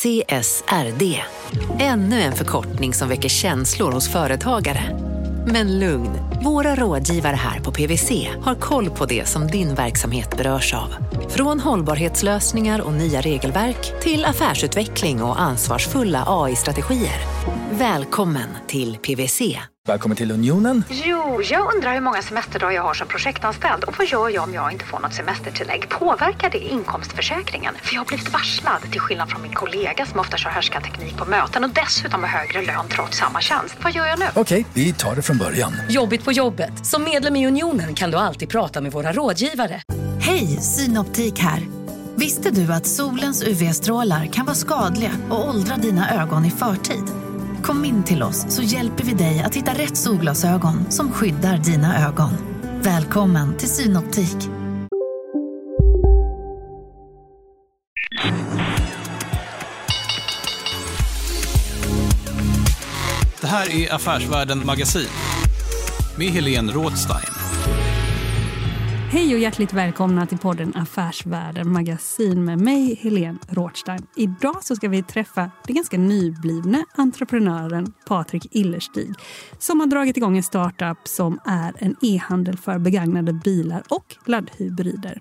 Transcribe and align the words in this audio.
CSRD. 0.00 1.20
Ännu 1.78 2.20
en 2.20 2.32
förkortning 2.32 2.94
som 2.94 3.08
väcker 3.08 3.28
känslor 3.28 3.92
hos 3.92 4.08
företagare. 4.12 4.82
Men 5.46 5.78
lugn, 5.78 6.10
våra 6.44 6.74
rådgivare 6.74 7.36
här 7.36 7.60
på 7.60 7.72
PWC 7.72 8.28
har 8.42 8.54
koll 8.54 8.90
på 8.90 9.06
det 9.06 9.28
som 9.28 9.46
din 9.46 9.74
verksamhet 9.74 10.36
berörs 10.36 10.74
av. 10.74 10.94
Från 11.28 11.60
hållbarhetslösningar 11.60 12.80
och 12.80 12.92
nya 12.92 13.20
regelverk 13.20 14.00
till 14.02 14.24
affärsutveckling 14.24 15.22
och 15.22 15.40
ansvarsfulla 15.40 16.24
AI-strategier. 16.26 17.20
Välkommen 17.70 18.48
till 18.66 18.96
PWC. 18.96 19.58
Välkommen 19.88 20.16
till 20.16 20.30
Unionen. 20.30 20.84
Jo, 20.90 21.42
jag 21.42 21.74
undrar 21.74 21.94
hur 21.94 22.00
många 22.00 22.22
semesterdagar 22.22 22.72
jag 22.74 22.82
har 22.82 22.94
som 22.94 23.08
projektanställd 23.08 23.84
och 23.84 23.94
vad 23.98 24.06
gör 24.06 24.28
jag 24.28 24.44
om 24.44 24.54
jag 24.54 24.72
inte 24.72 24.84
får 24.84 24.98
något 24.98 25.14
semestertillägg? 25.14 25.88
Påverkar 25.88 26.50
det 26.50 26.58
inkomstförsäkringen? 26.58 27.74
För 27.82 27.94
jag 27.94 28.00
har 28.00 28.06
blivit 28.06 28.32
varslad, 28.32 28.82
till 28.90 29.00
skillnad 29.00 29.30
från 29.30 29.42
min 29.42 29.52
kollega 29.52 30.06
som 30.06 30.20
ofta 30.20 30.36
kör 30.36 30.50
härskarteknik 30.50 31.16
på 31.16 31.24
möten 31.24 31.64
och 31.64 31.70
dessutom 31.70 32.20
har 32.22 32.28
högre 32.28 32.62
lön 32.62 32.86
trots 32.88 33.18
samma 33.18 33.40
tjänst. 33.40 33.76
Vad 33.82 33.92
gör 33.92 34.06
jag 34.06 34.18
nu? 34.18 34.24
Okej, 34.34 34.66
vi 34.74 34.92
tar 34.92 35.14
det 35.14 35.22
från 35.22 35.38
början. 35.38 35.72
Jobbigt 35.88 36.24
på 36.30 36.34
jobbet. 36.34 36.86
Som 36.86 37.04
medlem 37.04 37.36
i 37.36 37.46
Unionen 37.46 37.94
kan 37.94 38.10
du 38.10 38.16
alltid 38.16 38.48
prata 38.48 38.80
med 38.80 38.92
våra 38.92 39.12
rådgivare. 39.12 39.82
Hej, 40.20 40.46
Synoptik 40.46 41.38
här. 41.38 41.62
Visste 42.16 42.50
du 42.50 42.72
att 42.72 42.86
solens 42.86 43.42
UV-strålar 43.42 44.26
kan 44.26 44.46
vara 44.46 44.56
skadliga 44.56 45.12
och 45.30 45.48
åldra 45.48 45.76
dina 45.76 46.22
ögon 46.22 46.44
i 46.44 46.50
förtid? 46.50 47.04
Kom 47.62 47.84
in 47.84 48.02
till 48.04 48.22
oss 48.22 48.46
så 48.48 48.62
hjälper 48.62 49.04
vi 49.04 49.12
dig 49.12 49.40
att 49.40 49.54
hitta 49.54 49.72
rätt 49.72 49.96
solglasögon 49.96 50.90
som 50.90 51.12
skyddar 51.12 51.58
dina 51.58 52.08
ögon. 52.08 52.30
Välkommen 52.82 53.56
till 53.56 53.68
Synoptik. 53.68 54.48
Det 63.40 63.46
här 63.46 63.70
är 63.70 63.94
Affärsvärlden 63.94 64.66
Magasin 64.66 65.08
med 66.20 66.28
Helene 66.28 66.72
Rådstein. 66.72 67.34
Hej 69.10 69.34
och 69.34 69.40
hjärtligt 69.40 69.72
välkomna 69.72 70.26
till 70.26 70.38
podden 70.38 70.72
Affärsvärlden 70.76 71.72
Magasin 71.72 72.44
med 72.44 72.60
mig, 72.60 72.94
Helene 72.94 73.38
Rådstein. 73.48 74.06
Idag 74.16 74.64
så 74.64 74.76
ska 74.76 74.88
vi 74.88 75.02
träffa 75.02 75.50
den 75.66 75.76
ganska 75.76 75.98
nyblivne 75.98 76.84
entreprenören 76.94 77.92
Patrik 78.06 78.46
Illerstig 78.50 79.14
som 79.58 79.80
har 79.80 79.86
dragit 79.86 80.16
igång 80.16 80.36
en 80.36 80.42
startup 80.42 80.98
som 81.04 81.40
är 81.44 81.72
en 81.78 81.96
e-handel 82.02 82.56
för 82.56 82.78
begagnade 82.78 83.32
bilar 83.32 83.82
och 83.88 84.16
laddhybrider. 84.26 85.20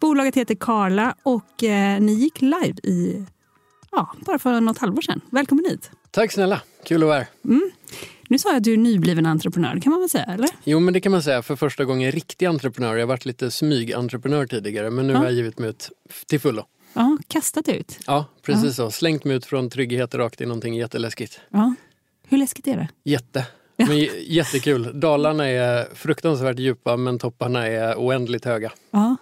Bolaget 0.00 0.36
heter 0.36 0.54
Karla 0.54 1.14
och 1.22 1.64
eh, 1.64 2.00
ni 2.00 2.12
gick 2.12 2.40
live 2.40 2.78
i 2.82 3.26
ja, 3.90 4.14
bara 4.26 4.38
för 4.38 4.60
något 4.60 4.78
halvår 4.78 5.02
sedan. 5.02 5.20
Välkommen 5.30 5.64
hit! 5.64 5.90
Tack 6.10 6.32
snälla, 6.32 6.60
kul 6.84 7.02
att 7.02 7.06
vara 7.06 7.18
här. 7.18 7.26
Mm. 7.44 7.70
Nu 8.30 8.38
sa 8.38 8.48
jag 8.48 8.56
att 8.56 8.64
du 8.64 8.72
är 8.72 8.76
nybliven 8.76 9.26
entreprenör, 9.26 9.80
kan 9.80 9.90
man 9.90 10.00
väl 10.00 10.08
säga? 10.10 10.24
eller? 10.24 10.48
Jo, 10.64 10.80
men 10.80 10.94
det 10.94 11.00
kan 11.00 11.12
man 11.12 11.22
säga. 11.22 11.42
För 11.42 11.56
första 11.56 11.84
gången 11.84 12.12
riktig 12.12 12.46
entreprenör. 12.46 12.94
Jag 12.94 13.02
har 13.02 13.06
varit 13.06 13.24
lite 13.24 13.50
smygentreprenör 13.50 14.46
tidigare, 14.46 14.90
men 14.90 15.06
nu 15.06 15.12
Ja. 15.12 15.18
har 15.18 15.24
jag 15.24 15.34
givit 15.34 15.58
mig 15.58 15.70
ut 15.70 15.90
till 16.26 16.40
fullo. 16.40 16.64
Ja, 16.92 17.18
kastat 17.28 17.68
ut. 17.68 17.98
Ja, 18.06 18.24
precis 18.42 18.76
så. 18.76 18.90
Slängt 18.90 19.24
mig 19.24 19.36
ut 19.36 19.44
från 19.46 19.70
trygghet 19.70 20.14
rakt 20.14 20.40
i 20.40 20.46
någonting 20.46 20.74
jätteläskigt. 20.76 21.40
Ja. 21.50 21.74
Hur 22.28 22.38
läskigt 22.38 22.66
är 22.66 22.76
det? 22.76 22.88
Jätte. 23.04 23.46
Men 23.76 23.98
jättekul. 24.26 25.00
Dalarna 25.00 25.48
är 25.48 25.94
fruktansvärt 25.94 26.58
djupa, 26.58 26.96
men 26.96 27.18
topparna 27.18 27.66
är 27.66 27.94
oändligt 27.94 28.44
höga. 28.44 28.72
Ja. 28.90 29.16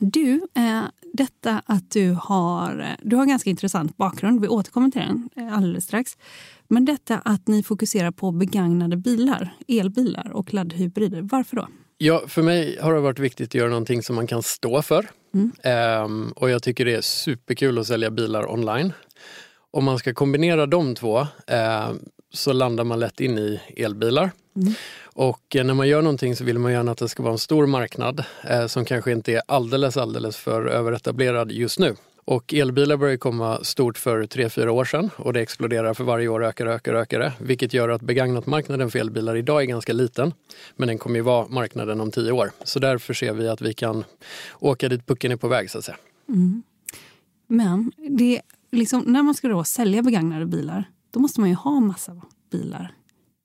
Du, 0.00 0.40
eh, 0.54 0.82
detta 1.12 1.62
att 1.66 1.90
du 1.90 2.16
har, 2.20 2.96
du 3.02 3.16
har 3.16 3.22
en 3.22 3.28
ganska 3.28 3.50
intressant 3.50 3.96
bakgrund. 3.96 4.40
Vi 4.40 4.48
återkommer 4.48 4.90
till 4.90 5.00
den 5.00 5.28
eh, 5.36 5.56
alldeles 5.56 5.84
strax. 5.84 6.16
Men 6.68 6.84
detta 6.84 7.18
att 7.18 7.48
ni 7.48 7.62
fokuserar 7.62 8.10
på 8.10 8.30
begagnade 8.30 8.96
bilar, 8.96 9.54
elbilar 9.68 10.30
och 10.30 10.54
laddhybrider. 10.54 11.22
Varför 11.22 11.56
då? 11.56 11.68
Ja, 11.98 12.22
för 12.26 12.42
mig 12.42 12.78
har 12.80 12.94
det 12.94 13.00
varit 13.00 13.18
viktigt 13.18 13.48
att 13.48 13.54
göra 13.54 13.68
någonting 13.68 14.02
som 14.02 14.16
man 14.16 14.26
kan 14.26 14.42
stå 14.42 14.82
för. 14.82 15.06
Mm. 15.34 15.52
Ehm, 15.62 16.32
och 16.36 16.50
jag 16.50 16.62
tycker 16.62 16.84
det 16.84 16.94
är 16.94 17.00
superkul 17.00 17.78
att 17.78 17.86
sälja 17.86 18.10
bilar 18.10 18.52
online. 18.52 18.92
Om 19.70 19.84
man 19.84 19.98
ska 19.98 20.14
kombinera 20.14 20.66
de 20.66 20.94
två 20.94 21.26
ehm, 21.46 21.98
så 22.32 22.52
landar 22.52 22.84
man 22.84 23.00
lätt 23.00 23.20
in 23.20 23.38
i 23.38 23.60
elbilar. 23.76 24.30
Mm. 24.56 24.74
Och 25.02 25.56
eh, 25.56 25.64
när 25.64 25.74
man 25.74 25.88
gör 25.88 26.02
någonting 26.02 26.36
så 26.36 26.44
vill 26.44 26.58
man 26.58 26.72
gärna 26.72 26.92
att 26.92 26.98
det 26.98 27.08
ska 27.08 27.22
vara 27.22 27.32
en 27.32 27.38
stor 27.38 27.66
marknad 27.66 28.24
eh, 28.44 28.66
som 28.66 28.84
kanske 28.84 29.12
inte 29.12 29.32
är 29.32 29.42
alldeles, 29.46 29.96
alldeles 29.96 30.36
för 30.36 30.66
överetablerad 30.66 31.52
just 31.52 31.78
nu. 31.78 31.96
Och 32.24 32.54
elbilar 32.54 32.96
började 32.96 33.18
komma 33.18 33.64
stort 33.64 33.98
för 33.98 34.22
3-4 34.22 34.68
år 34.68 34.84
sedan 34.84 35.10
och 35.16 35.32
det 35.32 35.40
exploderar 35.40 35.94
för 35.94 36.04
varje 36.04 36.28
år, 36.28 36.44
ökar, 36.44 36.66
ökar, 36.66 36.94
ökar. 36.94 37.32
Vilket 37.38 37.74
gör 37.74 37.88
att 37.88 38.02
begagnatmarknaden 38.02 38.90
för 38.90 38.98
elbilar 38.98 39.36
idag 39.36 39.62
är 39.62 39.66
ganska 39.66 39.92
liten. 39.92 40.34
Men 40.76 40.88
den 40.88 40.98
kommer 40.98 41.16
ju 41.16 41.22
vara 41.22 41.48
marknaden 41.48 42.00
om 42.00 42.10
10 42.10 42.32
år. 42.32 42.50
Så 42.64 42.78
därför 42.78 43.14
ser 43.14 43.32
vi 43.32 43.48
att 43.48 43.60
vi 43.60 43.74
kan 43.74 44.04
åka 44.58 44.88
dit 44.88 45.06
pucken 45.06 45.32
är 45.32 45.36
på 45.36 45.48
väg 45.48 45.70
så 45.70 45.78
att 45.78 45.84
säga. 45.84 45.96
Men 47.46 47.92
det, 48.10 48.40
liksom, 48.72 49.04
när 49.06 49.22
man 49.22 49.34
ska 49.34 49.48
då 49.48 49.64
sälja 49.64 50.02
begagnade 50.02 50.46
bilar, 50.46 50.84
då 51.10 51.20
måste 51.20 51.40
man 51.40 51.48
ju 51.48 51.54
ha 51.54 51.80
massa 51.80 52.20
bilar. 52.52 52.92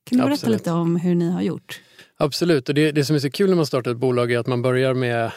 Kan 0.03 0.17
du 0.17 0.23
berätta 0.23 0.33
Absolut. 0.33 0.59
lite 0.59 0.71
om 0.71 0.95
hur 0.95 1.15
ni 1.15 1.31
har 1.31 1.41
gjort? 1.41 1.81
Absolut, 2.17 2.69
och 2.69 2.75
det, 2.75 2.91
det 2.91 3.05
som 3.05 3.15
är 3.15 3.19
så 3.19 3.29
kul 3.29 3.49
när 3.49 3.55
man 3.55 3.65
startar 3.65 3.91
ett 3.91 3.97
bolag 3.97 4.31
är 4.31 4.39
att 4.39 4.47
man 4.47 4.61
börjar 4.61 4.93
med, 4.93 5.31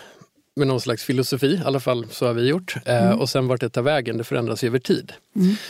med 0.57 0.69
någon 0.69 0.81
slags 0.81 1.05
filosofi, 1.05 1.55
i 1.55 1.63
alla 1.65 1.81
fall 1.81 2.07
så 2.11 2.27
har 2.27 2.35
vi 2.35 2.49
gjort. 2.49 2.77
Eh, 2.87 3.11
och 3.11 3.29
sen 3.29 3.49
vart 3.49 3.61
det 3.61 3.69
tar 3.69 3.83
vägen, 3.83 4.17
det 4.17 4.25
förändras 4.25 4.65
över 4.65 4.79
tid. 4.79 5.13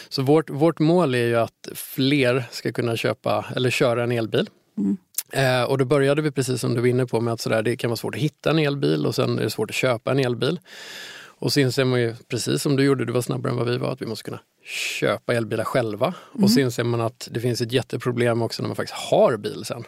Så 0.09 0.23
vårt, 0.23 0.51
vårt 0.51 0.79
mål 0.79 1.15
är 1.15 1.27
ju 1.27 1.37
att 1.37 1.69
fler 1.75 2.45
ska 2.51 2.73
kunna 2.73 2.97
köpa 2.97 3.47
eller 3.57 3.71
köra 3.71 4.03
en 4.03 4.13
elbil. 4.13 4.49
Eh, 5.33 5.63
och 5.63 5.79
då 5.79 5.85
började 5.85 6.23
vi 6.23 6.31
precis 6.31 6.61
som 6.61 6.75
du 6.75 6.81
var 6.81 6.89
inne 6.89 7.07
på 7.07 7.21
med 7.21 7.33
att 7.35 7.41
sådär, 7.41 7.63
det 7.63 7.77
kan 7.77 7.91
vara 7.91 7.97
svårt 7.97 8.15
att 8.15 8.21
hitta 8.21 8.51
en 8.51 8.59
elbil 8.59 9.07
och 9.07 9.15
sen 9.15 9.39
är 9.39 9.43
det 9.43 9.51
svårt 9.51 9.71
att 9.71 9.77
köpa 9.77 10.11
en 10.11 10.19
elbil. 10.19 10.61
Och 11.39 11.53
så 11.53 11.61
inser 11.61 11.85
man 11.85 12.01
ju, 12.01 12.15
precis 12.29 12.63
som 12.63 12.77
du 12.77 12.85
gjorde, 12.85 13.05
du 13.05 13.13
var 13.13 13.23
snabbare 13.23 13.53
än 13.53 13.59
vad 13.59 13.69
vi 13.69 13.79
var, 13.79 13.93
att 13.93 14.03
vi 14.03 14.07
måste 14.07 14.25
kunna 14.25 14.41
köpa 14.67 15.35
elbilar 15.35 15.65
själva. 15.65 16.15
Och 16.33 16.51
så 16.51 16.61
inser 16.61 16.85
man 16.85 17.01
att 17.01 17.29
det 17.31 17.41
finns 17.41 17.61
ett 17.61 17.73
jätteproblem 17.73 18.43
också 18.43 18.63
när 18.63 18.69
man 18.69 18.77
faktiskt 18.77 18.99
har 19.11 19.37
bil 19.37 19.65
sen. 19.65 19.85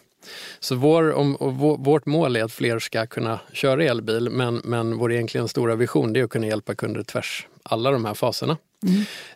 Så 0.60 0.74
vår, 0.74 1.12
om, 1.12 1.36
vårt 1.78 2.06
mål 2.06 2.36
är 2.36 2.44
att 2.44 2.52
fler 2.52 2.78
ska 2.78 3.06
kunna 3.06 3.40
köra 3.52 3.84
elbil 3.84 4.30
men, 4.30 4.60
men 4.64 4.98
vår 4.98 5.12
egentligen 5.12 5.48
stora 5.48 5.74
vision 5.74 6.16
är 6.16 6.24
att 6.24 6.30
kunna 6.30 6.46
hjälpa 6.46 6.74
kunder 6.74 7.02
tvärs 7.02 7.46
alla 7.62 7.90
de 7.90 8.04
här 8.04 8.14
faserna. 8.14 8.56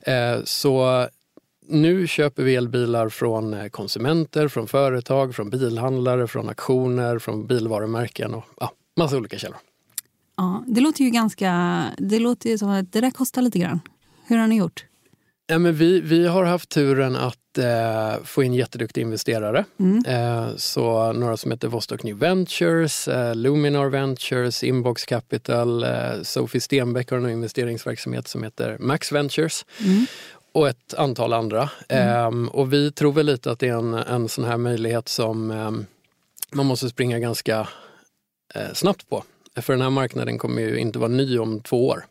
Eh, 0.02 0.44
så 0.44 1.06
nu 1.68 2.06
köper 2.06 2.42
vi 2.42 2.56
elbilar 2.56 3.08
från 3.08 3.54
eh, 3.54 3.68
konsumenter, 3.68 4.48
från 4.48 4.68
företag, 4.68 5.34
från 5.34 5.50
bilhandlare, 5.50 6.26
från 6.26 6.48
auktioner, 6.48 7.18
från 7.18 7.46
bilvarumärken 7.46 8.34
och 8.34 8.44
ja, 8.60 8.72
massa 8.96 9.16
olika 9.16 9.38
källor. 9.38 9.58
Ja, 10.36 10.64
det 10.66 10.80
låter 10.80 11.04
ju 11.04 11.10
ganska... 11.10 11.82
Det 11.98 12.18
låter 12.18 12.50
ju 12.50 12.58
som 12.58 12.68
att 12.68 12.92
det 12.92 13.00
där 13.00 13.10
kostar 13.10 13.42
lite 13.42 13.58
grann. 13.58 13.80
Hur 14.26 14.36
har 14.36 14.46
ni 14.46 14.56
gjort? 14.56 14.84
Ja, 15.52 15.58
men 15.58 15.74
vi, 15.74 16.00
vi 16.00 16.26
har 16.26 16.44
haft 16.44 16.68
turen 16.68 17.16
att 17.16 17.58
eh, 17.58 18.24
få 18.24 18.42
in 18.42 18.54
jätteduktiga 18.54 19.02
investerare. 19.02 19.64
Eh, 20.06 20.56
så 20.56 21.12
några 21.12 21.36
som 21.36 21.50
heter 21.50 21.68
Vostok 21.68 22.02
New 22.02 22.18
Ventures, 22.18 23.08
eh, 23.08 23.34
Luminar 23.34 23.88
Ventures, 23.88 24.64
Inbox 24.64 25.04
Capital, 25.04 25.84
eh, 25.84 26.22
Sofie 26.22 26.60
Stenbeck 26.60 27.10
har 27.10 27.18
en 27.18 27.30
investeringsverksamhet 27.30 28.28
som 28.28 28.42
heter 28.42 28.76
Max 28.80 29.12
Ventures. 29.12 29.64
Och 30.52 30.68
ett 30.68 30.94
antal 30.94 31.32
andra. 31.32 31.70
Ehm, 31.88 32.48
och 32.48 32.72
vi 32.72 32.92
tror 32.92 33.12
väl 33.12 33.26
lite 33.26 33.50
att 33.50 33.58
det 33.58 33.68
är 33.68 33.78
en, 33.78 33.94
en 33.94 34.28
sån 34.28 34.44
här 34.44 34.56
möjlighet 34.56 35.08
som 35.08 35.50
ehm, 35.50 35.86
man 36.52 36.66
måste 36.66 36.88
springa 36.88 37.18
ganska 37.18 37.68
eh, 38.54 38.72
snabbt 38.74 39.08
på. 39.08 39.24
För 39.56 39.72
den 39.72 39.82
här 39.82 39.90
marknaden 39.90 40.38
kommer 40.38 40.62
ju 40.62 40.78
inte 40.78 40.98
vara 40.98 41.10
ny 41.10 41.38
om 41.38 41.60
två 41.60 41.88
år. 41.88 42.04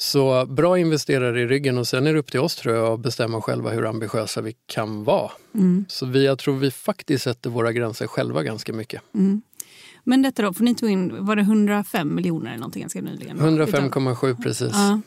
Så 0.00 0.46
bra 0.46 0.78
investerare 0.78 1.40
i 1.40 1.46
ryggen 1.46 1.78
och 1.78 1.86
sen 1.88 2.06
är 2.06 2.12
det 2.12 2.18
upp 2.18 2.30
till 2.30 2.40
oss 2.40 2.56
tror 2.56 2.74
jag 2.74 2.86
att 2.92 3.00
bestämma 3.00 3.40
själva 3.42 3.70
hur 3.70 3.86
ambitiösa 3.86 4.40
vi 4.40 4.54
kan 4.66 5.04
vara. 5.04 5.30
Så 5.88 6.06
vi, 6.06 6.26
jag 6.26 6.38
tror 6.38 6.56
vi 6.58 6.70
faktiskt 6.70 7.24
sätter 7.24 7.50
våra 7.50 7.72
gränser 7.72 8.06
själva 8.06 8.42
ganska 8.42 8.72
mycket. 8.72 9.02
Men 10.04 10.22
detta 10.22 10.42
då, 10.42 10.52
för 10.52 10.64
ni 10.64 10.74
tog 10.74 10.90
in, 10.90 11.24
var 11.26 11.36
det 11.36 11.42
105 11.42 12.14
miljoner 12.14 12.46
eller 12.50 12.58
någonting 12.58 12.80
ganska 12.80 13.00
nyligen? 13.02 13.38
va? 13.38 13.48
Utav- 13.48 13.90
105,7 13.90 14.42
precis. 14.42 14.72
Ja. 14.72 15.00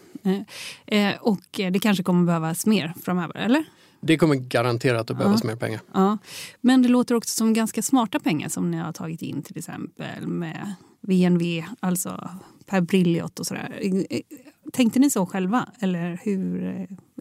eh, 0.87 1.09
eh, 1.09 1.15
Och 1.21 1.39
det 1.71 1.79
kanske 1.81 2.03
kommer 2.03 2.25
behövas 2.25 2.65
mer 2.65 2.93
framöver, 3.03 3.35
eller? 3.35 3.63
Det 4.01 4.17
kommer 4.17 4.35
garanterat 4.35 5.11
att 5.11 5.17
behövas 5.17 5.43
mer 5.43 5.55
pengar. 5.55 5.81
Ja. 5.93 6.17
Men 6.61 6.81
det 6.81 6.89
låter 6.89 7.15
också 7.15 7.35
som 7.35 7.53
ganska 7.53 7.81
smarta 7.81 8.19
pengar 8.19 8.49
som 8.49 8.71
ni 8.71 8.77
har 8.77 8.91
tagit 8.91 9.21
in 9.21 9.41
till 9.43 9.57
exempel 9.57 10.27
med 10.27 10.73
VNV, 11.01 11.63
alltså 11.79 12.29
Per 12.65 12.81
Brilliot 12.81 13.39
och 13.39 13.47
sådär. 13.47 13.79
Tänkte 14.73 14.99
ni 14.99 15.09
så 15.09 15.25
själva? 15.25 15.69
Eller 15.79 16.19
hur? 16.23 16.63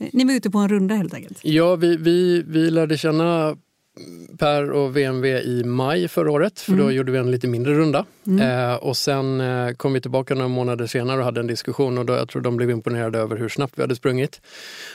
eh, 0.00 0.08
Ni 0.12 0.24
var 0.24 0.32
ute 0.34 0.50
på 0.50 0.58
en 0.58 0.68
runda 0.68 0.94
helt 0.94 1.14
enkelt? 1.14 1.38
Ja, 1.42 1.76
vi, 1.76 1.96
vi, 1.96 2.42
vi 2.46 2.70
lärde 2.70 2.98
känna 2.98 3.56
Per 4.38 4.70
och 4.70 4.96
VMV 4.96 5.26
i 5.26 5.64
maj 5.64 6.08
förra 6.08 6.30
året, 6.30 6.60
för 6.60 6.72
då 6.72 6.90
gjorde 6.90 7.12
vi 7.12 7.18
en 7.18 7.30
lite 7.30 7.46
mindre 7.46 7.74
runda. 7.74 8.04
Eh, 8.40 8.74
och 8.74 8.96
sen 8.96 9.40
eh, 9.40 9.72
kom 9.74 9.92
vi 9.92 10.00
tillbaka 10.00 10.34
några 10.34 10.48
månader 10.48 10.86
senare 10.86 11.18
och 11.18 11.24
hade 11.24 11.40
en 11.40 11.46
diskussion 11.46 11.98
och 11.98 12.06
då, 12.06 12.12
jag 12.12 12.28
tror 12.28 12.42
de 12.42 12.56
blev 12.56 12.70
imponerade 12.70 13.18
över 13.18 13.36
hur 13.36 13.48
snabbt 13.48 13.72
vi 13.78 13.82
hade 13.82 13.96
sprungit. 13.96 14.40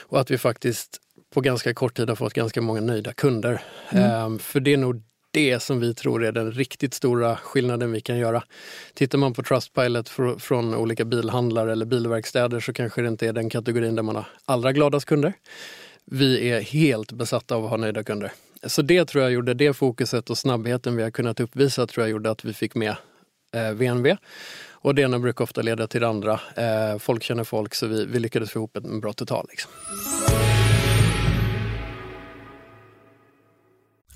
Och 0.00 0.20
att 0.20 0.30
vi 0.30 0.38
faktiskt 0.38 0.98
på 1.34 1.40
ganska 1.40 1.74
kort 1.74 1.96
tid 1.96 2.08
har 2.08 2.16
fått 2.16 2.32
ganska 2.34 2.60
många 2.60 2.80
nöjda 2.80 3.12
kunder. 3.12 3.60
Eh, 3.90 4.38
för 4.38 4.60
det 4.60 4.72
är 4.72 4.76
nog 4.76 5.02
det 5.30 5.60
som 5.60 5.80
vi 5.80 5.94
tror 5.94 6.24
är 6.24 6.32
den 6.32 6.52
riktigt 6.52 6.94
stora 6.94 7.36
skillnaden 7.36 7.92
vi 7.92 8.00
kan 8.00 8.18
göra. 8.18 8.42
Tittar 8.94 9.18
man 9.18 9.34
på 9.34 9.42
Trustpilot 9.42 10.08
fr 10.08 10.38
från 10.38 10.74
olika 10.74 11.04
bilhandlare 11.04 11.72
eller 11.72 11.86
bilverkstäder 11.86 12.60
så 12.60 12.72
kanske 12.72 13.02
det 13.02 13.08
inte 13.08 13.26
är 13.26 13.32
den 13.32 13.50
kategorin 13.50 13.94
där 13.94 14.02
man 14.02 14.16
har 14.16 14.24
allra 14.44 14.72
gladast 14.72 15.06
kunder. 15.06 15.32
Vi 16.04 16.50
är 16.50 16.60
helt 16.60 17.12
besatta 17.12 17.54
av 17.54 17.64
att 17.64 17.70
ha 17.70 17.76
nöjda 17.76 18.04
kunder. 18.04 18.32
Så 18.66 18.82
det 18.82 19.04
tror 19.04 19.22
jag 19.22 19.32
gjorde, 19.32 19.54
det 19.54 19.72
fokuset 19.72 20.30
och 20.30 20.38
snabbheten 20.38 20.96
vi 20.96 21.02
har 21.02 21.10
kunnat 21.10 21.40
uppvisa 21.40 21.86
tror 21.86 22.06
jag 22.06 22.10
gjorde 22.10 22.30
att 22.30 22.44
vi 22.44 22.52
fick 22.52 22.74
med 22.74 22.96
eh, 23.54 23.72
VNV. 23.72 24.16
Och 24.80 24.94
det 24.94 25.02
ena 25.02 25.18
brukar 25.18 25.44
ofta 25.44 25.62
leda 25.62 25.86
till 25.86 26.00
det 26.00 26.08
andra. 26.08 26.40
Eh, 26.56 26.98
folk 26.98 27.22
känner 27.22 27.44
folk 27.44 27.74
så 27.74 27.86
vi, 27.86 28.06
vi 28.06 28.18
lyckades 28.18 28.50
få 28.50 28.58
ihop 28.58 28.76
en 28.76 29.00
bra 29.00 29.12
total. 29.12 29.46
Liksom. 29.50 29.70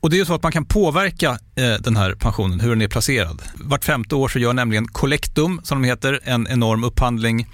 och 0.00 0.10
det 0.10 0.16
är 0.16 0.18
ju 0.18 0.24
så 0.24 0.34
att 0.34 0.42
man 0.42 0.52
kan 0.52 0.64
påverka 0.64 1.38
eh, 1.56 1.74
den 1.80 1.96
här 1.96 2.14
pensionen, 2.14 2.60
hur 2.60 2.70
den 2.70 2.82
är 2.82 2.88
placerad. 2.88 3.42
Vart 3.54 3.84
femte 3.84 4.14
år 4.14 4.28
så 4.28 4.38
gör 4.38 4.52
nämligen 4.52 4.88
Collectum, 4.88 5.60
som 5.64 5.82
de 5.82 5.88
heter, 5.88 6.20
en 6.24 6.46
enorm 6.46 6.84
upphandling 6.84 7.46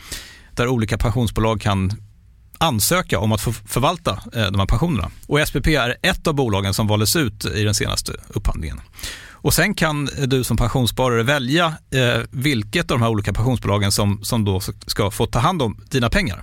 där 0.53 0.69
olika 0.69 0.99
pensionsbolag 0.99 1.61
kan 1.61 1.93
ansöka 2.59 3.19
om 3.19 3.33
att 3.33 3.41
få 3.41 3.53
förvalta 3.53 4.11
eh, 4.35 4.47
de 4.47 4.59
här 4.59 4.67
pensionerna. 4.67 5.11
Och 5.27 5.49
SPP 5.49 5.67
är 5.67 5.97
ett 6.03 6.27
av 6.27 6.35
bolagen 6.35 6.75
som 6.75 6.87
valdes 6.87 7.17
ut 7.17 7.45
i 7.45 7.65
den 7.65 7.75
senaste 7.75 8.13
upphandlingen. 8.29 8.81
Och 9.45 9.55
sen 9.55 9.75
kan 9.75 10.09
du 10.27 10.45
som 10.45 10.57
pensionssparare 10.57 11.23
välja 11.23 11.67
eh, 11.91 12.23
vilket 12.31 12.91
av 12.91 12.99
de 12.99 13.03
här 13.03 13.11
olika 13.11 13.33
pensionsbolagen 13.33 13.93
som, 13.93 14.25
som 14.25 14.45
då 14.45 14.61
ska 14.87 15.11
få 15.11 15.27
ta 15.27 15.39
hand 15.39 15.63
om 15.63 15.81
dina 15.91 16.11
pengar. 16.11 16.43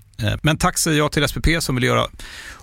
Eh, 0.23 0.33
men 0.43 0.57
tack 0.57 0.77
säger 0.77 0.97
jag 0.97 1.11
till 1.11 1.27
SPP 1.27 1.47
som 1.59 1.75
vill 1.75 1.83
göra 1.83 2.07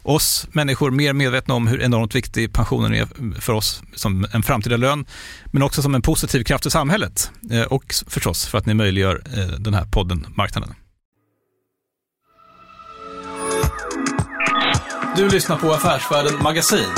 oss 0.03 0.49
människor 0.53 0.91
mer 0.91 1.13
medvetna 1.13 1.55
om 1.55 1.67
hur 1.67 1.83
enormt 1.83 2.15
viktig 2.15 2.53
pensionen 2.53 2.95
är 2.95 3.41
för 3.41 3.53
oss 3.53 3.83
som 3.95 4.27
en 4.33 4.43
framtida 4.43 4.77
lön, 4.77 5.07
men 5.53 5.63
också 5.63 5.83
som 5.83 5.95
en 5.95 6.03
positiv 6.03 6.45
kraft 6.45 6.67
i 6.67 6.71
samhället 6.71 7.31
eh, 7.51 7.63
och 7.63 7.95
förstås 8.07 8.47
för 8.47 8.59
att 8.59 8.67
ni 8.67 8.75
möjliggör 8.75 9.23
eh, 9.37 9.47
den 9.47 9.75
här 9.75 9.85
podden 9.85 10.27
Marknaden. 10.37 10.75
Du 15.17 15.29
lyssnar 15.29 15.57
på 15.57 15.73
Affärsvärlden 15.73 16.43
Magasin 16.43 16.89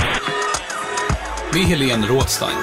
med 1.54 1.62
Helene 1.62 2.06
Rådstein. 2.06 2.56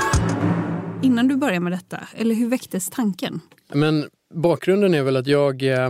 Innan 1.02 1.28
du 1.28 1.36
började 1.36 1.60
med 1.60 1.72
detta, 1.72 2.00
eller 2.16 2.36
hur 2.36 2.50
väcktes 2.50 2.90
tanken? 2.90 3.40
Men 3.74 4.06
bakgrunden 4.34 4.94
är 4.94 5.04
väl 5.04 5.18
att 5.18 5.28
jag 5.28 5.64
eh, 5.64 5.90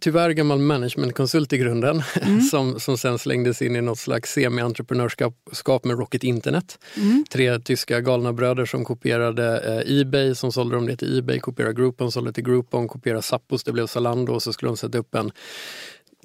tyvärr 0.00 0.30
gammal 0.30 0.58
managementkonsult 0.58 1.52
i 1.52 1.58
grunden 1.58 2.02
mm. 2.22 2.40
som, 2.40 2.80
som 2.80 2.98
sen 2.98 3.18
slängdes 3.18 3.62
in 3.62 3.76
i 3.76 3.80
något 3.80 3.98
slags 3.98 4.32
semi-entreprenörskap 4.32 5.84
med 5.84 5.98
Rocket 5.98 6.24
Internet. 6.24 6.78
Mm. 6.96 7.24
Tre 7.30 7.58
tyska 7.58 8.00
galna 8.00 8.32
bröder 8.32 8.64
som 8.64 8.84
kopierade 8.84 9.60
eh, 9.60 10.00
Ebay, 10.00 10.34
som 10.34 10.52
sålde 10.52 10.76
de 10.76 10.86
det 10.86 10.96
till 10.96 11.18
Ebay, 11.18 11.40
kopierade 11.40 11.74
Groupon, 11.74 12.12
sålde 12.12 12.32
till 12.32 12.44
Groupon, 12.44 12.88
kopierade 12.88 13.22
Zappos, 13.22 13.64
det 13.64 13.72
blev 13.72 13.86
Zalando 13.86 14.32
och 14.32 14.42
så 14.42 14.52
skulle 14.52 14.70
de 14.70 14.76
sätta 14.76 14.98
upp 14.98 15.14
en 15.14 15.32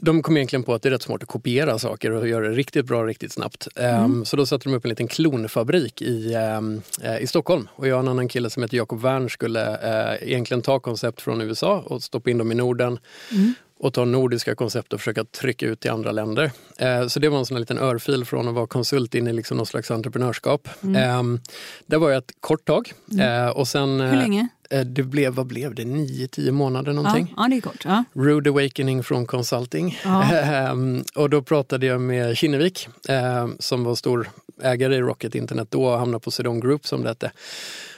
de 0.01 0.21
kom 0.21 0.37
egentligen 0.37 0.63
på 0.63 0.73
att 0.73 0.81
det 0.81 0.89
är 0.89 0.91
rätt 0.91 1.01
smart 1.01 1.23
att 1.23 1.29
kopiera 1.29 1.79
saker 1.79 2.11
och 2.11 2.27
göra 2.27 2.49
det 2.49 2.55
riktigt 2.55 2.85
bra 2.85 3.05
riktigt 3.05 3.31
snabbt. 3.31 3.67
Mm. 3.75 4.03
Um, 4.03 4.25
så 4.25 4.37
då 4.37 4.45
satte 4.45 4.69
de 4.69 4.75
upp 4.75 4.85
en 4.85 4.89
liten 4.89 5.07
klonfabrik 5.07 6.01
i, 6.01 6.35
um, 6.35 6.81
i 7.21 7.27
Stockholm. 7.27 7.67
Och 7.75 7.87
jag 7.87 7.95
och 7.95 7.99
en 7.99 8.07
annan 8.07 8.27
kille 8.27 8.49
som 8.49 8.63
heter 8.63 8.77
Jakob 8.77 9.01
Wern 9.01 9.29
skulle 9.29 9.69
uh, 9.69 10.29
egentligen 10.29 10.61
ta 10.61 10.79
koncept 10.79 11.21
från 11.21 11.41
USA 11.41 11.83
och 11.85 12.03
stoppa 12.03 12.29
in 12.29 12.37
dem 12.37 12.51
i 12.51 12.55
Norden. 12.55 12.99
Mm. 13.31 13.53
och 13.81 13.93
ta 13.93 14.05
nordiska 14.05 14.55
koncept 14.55 14.93
och 14.93 14.99
försöka 14.99 15.23
trycka 15.23 15.65
ut 15.65 15.85
i 15.85 15.89
andra 15.89 16.11
länder. 16.11 16.51
Uh, 16.81 17.07
så 17.07 17.19
det 17.19 17.29
var 17.29 17.39
en 17.39 17.45
sån 17.45 17.59
liten 17.59 17.77
örfil 17.77 18.25
från 18.25 18.47
att 18.47 18.53
vara 18.53 18.67
konsult 18.67 19.15
in 19.15 19.27
i 19.27 19.33
liksom 19.33 19.57
någon 19.57 19.65
slags 19.65 19.91
entreprenörskap. 19.91 20.67
Mm. 20.83 21.19
Um, 21.19 21.39
det 21.85 21.97
var 21.97 22.09
jag 22.09 22.17
ett 22.17 22.33
kort 22.39 22.65
tag. 22.65 22.93
Mm. 23.11 23.51
och 23.51 23.67
sen, 23.67 23.99
Hur 23.99 24.17
länge? 24.17 24.47
Det 24.69 25.03
blev, 25.03 25.33
vad 25.33 25.45
blev 25.45 25.75
det, 25.75 25.85
nio, 25.85 26.27
tio 26.27 26.51
månader 26.51 26.93
någonting. 26.93 27.33
Ja, 27.37 27.43
ja 27.43 27.49
det 27.49 27.57
är 27.57 27.61
kort. 27.61 27.85
Ja. 27.85 28.03
Rude 28.13 28.49
Awakening 28.49 29.03
från 29.03 29.25
Consulting. 29.25 29.99
Ja. 30.03 30.71
um, 30.71 31.03
och 31.15 31.29
då 31.29 31.41
pratade 31.41 31.85
jag 31.85 32.01
med 32.01 32.37
Kinnevik 32.37 32.87
um, 33.09 33.57
som 33.59 33.83
var 33.83 33.95
stor 33.95 34.29
ägare 34.61 34.95
i 34.95 35.01
Rocket 35.01 35.35
Internet 35.35 35.67
då 35.71 35.85
och 35.85 35.99
hamnade 35.99 36.19
på 36.19 36.31
Sedon 36.31 36.59
Group 36.59 36.87
som 36.87 37.01
det 37.01 37.09
hette. 37.09 37.31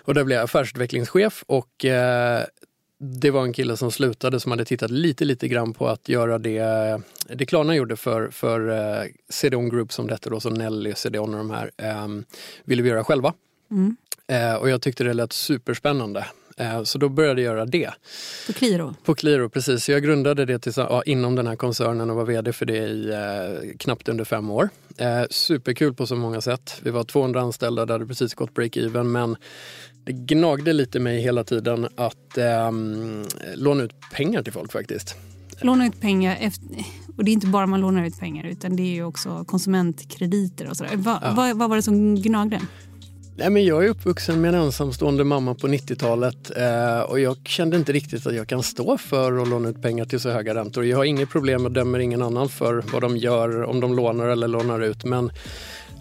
Och 0.02 0.14
där 0.14 0.24
blev 0.24 0.36
jag 0.36 0.44
affärsutvecklingschef 0.44 1.44
och 1.48 1.86
uh, 1.86 2.46
det 3.04 3.32
var 3.32 3.44
en 3.44 3.54
kille 3.54 3.78
som 3.78 3.92
slutade 3.92 4.40
som 4.40 4.52
hade 4.52 4.66
tittat 4.66 4.92
lite, 4.92 5.26
lite 5.26 5.48
grann 5.48 5.74
på 5.74 5.88
att 5.88 6.10
göra 6.10 6.38
det, 6.38 7.02
det 7.30 7.46
Klarna 7.46 7.76
gjorde 7.76 7.96
för, 7.96 8.30
för 8.30 8.70
uh, 8.70 9.10
CDON 9.30 9.70
Group 9.70 9.94
som 9.94 10.08
det 10.08 10.14
hette 10.14 10.30
då, 10.30 10.40
som 10.40 10.54
Nelly, 10.54 10.94
CDON 10.96 11.34
och 11.34 11.38
de 11.38 11.52
här, 11.52 11.72
um, 12.04 12.26
ville 12.64 12.82
vi 12.82 12.90
göra 12.90 13.04
själva. 13.04 13.34
Mm. 13.72 13.96
Uh, 14.32 14.56
och 14.56 14.70
jag 14.70 14.82
tyckte 14.82 15.04
det 15.04 15.14
lät 15.14 15.34
superspännande. 15.34 16.26
Eh, 16.58 16.84
Så 16.84 16.98
då 16.98 17.10
började 17.10 17.42
jag 17.42 17.54
göra 17.56 17.66
det. 17.66 17.90
På 18.48 18.54
Qliro? 18.54 18.96
På 19.04 19.16
Qliro, 19.16 19.50
precis. 19.50 19.84
Så 19.84 19.92
jag 19.92 20.04
grundade 20.04 20.46
det 20.46 20.60
till, 20.60 20.74
ja, 20.76 21.04
inom 21.06 21.36
den 21.36 21.48
här 21.48 21.56
koncernen 21.56 22.10
och 22.10 22.16
var 22.16 22.26
vd 22.26 22.54
för 22.54 22.66
det 22.66 22.78
i 22.78 23.10
eh, 23.10 23.78
knappt 23.78 24.10
under 24.10 24.24
fem 24.26 24.50
år. 24.52 24.70
Eh, 24.98 25.24
superkul 25.30 25.94
på 25.94 26.08
så 26.08 26.16
många 26.16 26.42
sätt. 26.42 26.80
Vi 26.84 26.90
var 26.92 27.04
200 27.04 27.42
anställda, 27.42 27.86
det 27.86 27.94
hade 27.94 28.06
precis 28.06 28.34
gått 28.34 28.54
break-even 28.54 29.04
men 29.04 29.36
det 30.06 30.12
gnagde 30.14 30.74
lite 30.74 31.00
mig 31.00 31.22
hela 31.22 31.44
tiden 31.44 31.88
att 31.98 32.38
eh, 32.38 32.72
låna 33.56 33.84
ut 33.84 33.92
pengar 34.14 34.44
till 34.44 34.54
folk 34.54 34.72
faktiskt. 34.72 35.16
Låna 35.64 35.88
ut 35.88 36.02
pengar, 36.02 36.38
efter, 36.40 36.68
och 37.18 37.24
det 37.26 37.32
är 37.32 37.34
inte 37.34 37.48
bara 37.48 37.66
man 37.68 37.82
lånar 37.82 38.06
ut 38.06 38.20
pengar 38.20 38.46
utan 38.46 38.76
det 38.76 38.84
är 38.84 38.94
ju 38.94 39.04
också 39.04 39.46
konsumentkrediter 39.48 40.70
och 40.70 40.78
sådär. 40.78 40.96
Va, 40.96 41.20
Ja. 41.24 41.34
vad, 41.36 41.58
vad 41.58 41.70
var 41.70 41.76
det 41.76 41.82
som 41.82 42.16
gnagde? 42.16 42.62
Nej, 43.42 43.50
men 43.50 43.66
jag 43.66 43.86
är 43.86 43.90
uppvuxen 43.90 44.42
med 44.42 44.56
en 44.56 44.62
ensamstående 44.62 45.24
mamma 45.24 45.56
på 45.56 45.68
90-talet 45.68 46.52
eh, 46.58 47.00
och 47.00 47.20
jag 47.20 47.38
kände 47.46 47.78
inte 47.78 47.92
riktigt 47.92 48.28
att 48.28 48.36
jag 48.36 48.48
kan 48.48 48.64
stå 48.64 48.98
för 48.98 49.42
att 49.42 49.48
låna 49.48 49.70
ut 49.70 49.82
pengar 49.82 50.06
till 50.06 50.20
så 50.20 50.30
höga 50.30 50.56
räntor. 50.56 50.86
Jag 50.86 50.98
har 50.98 51.04
inget 51.04 51.30
problem 51.30 51.66
och 51.66 51.72
dömer 51.72 52.00
ingen 52.00 52.22
annan 52.22 52.50
för 52.50 52.84
vad 52.94 53.02
de 53.02 53.18
gör, 53.18 53.64
om 53.64 53.80
de 53.80 53.96
lånar 53.96 54.28
eller 54.28 54.48
lånar 54.48 54.80
ut. 54.80 55.04
Men 55.04 55.32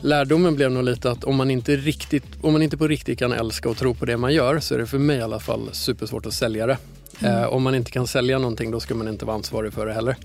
lärdomen 0.03 0.57
blev 0.57 0.71
nog 0.71 0.85
lite 0.85 1.11
att 1.11 1.25
om 1.25 1.37
man 1.37 1.51
inte, 1.51 1.77
riktigt, 1.77 2.25
om 2.41 2.53
man 2.53 2.63
inte 2.63 2.77
på 2.77 2.89
riktigt 2.89 3.19
kan 3.19 3.33
älska 3.33 3.69
och 3.69 3.77
tro 3.77 3.95
på 3.95 4.05
det 4.05 4.17
man 4.17 4.35
gör 4.35 4.61
så 4.61 4.75
är 4.75 4.79
det 4.79 4.87
för 4.87 4.99
mig 4.99 5.19
i 5.19 5.23
alla 5.23 5.41
fall 5.41 5.69
supersvårt 5.73 6.27
att 6.27 6.35
sälja 6.35 6.67
det. 6.67 6.77
Eh, 7.21 7.45
om 7.45 7.63
man 7.63 7.75
inte 7.75 7.91
kan 7.91 8.07
sälja 8.07 8.39
någonting 8.39 8.71
då 8.71 8.81
ska 8.81 8.95
man 8.95 9.09
inte 9.09 9.25
vara 9.25 9.37
ansvarig 9.37 9.73
för 9.73 9.87
det 9.87 9.93
heller. 9.93 10.17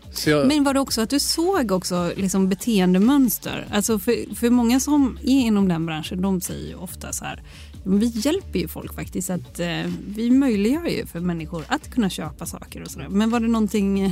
jag, 0.25 0.47
Men 0.47 0.63
var 0.63 0.73
det 0.73 0.79
också 0.79 1.01
att 1.01 1.09
du 1.09 1.19
såg 1.19 1.71
också 1.71 2.11
liksom 2.15 2.49
beteendemönster? 2.49 3.67
Alltså 3.71 3.99
för, 3.99 4.35
för 4.35 4.49
många 4.49 4.79
som 4.79 5.17
är 5.21 5.41
inom 5.41 5.67
den 5.67 5.85
branschen, 5.85 6.21
de 6.21 6.41
säger 6.41 6.67
ju 6.67 6.75
ofta 6.75 7.13
så 7.13 7.25
här, 7.25 7.43
"Men 7.83 7.99
vi 7.99 8.05
hjälper 8.05 8.59
ju 8.59 8.67
folk 8.67 8.95
faktiskt, 8.95 9.29
att 9.29 9.59
eh, 9.59 9.67
vi 10.07 10.31
möjliggör 10.31 10.87
ju 10.87 11.05
för 11.05 11.19
människor 11.19 11.63
att 11.67 11.91
kunna 11.91 12.09
köpa 12.09 12.45
saker 12.45 12.81
och 12.81 12.91
sådär. 12.91 13.07
Men 13.09 13.29
var 13.29 13.39
det 13.39 13.47
någonting, 13.47 13.99
eh, 13.99 14.11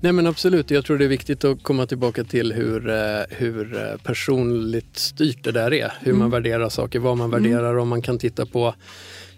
Nej 0.00 0.12
men 0.12 0.26
absolut, 0.26 0.70
jag 0.70 0.84
tror 0.84 0.98
det 0.98 1.04
är 1.04 1.08
viktigt 1.08 1.44
att 1.44 1.62
komma 1.62 1.86
tillbaka 1.86 2.24
till 2.24 2.52
hur, 2.52 2.88
eh, 2.88 3.20
hur 3.30 3.76
eh, 3.76 3.96
personligt 4.02 4.98
styrt 4.98 5.44
det 5.44 5.52
där 5.52 5.72
är. 5.72 5.92
Hur 6.00 6.12
man 6.12 6.30
värderar 6.30 6.68
saker, 6.68 6.98
vad 6.98 7.16
man 7.16 7.30
värderar, 7.30 7.78
om 7.78 7.88
man 7.88 8.02
kan 8.02 8.18
titta 8.18 8.46
på... 8.46 8.74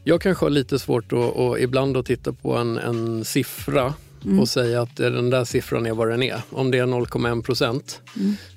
Jag 0.04 0.20
kanske 0.20 0.44
har 0.44 0.50
lite 0.50 0.78
svårt 0.78 1.12
att, 1.12 1.36
att 1.36 1.58
ibland 1.58 1.96
att 1.96 2.06
titta 2.06 2.32
på 2.32 2.56
en, 2.56 2.78
en 2.78 3.24
siffra 3.24 3.94
och 4.40 4.48
säga 4.48 4.82
att 4.82 4.96
den 4.96 5.30
där 5.30 5.44
siffran 5.44 5.86
är 5.86 5.92
vad 5.92 6.08
den 6.08 6.22
är. 6.22 6.42
Om 6.50 6.70
det 6.70 6.78
är 6.78 6.86
0,1 6.86 7.42
procent 7.42 8.00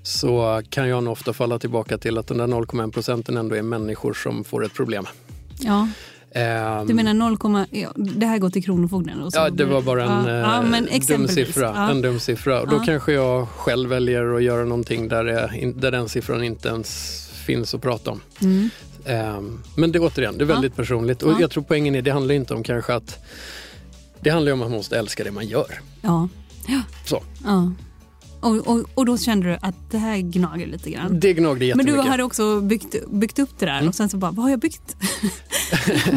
så 0.04 0.62
kan 0.70 0.88
jag 0.90 1.04
nog 1.04 1.12
ofta 1.12 1.34
falla 1.34 1.60
tillbaka 1.60 1.98
till 1.98 2.18
att 2.18 2.28
den 2.28 2.38
där 2.38 2.48
0,1 2.48 2.92
procenten 2.92 3.38
ändå 3.38 3.56
är 3.56 3.62
människor 3.62 4.14
som 4.14 4.44
får 4.44 4.66
ett 4.66 4.74
problem. 4.74 5.06
ja, 5.60 5.88
Ehm, 6.36 6.88
du 6.88 6.94
menar 6.94 7.14
0, 7.14 7.38
ja, 7.72 7.92
det 7.96 8.26
här 8.26 8.38
går 8.38 8.50
till 8.50 8.64
Kronofogden? 8.64 9.22
Och 9.22 9.34
så 9.34 9.40
Ja, 9.40 9.50
det 9.50 9.66
var 9.66 9.82
bara 9.82 10.04
en, 10.04 10.26
ja, 10.28 10.64
ja, 10.72 10.78
eh, 10.92 11.02
dum 11.08 11.28
siffra. 11.28 11.90
En 11.90 12.02
dum 12.02 12.20
siffra. 12.20 12.62
Och 12.62 12.68
då 12.68 12.80
kanske 12.80 13.14
jag 13.14 13.48
själv 13.48 13.90
väljer 13.90 14.36
att 14.36 14.44
göra 14.44 14.66
någonting 14.66 15.08
där, 15.08 15.24
det, 15.24 15.72
där 15.76 15.92
den 15.92 16.10
siffran 16.10 16.44
inte 16.44 16.68
ens 16.68 17.22
finns 17.46 17.74
att 17.74 17.82
prata 17.82 18.12
om. 18.12 18.22
Mm. 18.42 18.70
Ehm, 19.06 19.62
men 19.76 19.92
det 19.92 20.00
återigen, 20.00 20.38
det 20.38 20.44
är 20.44 20.46
väldigt 20.46 20.76
personligt. 20.76 21.24
Och 21.24 21.32
Ja. 21.32 21.38
jag 21.40 21.52
tror 21.52 21.64
poängen 21.64 21.96
är, 21.96 22.02
det 22.02 22.12
handlar 22.12 22.36
inte 22.36 22.54
om 22.54 22.64
kanske 22.64 22.94
att 22.94 23.20
det 24.22 24.30
handlar 24.30 24.52
om 24.52 24.62
att 24.62 24.70
man 24.70 24.78
måste 24.78 24.98
älska 25.00 25.24
det 25.24 25.32
man 25.32 25.48
gör. 25.48 25.80
Ja. 26.02 26.30
Ja. 26.68 26.82
Så. 27.06 27.24
ja. 27.44 27.72
Och, 28.42 28.68
och, 28.68 28.86
och 28.96 29.06
då 29.06 29.18
kände 29.18 29.48
du 29.50 29.58
att 29.62 29.76
det 29.92 29.98
här 29.98 30.18
gnager 30.18 30.68
lite 30.68 30.90
grann? 30.90 31.20
Det 31.20 31.34
gnagde 31.34 31.60
Men 31.60 31.68
jättemycket. 31.68 32.04
du 32.04 32.10
hade 32.10 32.24
också 32.24 32.62
byggt, 32.62 32.96
byggt 33.12 33.40
upp 33.40 33.50
det 33.60 33.66
där 33.66 33.78
Mm. 33.78 33.88
och 33.88 33.96
sen 33.96 34.10
så 34.10 34.18
bara, 34.18 34.32
vad 34.32 34.44
har 34.44 34.50
jag 34.50 34.60
byggt? 34.60 34.96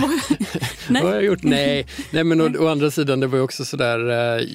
Vad- 0.89 1.03
har 1.03 1.15
jag 1.15 1.25
gjort? 1.25 1.43
Nej, 1.43 1.87
Nej 2.11 2.25
men 2.25 2.41
å, 2.41 2.65
å 2.65 2.69
andra 2.69 2.91
sidan, 2.91 3.21
det 3.21 3.27
var 3.27 3.39
ju 3.39 3.45
också 3.45 3.65
sådär... 3.65 4.11
Eh, 4.39 4.47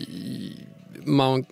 man, 1.06 1.46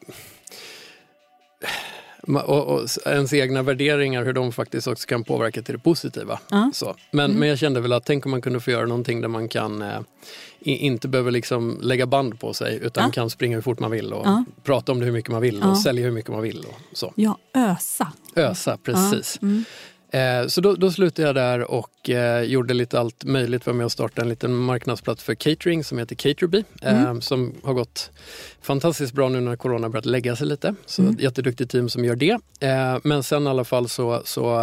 ma- 2.27 2.41
och, 2.41 2.67
och 2.67 2.87
ens 3.05 3.33
egna 3.33 3.63
värderingar, 3.63 4.23
hur 4.25 4.33
de 4.33 4.51
faktiskt 4.51 4.87
också 4.87 5.07
kan 5.07 5.23
påverka 5.23 5.61
till 5.61 5.73
det 5.75 5.79
positiva. 5.79 6.39
Ja. 6.49 6.71
Så. 6.73 6.95
Men, 7.11 7.31
men 7.31 7.49
jag 7.49 7.59
kände 7.59 7.81
väl 7.81 7.93
att 7.93 8.05
tänk 8.05 8.25
om 8.25 8.31
man 8.31 8.41
kunde 8.41 8.59
få 8.59 8.71
göra 8.71 8.85
någonting 8.85 9.21
där 9.21 9.27
man 9.27 9.47
kan 9.49 9.81
eh, 9.81 9.99
inte 10.61 11.07
behöver 11.07 11.31
liksom 11.31 11.77
lägga 11.81 12.05
band 12.05 12.39
på 12.39 12.53
sig 12.53 12.79
utan 12.81 13.03
Ja. 13.03 13.11
kan 13.11 13.29
springa 13.29 13.57
hur 13.57 13.61
fort 13.61 13.79
man 13.79 13.91
vill 13.91 14.13
och 14.13 14.25
Ja. 14.25 14.43
prata 14.63 14.91
om 14.91 14.99
det 14.99 15.05
hur 15.05 15.13
mycket 15.13 15.31
man 15.31 15.41
vill 15.41 15.59
Ja. 15.63 15.69
och 15.69 15.77
sälja 15.77 16.03
hur 16.03 16.11
mycket 16.11 16.31
man 16.31 16.41
vill. 16.41 16.59
Och 16.69 16.97
så. 16.97 17.13
Ja, 17.15 17.37
ösa. 17.53 18.11
Ösa, 18.35 18.77
precis. 18.83 19.37
Ja. 19.41 19.47
Mm. 19.47 19.63
Eh, 20.13 20.47
så 20.47 20.61
då, 20.61 20.75
då 20.75 20.91
slutade 20.91 21.27
jag 21.27 21.35
där 21.35 21.71
och 21.71 22.09
eh, 22.09 22.41
gjorde 22.43 22.73
lite 22.73 22.99
allt 22.99 23.23
möjligt. 23.23 23.65
Var 23.65 23.73
med 23.73 23.85
och 23.85 23.91
startade 23.91 24.21
en 24.21 24.29
liten 24.29 24.55
marknadsplats 24.55 25.23
för 25.23 25.35
catering 25.35 25.83
som 25.83 25.97
heter 25.97 26.15
Caterby. 26.15 26.63
Eh, 26.81 27.01
Mm. 27.03 27.21
Som 27.21 27.53
har 27.63 27.73
gått 27.73 28.11
fantastiskt 28.61 29.13
bra 29.13 29.29
nu 29.29 29.39
när 29.39 29.55
corona 29.55 29.89
börjat 29.89 30.05
lägga 30.05 30.35
sig 30.35 30.47
lite. 30.47 30.75
Så 30.85 31.01
Mm. 31.01 31.13
ett 31.15 31.21
jätteduktigt 31.21 31.71
team 31.71 31.89
som 31.89 32.05
gör 32.05 32.15
det. 32.15 32.37
Eh, 32.59 32.97
men 33.03 33.23
sen 33.23 33.47
i 33.47 33.49
alla 33.49 33.63
fall 33.63 33.89
så, 33.89 34.21
så 34.25 34.55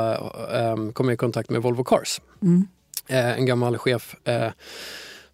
eh, 0.53 0.91
kom 0.93 1.07
jag 1.09 1.15
i 1.15 1.17
kontakt 1.17 1.51
med 1.51 1.63
Volvo 1.63 1.85
Cars. 1.85 2.21
Mm. 2.43 2.67
En 3.11 3.47
gammal 3.47 3.79
chef 3.79 4.17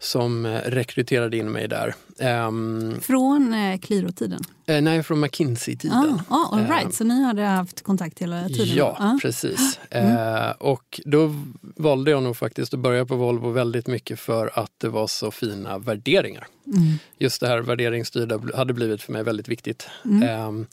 som 0.05 0.47
eh, 0.47 0.61
rekryterade 0.65 1.37
in 1.37 1.53
mig 1.53 1.69
där. 1.69 1.95
Ehm, 2.19 3.01
Från 3.01 3.53
eh, 3.55 3.79
Qliro-tiden? 3.79 4.41
eh, 4.67 4.81
nej, 4.83 5.03
från 5.03 5.21
McKinsey-tiden. 5.21 6.21
Ah, 6.29 6.35
ah, 6.35 6.49
all 6.57 6.67
right. 6.67 6.85
Eh, 6.85 6.91
Så 6.91 7.05
ni 7.05 7.23
hade 7.25 7.43
haft 7.43 7.83
kontakt 7.83 8.19
hela 8.19 8.49
tiden? 8.49 8.77
Ja, 8.77 8.97
Ah. 9.01 9.19
precis. 9.23 9.79
Eh, 9.91 10.51
och 10.51 11.01
då 11.05 11.35
valde 11.77 12.11
jag 12.11 12.23
nog 12.23 12.37
faktiskt 12.37 12.75
att 12.75 12.81
börja 12.81 13.07
på 13.07 13.17
Volvo 13.17 13.51
väldigt 13.51 13.87
mycket 13.87 14.21
för 14.21 14.51
att 14.59 14.71
det 14.79 14.89
var 14.89 15.07
så 15.07 15.31
fina 15.31 15.79
värderingar. 15.79 16.47
Mm. 16.67 16.83
Just 17.19 17.41
det 17.41 17.49
här 17.49 17.59
värderingsstyrda 17.59 18.41
hade 18.55 18.73
blivit 18.73 19.03
för 19.03 19.13
mig 19.13 19.23
väldigt 19.23 19.49
viktigt. 19.49 19.89
Mm. 20.05 20.23
Eh, 20.23 20.67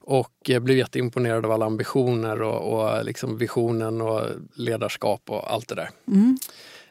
och 0.00 0.32
jag 0.46 0.62
blev 0.62 0.76
jätteimponerad 0.78 1.44
av 1.44 1.52
alla 1.52 1.66
ambitioner 1.66 2.42
och, 2.42 2.72
och 2.80 3.04
liksom 3.04 3.38
visionen 3.38 4.00
och 4.00 4.22
ledarskap 4.54 5.22
och 5.30 5.52
allt 5.52 5.68
det 5.68 5.74
där. 5.74 5.90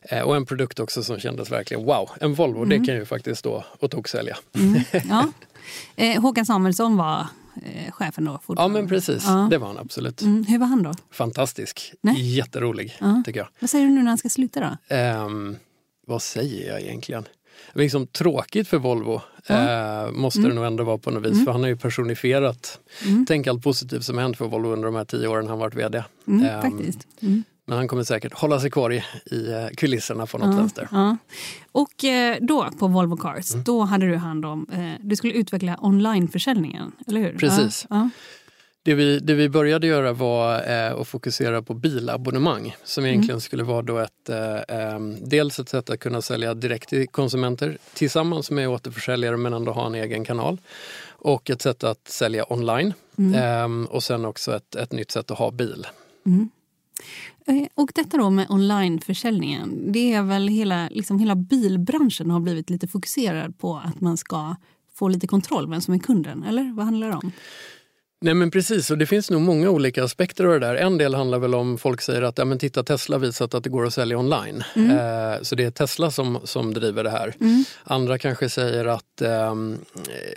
Mm. 0.10 0.22
Eh, 0.22 0.28
och 0.28 0.36
en 0.36 0.46
produkt 0.46 0.80
också 0.80 1.04
som 1.04 1.20
kändes 1.20 1.52
verkligen 1.52 1.86
wow, 1.86 2.10
en 2.22 2.34
Volvo, 2.34 2.64
Mm. 2.64 2.70
det 2.70 2.86
kan 2.86 2.96
ju 2.96 3.06
faktiskt 3.06 3.40
stå 3.40 3.64
och 3.80 3.92
toksälja. 3.92 4.38
Ja. 5.10 5.28
Eh, 5.96 6.22
Håkan 6.22 6.46
Samuelsson 6.46 6.98
var 6.98 7.28
eh, 7.64 7.92
chefen 7.92 8.26
då 8.26 8.32
Ja 8.32 8.40
fortfarande? 8.44 8.80
men 8.80 8.90
precis, 8.90 9.24
Ja. 9.28 9.48
det 9.52 9.58
var 9.58 9.68
han 9.68 9.78
absolut. 9.78 10.22
Mm. 10.22 10.46
Hur 10.46 10.60
var 10.60 10.68
han 10.68 10.84
då? 10.84 10.94
Fantastisk, 11.12 11.94
Nej. 12.02 12.36
jätterolig 12.36 12.98
Ja. 13.00 13.24
tycker 13.26 13.40
jag. 13.40 13.48
Vad 13.60 13.70
säger 13.70 13.86
du 13.86 13.92
nu 13.92 14.02
när 14.04 14.10
han 14.12 14.18
ska 14.18 14.30
sluta 14.30 14.60
då? 14.60 14.96
Ehm, 14.96 15.58
vad 16.08 16.22
säger 16.22 16.68
jag 16.72 16.82
egentligen? 16.82 17.28
Liksom 17.74 18.08
tråkigt 18.08 18.68
för 18.68 18.78
Volvo, 18.78 19.22
Ja. 19.48 19.56
eh, 20.06 20.12
måste 20.12 20.40
Mm. 20.40 20.50
det 20.50 20.56
nog 20.56 20.66
ändå 20.66 20.84
vara 20.84 20.98
på 20.98 21.12
något 21.12 21.24
vis. 21.26 21.32
Mm. 21.34 21.46
För 21.46 21.52
han 21.52 21.62
har 21.62 21.68
ju 21.68 21.78
personifierat, 21.78 22.80
Mm. 23.06 23.26
tänk 23.26 23.48
allt 23.48 23.64
positivt 23.64 24.04
som 24.04 24.18
hänt 24.18 24.38
för 24.38 24.46
Volvo 24.48 24.70
under 24.74 24.86
de 24.86 24.96
här 24.96 25.06
tio 25.06 25.28
åren 25.28 25.48
han 25.48 25.60
varit 25.60 25.76
VD. 25.76 26.04
Mm. 26.28 26.46
Mm. 27.22 27.44
Men 27.66 27.78
han 27.78 27.88
kommer 27.88 28.04
säkert 28.04 28.34
hålla 28.34 28.60
sig 28.60 28.72
kvar 28.72 28.94
i, 28.94 29.04
i 29.32 29.52
eh, 29.52 29.68
kulisserna 29.78 30.26
på 30.26 30.38
något 30.38 30.48
Ja, 30.52 30.58
vänster. 30.58 30.88
ja. 30.92 31.18
Och 31.72 32.04
eh, 32.04 32.38
då 32.42 32.70
på 32.80 32.88
Volvo 32.88 33.18
Cars, 33.18 33.52
Mm. 33.54 33.64
då 33.64 33.82
hade 33.82 34.06
du 34.08 34.16
hand 34.16 34.46
om, 34.46 34.68
eh, 34.74 34.92
du 35.08 35.16
skulle 35.16 35.34
utveckla 35.34 35.78
onlineförsäljningen, 35.82 36.92
eller 37.08 37.22
hur? 37.22 37.38
Precis. 37.38 37.86
Ja, 37.90 38.10
Det, 38.84 38.94
vi, 38.94 39.20
det 39.20 39.34
vi 39.34 39.50
började 39.50 39.88
göra 39.88 40.14
var 40.14 40.54
att 41.02 41.08
fokusera 41.08 41.62
på 41.62 41.74
bilabonnemang 41.74 42.76
som 42.84 43.04
Mm. 43.04 43.12
egentligen 43.14 43.42
skulle 43.42 43.64
vara 43.64 43.82
då 43.82 43.98
ett, 44.00 44.30
dels 45.22 45.60
ett 45.60 45.70
sätt 45.70 45.90
att 45.90 46.00
kunna 46.00 46.22
sälja 46.22 46.54
direkt 46.54 46.90
till 46.90 47.08
konsumenter 47.08 47.78
tillsammans 47.94 48.52
med 48.52 48.70
återförsäljare 48.70 49.38
men 49.38 49.54
ändå 49.54 49.72
ha 49.72 49.86
en 49.88 49.96
egen 49.96 50.26
kanal. 50.26 50.58
Och 51.08 51.50
ett 51.50 51.62
sätt 51.62 51.84
att 51.84 52.08
sälja 52.08 52.54
online 52.54 52.94
Mm. 53.18 53.86
Och 53.86 54.04
sen 54.04 54.26
också 54.26 54.56
ett, 54.56 54.76
ett 54.76 54.92
nytt 54.92 55.12
sätt 55.12 55.32
att 55.32 55.38
ha 55.38 55.52
bil. 55.52 55.88
Mm. 57.48 57.64
Eh, 57.64 57.68
Och 57.76 57.92
detta 57.96 58.18
då 58.18 58.30
med 58.30 58.46
onlineförsäljningen, 58.50 59.92
det 59.92 60.14
är 60.14 60.24
väl 60.24 60.48
hela, 60.48 60.90
liksom 60.92 61.20
hela 61.20 61.36
bilbranschen 61.36 62.32
har 62.32 62.40
blivit 62.40 62.70
lite 62.70 62.88
fokuserad 62.88 63.58
på 63.60 63.78
att 63.86 64.02
man 64.02 64.18
ska 64.18 64.56
få 64.96 65.08
lite 65.08 65.28
kontroll 65.28 65.70
vem 65.70 65.82
som 65.82 65.94
är 65.94 66.00
kunden, 66.00 66.44
eller 66.44 66.76
vad 66.76 66.86
handlar 66.86 67.10
det 67.10 67.16
om? 67.16 67.32
Nej 68.22 68.34
men 68.34 68.52
precis, 68.52 68.92
och 68.92 68.98
det 68.98 69.06
finns 69.06 69.32
nog 69.32 69.42
många 69.42 69.70
olika 69.70 70.04
aspekter 70.04 70.46
av 70.46 70.52
det 70.52 70.60
där. 70.60 70.76
En 70.76 70.98
del 70.98 71.16
handlar 71.16 71.40
väl 71.40 71.56
om 71.56 71.78
folk 71.78 72.02
säger 72.02 72.22
att 72.22 72.38
ja, 72.38 72.46
men 72.46 72.60
titta 72.60 72.84
Tesla 72.84 73.18
visat 73.18 73.54
att 73.54 73.64
det 73.64 73.70
går 73.70 73.86
att 73.86 73.94
sälja 73.94 74.18
online. 74.18 74.64
Eh, 74.76 75.42
så 75.42 75.56
det 75.56 75.64
är 75.64 75.72
Tesla 75.72 76.12
som, 76.12 76.40
som 76.44 76.74
driver 76.74 77.04
det 77.04 77.10
här. 77.10 77.34
Andra 77.84 78.18
kanske 78.18 78.50
säger 78.50 78.86
att 78.86 79.22
ehm, 79.22 79.78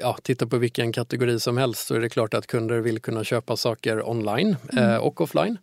ja, 0.01 0.19
titta 0.23 0.47
på 0.47 0.59
vilken 0.59 0.93
kategori 0.93 1.41
som 1.41 1.57
helst 1.57 1.87
så 1.87 1.95
är 1.95 2.01
det 2.01 2.09
klart 2.09 2.35
att 2.35 2.47
kunder 2.47 2.81
vill 2.81 3.01
kunna 3.01 3.25
köpa 3.25 3.57
saker 3.57 4.09
online 4.09 4.57
eh, 4.77 4.97
och 4.97 5.21
offline. 5.21 5.59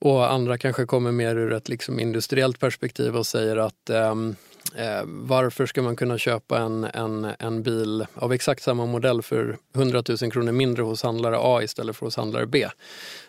Och 0.00 0.32
andra 0.32 0.58
kanske 0.58 0.86
kommer 0.86 1.12
mer 1.12 1.36
ur 1.36 1.52
ett 1.52 1.68
liksom 1.68 2.00
industriellt 2.00 2.58
perspektiv 2.58 3.16
och 3.16 3.26
säger 3.26 3.56
att 3.56 3.90
ehm, 3.90 4.36
eh, 4.74 5.02
varför 5.06 5.66
ska 5.66 5.82
man 5.82 5.96
kunna 5.96 6.18
köpa 6.18 6.58
en, 6.58 6.84
en, 6.84 7.26
en 7.38 7.62
bil 7.62 8.06
av 8.14 8.32
exakt 8.32 8.62
samma 8.62 8.86
modell 8.86 9.22
för 9.22 9.58
100 9.74 10.02
000 10.22 10.32
kronor 10.32 10.52
mindre 10.52 10.82
hos 10.82 11.02
handlare 11.02 11.36
A 11.38 11.62
istället 11.62 11.96
för 11.96 12.06
hos 12.06 12.16
handlare 12.16 12.46
B? 12.46 12.68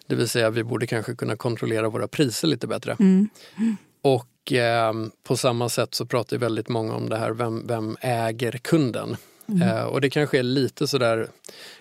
Det 0.08 0.16
vill 0.16 0.30
säga 0.30 0.50
vi 0.50 0.63
borde 0.63 0.88
kanske 0.88 1.16
kunna 1.16 1.36
kontrollera 1.36 1.90
våra 1.90 2.08
priser 2.08 2.48
lite 2.48 2.68
bättre. 2.68 2.96
Mm. 3.00 3.30
Och 4.01 4.51
eh, 4.51 4.94
på 5.24 5.38
samma 5.38 5.70
sätt 5.70 5.96
så 5.96 6.06
pratar 6.06 6.38
väldigt 6.38 6.70
många 6.70 6.94
om 6.94 7.10
det 7.10 7.18
här, 7.18 7.32
vem, 7.32 7.68
vem 7.68 7.98
äger 8.01 8.51
kunden? 8.51 9.18
Eh, 9.62 9.84
och 9.84 10.01
det 10.01 10.10
kanske 10.10 10.39
är 10.39 10.43
lite 10.43 10.88
sådär 10.88 11.27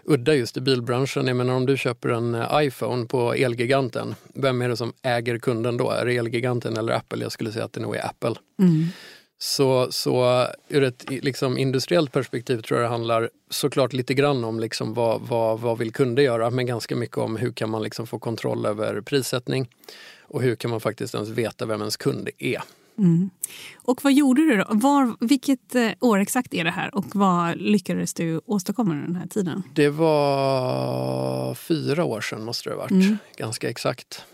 udda 0.04 0.34
just 0.34 0.56
i 0.56 0.60
bilbranschen. 0.60 1.26
Jag 1.26 1.36
menar 1.36 1.54
om 1.54 1.66
du 1.66 1.76
köper 1.76 2.08
en 2.08 2.34
eh, 2.34 2.48
iPhone 2.54 3.06
på 3.06 3.34
Elgiganten, 3.34 4.14
vem 4.34 4.62
är 4.62 4.68
det 4.68 4.76
som 4.76 4.92
äger 5.02 5.38
kunden 5.38 5.76
då? 5.76 5.90
Är 5.90 6.06
det 6.06 6.16
Elgiganten 6.16 6.76
eller 6.76 6.92
Apple? 6.92 7.22
Jag 7.22 7.32
skulle 7.32 7.52
säga 7.52 7.64
att 7.64 7.72
det 7.72 7.80
nog 7.80 7.96
är 7.96 8.06
Apple. 8.06 8.34
Mm. 8.58 8.86
Så, 9.38 9.92
så 9.92 10.46
ur 10.68 10.82
ett 10.82 11.10
liksom, 11.10 11.58
industriellt 11.58 12.12
perspektiv 12.12 12.62
tror 12.62 12.80
jag 12.80 12.86
det 12.88 12.92
handlar 12.92 13.30
såklart 13.50 13.92
lite 13.92 14.14
grann 14.14 14.44
om 14.44 14.60
liksom 14.60 14.94
vad, 14.94 15.20
vad, 15.20 15.60
vad 15.60 15.78
vill 15.78 15.92
kunder 15.92 16.22
göra 16.22 16.50
men 16.50 16.66
ganska 16.66 16.96
mycket 16.96 17.18
om 17.18 17.36
hur 17.36 17.52
kan 17.52 17.70
man 17.70 17.82
liksom 17.82 18.06
få 18.06 18.18
kontroll 18.18 18.66
över 18.66 19.00
prissättning 19.00 19.68
och 20.22 20.42
hur 20.42 20.56
kan 20.56 20.70
man 20.70 20.80
faktiskt 20.80 21.14
ens 21.14 21.28
veta 21.28 21.66
vem 21.66 21.80
ens 21.80 21.96
kund 21.96 22.28
är. 22.38 22.62
Mm. 23.00 23.30
Och 23.76 24.04
vad 24.04 24.12
gjorde 24.12 24.40
du 24.42 24.56
då? 24.56 24.64
Var, 24.68 25.16
vilket 25.20 25.74
eh, 25.74 25.90
år 26.00 26.18
exakt 26.18 26.54
är 26.54 26.64
det 26.64 26.70
här 26.70 26.94
och 26.94 27.16
vad 27.16 27.56
lyckades 27.56 28.14
du 28.14 28.40
åstadkomma 28.46 28.92
under 28.92 29.06
den 29.06 29.16
här 29.16 29.26
tiden? 29.26 29.62
Det 29.74 29.88
var 29.88 31.54
fyra 31.54 32.04
år 32.04 32.20
sedan 32.20 32.44
måste 32.44 32.68
det 32.68 32.74
ha 32.74 32.82
varit, 32.82 32.90
mm. 32.90 33.18
ganska 33.36 33.70
exakt. 33.70 34.24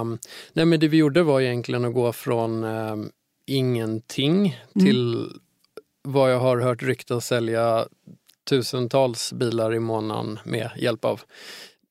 Um, 0.00 0.18
nej 0.52 0.64
men 0.64 0.80
det 0.80 0.88
vi 0.88 0.96
gjorde 0.96 1.22
var 1.22 1.40
egentligen 1.40 1.84
att 1.84 1.94
gå 1.94 2.12
från 2.12 2.64
um, 2.64 3.10
ingenting 3.46 4.58
mm. 4.74 4.86
till 4.86 5.28
vad 6.02 6.32
jag 6.32 6.40
har 6.40 6.60
hört 6.60 6.82
ryktas 6.82 7.26
sälja 7.26 7.86
tusentals 8.50 9.32
bilar 9.32 9.74
i 9.74 9.78
månaden 9.78 10.38
med 10.44 10.70
hjälp 10.76 11.04
av 11.04 11.20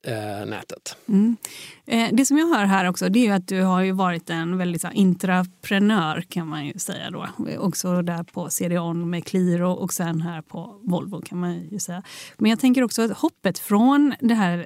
eh, 0.10 0.46
nätet. 0.46 0.98
Mm. 1.08 1.38
Eh, 1.86 2.10
det 2.12 2.26
som 2.26 2.38
jag 2.38 2.48
hör 2.48 2.66
här 2.66 2.90
också 2.90 3.10
det 3.10 3.28
är 3.28 3.34
att 3.34 3.48
du 3.48 3.62
har 3.62 3.82
ju 3.82 3.92
varit 3.92 4.30
en 4.30 4.58
väldigt 4.58 4.82
så 4.82 4.88
här, 4.88 4.96
intraprenör 4.96 6.22
kan 6.30 6.48
man 6.48 6.66
ju 6.66 6.74
säga 6.74 7.12
då. 7.12 7.28
Också 7.58 8.02
där 8.02 8.24
på 8.24 8.50
CDON 8.50 9.10
med 9.10 9.26
Qliro 9.26 9.72
och 9.72 9.94
sen 9.94 10.22
här 10.22 10.42
på 10.42 10.80
Volvo 10.84 11.22
kan 11.22 11.40
man 11.40 11.60
ju 11.72 11.80
säga. 11.80 12.04
Men 12.38 12.50
jag 12.50 12.60
tänker 12.60 12.84
också 12.84 13.02
att 13.02 13.18
hoppet 13.18 13.60
från 13.60 14.14
det 14.20 14.34
här 14.34 14.66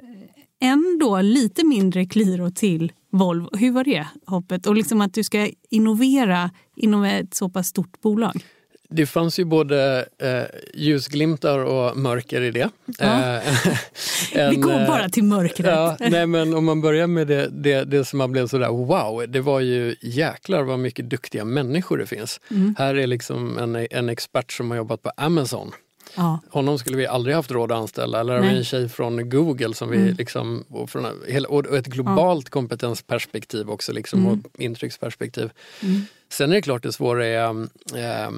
ändå 0.60 1.20
lite 1.20 1.64
mindre 1.64 2.06
Qliro 2.06 2.50
till 2.50 2.92
Volvo. 3.10 3.56
Hur 3.56 3.72
var 3.72 3.84
det 3.84 4.06
hoppet? 4.26 4.66
Och 4.66 4.74
liksom 4.74 5.00
att 5.00 5.14
du 5.14 5.24
ska 5.24 5.50
innovera 5.70 6.50
inom 6.76 7.04
ett 7.04 7.34
så 7.34 7.48
pass 7.48 7.68
stort 7.68 8.00
bolag. 8.00 8.44
Det 8.96 9.06
fanns 9.06 9.38
ju 9.38 9.44
både 9.44 10.08
eh, 10.18 10.60
ljusglimtar 10.74 11.58
och 11.58 11.96
mörker 11.96 12.40
i 12.40 12.50
det. 12.50 12.70
Ja. 12.98 13.04
Eh, 13.04 13.66
en, 14.32 14.50
Vi 14.50 14.56
går 14.56 14.86
bara 14.86 15.08
till 15.08 15.24
mörkret. 15.24 15.66
Ja, 15.66 15.96
nej, 16.00 16.26
men 16.26 16.54
om 16.54 16.64
man 16.64 16.80
börjar 16.80 17.06
med 17.06 17.26
det, 17.26 17.48
det, 17.52 17.84
det 17.84 18.04
som 18.04 18.18
man 18.18 18.32
blev 18.32 18.46
sådär 18.46 18.68
wow, 18.68 19.24
det 19.28 19.40
var 19.40 19.60
ju 19.60 19.96
jäklar 20.00 20.62
vad 20.62 20.78
mycket 20.78 21.10
duktiga 21.10 21.44
människor 21.44 21.98
det 21.98 22.06
finns. 22.06 22.40
Mm. 22.50 22.74
Här 22.78 22.94
är 22.94 23.06
liksom 23.06 23.58
en, 23.58 23.86
en 23.90 24.08
expert 24.08 24.52
som 24.52 24.70
har 24.70 24.76
jobbat 24.76 25.02
på 25.02 25.10
Amazon 25.16 25.72
Ja. 26.16 26.40
Honom 26.50 26.78
skulle 26.78 26.96
vi 26.96 27.06
aldrig 27.06 27.36
haft 27.36 27.50
råd 27.50 27.72
att 27.72 27.78
anställa. 27.78 28.20
Eller 28.20 28.40
Nej. 28.40 28.56
en 28.56 28.64
tjej 28.64 28.88
från 28.88 29.30
Google 29.30 29.74
som 29.74 29.90
vi 29.90 29.96
mm. 29.96 30.14
liksom, 30.14 30.64
och, 30.68 30.90
från, 30.90 31.06
och 31.48 31.76
ett 31.76 31.86
globalt 31.86 32.46
ja. 32.46 32.50
kompetensperspektiv 32.50 33.70
också 33.70 33.92
liksom, 33.92 34.26
mm. 34.26 34.32
och 34.32 34.60
intrycksperspektiv. 34.60 35.50
Mm. 35.82 36.00
Sen 36.34 36.50
är 36.50 36.54
det 36.54 36.62
klart 36.62 36.82
det 36.82 36.92
svåra 36.92 37.26
är 37.26 37.48
äh, 37.94 38.28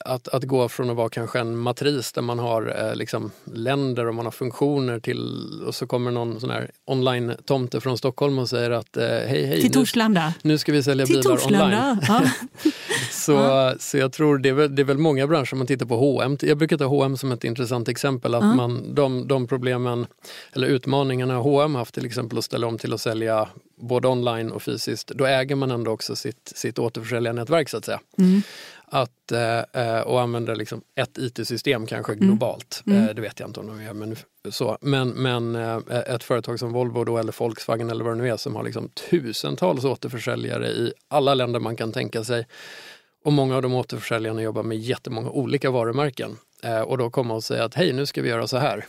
att, 0.00 0.28
att 0.28 0.44
gå 0.44 0.68
från 0.68 0.90
att 0.90 0.96
vara 0.96 1.08
kanske 1.08 1.38
en 1.38 1.56
matris 1.56 2.12
där 2.12 2.22
man 2.22 2.38
har 2.38 2.88
äh, 2.88 2.96
liksom 2.96 3.30
länder 3.54 4.06
och 4.06 4.14
man 4.14 4.24
har 4.24 4.32
funktioner 4.32 5.00
till 5.00 5.62
och 5.66 5.74
så 5.74 5.86
kommer 5.86 6.10
någon 6.10 6.40
sån 6.40 6.50
här 6.50 6.70
online-tomte 6.84 7.80
från 7.80 7.98
Stockholm 7.98 8.38
och 8.38 8.48
säger 8.48 8.70
att 8.70 8.96
äh, 8.96 9.04
hej 9.04 9.46
hej, 9.46 9.60
till 9.60 9.72
Torslanda. 9.72 10.34
Nu, 10.42 10.52
nu 10.52 10.58
ska 10.58 10.72
vi 10.72 10.82
sälja 10.82 11.06
till 11.06 11.16
bilar 11.16 11.36
Torslanda. 11.36 11.90
online. 11.90 11.98
Ja. 12.08 12.22
så, 13.10 13.32
ja. 13.32 13.74
så 13.78 13.98
jag 13.98 14.12
tror 14.12 14.38
det 14.38 14.48
är, 14.48 14.52
väl, 14.52 14.74
det 14.74 14.82
är 14.82 14.84
väl 14.84 14.98
många 14.98 15.26
branscher, 15.26 15.54
man 15.54 15.66
tittar 15.66 15.86
på 15.86 15.96
H&M. 15.96 16.36
Jag 16.40 16.58
brukar 16.58 16.76
ta 16.76 16.84
H&M 16.84 17.16
som 17.16 17.32
ett 17.32 17.44
intressant 17.44 17.88
exempel. 17.88 18.34
att 18.34 18.42
ja. 18.44 18.54
man, 18.54 18.94
de, 18.94 19.28
de 19.28 19.46
problemen 19.46 20.06
eller 20.52 20.66
utmaningarna 20.66 21.36
H&M 21.36 21.74
haft 21.74 21.94
till 21.94 22.06
exempel 22.06 22.38
att 22.38 22.44
ställa 22.44 22.66
om 22.66 22.78
till 22.78 22.92
att 22.92 23.00
sälja 23.00 23.48
både 23.76 24.08
online 24.08 24.52
och 24.52 24.62
fysiskt, 24.62 25.08
då 25.08 25.26
äger 25.26 25.54
man 25.54 25.70
ändå 25.70 25.90
också 25.90 26.16
sitt, 26.16 26.52
sitt 26.54 26.78
återförsäljarnätverk 26.78 27.68
så 27.68 27.76
att 27.76 27.84
säga. 27.84 28.00
Mm. 28.18 28.42
Att, 28.88 29.32
eh, 29.72 30.00
och 30.00 30.20
använder 30.20 30.56
liksom 30.56 30.82
ett 30.94 31.18
IT-system 31.18 31.86
kanske 31.86 32.12
mm. 32.12 32.26
globalt. 32.26 32.82
Mm. 32.86 33.08
Eh, 33.08 33.14
det 33.14 33.22
vet 33.22 33.40
jag 33.40 33.48
inte 33.48 33.60
om 33.60 33.66
de 33.66 33.82
gör. 33.82 33.92
Men, 33.92 34.16
så. 34.50 34.78
men, 34.80 35.08
men 35.08 35.56
eh, 35.56 35.78
ett 35.88 36.24
företag 36.24 36.58
som 36.58 36.72
Volvo 36.72 37.04
då, 37.04 37.18
eller 37.18 37.34
Volkswagen 37.38 37.90
eller 37.90 38.04
vad 38.04 38.16
det 38.16 38.22
nu 38.22 38.28
är 38.28 38.36
som 38.36 38.56
har 38.56 38.64
liksom 38.64 38.88
tusentals 38.88 39.84
återförsäljare 39.84 40.68
i 40.68 40.92
alla 41.08 41.34
länder 41.34 41.60
man 41.60 41.76
kan 41.76 41.92
tänka 41.92 42.24
sig. 42.24 42.46
Och 43.24 43.32
många 43.32 43.56
av 43.56 43.62
de 43.62 43.74
återförsäljarna 43.74 44.42
jobbar 44.42 44.62
med 44.62 44.78
jättemånga 44.78 45.30
olika 45.30 45.70
varumärken. 45.70 46.36
Eh, 46.62 46.80
och 46.80 46.98
då 46.98 47.10
komma 47.10 47.34
och 47.34 47.44
säga 47.44 47.64
att 47.64 47.74
hej, 47.74 47.92
nu 47.92 48.06
ska 48.06 48.22
vi 48.22 48.28
göra 48.28 48.46
så 48.46 48.56
här. 48.56 48.86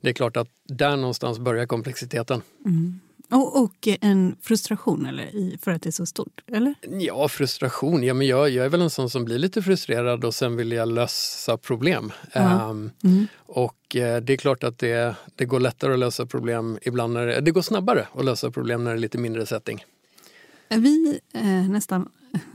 Det 0.00 0.08
är 0.08 0.12
klart 0.12 0.36
att 0.36 0.48
där 0.64 0.96
någonstans 0.96 1.38
börjar 1.38 1.66
komplexiteten. 1.66 2.42
Mm. 2.64 3.00
Och, 3.30 3.62
och, 3.62 3.88
en 4.00 4.36
frustration 4.42 5.06
eller, 5.06 5.58
för 5.58 5.70
att 5.70 5.82
det 5.82 5.88
är 5.88 5.92
så 5.92 6.06
stort? 6.06 6.40
eller? 6.46 6.74
Ja, 7.00 7.28
frustration. 7.28 8.02
Ja, 8.02 8.14
men 8.14 8.26
jag, 8.26 8.50
jag 8.50 8.64
är 8.64 8.68
väl 8.68 8.82
en 8.82 8.90
sån 8.90 9.10
som 9.10 9.24
blir 9.24 9.38
lite 9.38 9.62
frustrerad 9.62 10.24
och 10.24 10.34
sen 10.34 10.56
vill 10.56 10.72
jag 10.72 10.88
lösa 10.88 11.56
problem. 11.56 12.12
Mm. 12.32 12.60
Um, 12.60 12.90
mm. 13.04 13.26
Och 13.36 13.96
uh, 13.96 14.16
det 14.16 14.32
är 14.32 14.36
klart 14.36 14.64
att 14.64 14.78
det, 14.78 15.14
det 15.34 15.44
går 15.44 15.60
lättare 15.60 15.92
att 15.92 15.98
lösa 15.98 16.26
problem 16.26 16.78
ibland 16.82 17.12
när 17.12 17.26
det, 17.26 17.40
det 17.40 17.50
går 17.50 17.62
snabbare 17.62 18.06
att 18.14 18.24
lösa 18.24 18.50
problem 18.50 18.84
när 18.84 18.90
det 18.90 18.96
är 18.96 19.00
lite 19.00 19.18
mindre 19.18 19.46
setting. 19.46 19.84
Vi 20.68 21.20
eh, 21.32 21.70
nästan 21.70 22.08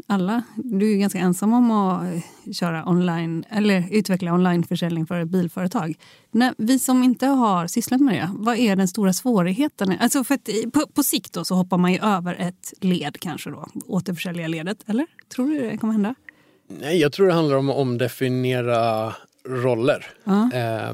alla, 0.07 0.43
du 0.55 0.93
är 0.93 0.97
ganska 0.97 1.19
ensam 1.19 1.53
om 1.53 1.71
att 1.71 2.23
köra 2.55 2.89
online 2.89 3.43
eller 3.49 3.87
utveckla 3.91 4.33
onlineförsäljning 4.33 5.07
för 5.07 5.19
ett 5.19 5.27
bilföretag. 5.27 5.95
När 6.31 6.53
vi 6.57 6.79
som 6.79 7.03
inte 7.03 7.25
har 7.25 7.67
sysslat 7.67 8.01
med 8.01 8.15
det, 8.15 8.29
vad 8.33 8.57
är 8.57 8.75
den 8.75 8.87
stora 8.87 9.13
svårigheten? 9.13 9.95
Alltså 9.99 10.23
för 10.23 10.35
att 10.35 10.49
på, 10.73 10.87
på 10.93 11.03
sikt 11.03 11.33
då 11.33 11.45
så 11.45 11.55
hoppar 11.55 11.77
man 11.77 11.93
ju 11.93 11.99
över 11.99 12.35
ett 12.35 12.73
led 12.81 13.19
kanske 13.19 13.49
då, 13.49 13.67
återförsäljarledet, 13.85 14.77
eller? 14.85 15.05
Tror 15.35 15.49
du 15.49 15.69
det 15.69 15.77
kommer 15.77 15.93
hända? 15.93 16.15
Nej, 16.67 16.97
jag 16.97 17.11
tror 17.11 17.27
det 17.27 17.33
handlar 17.33 17.57
om 17.57 17.69
att 17.69 17.77
omdefiniera 17.77 19.13
roller. 19.47 20.05
Uh 20.27 20.33
-huh. 20.33 20.87
eh, 20.87 20.93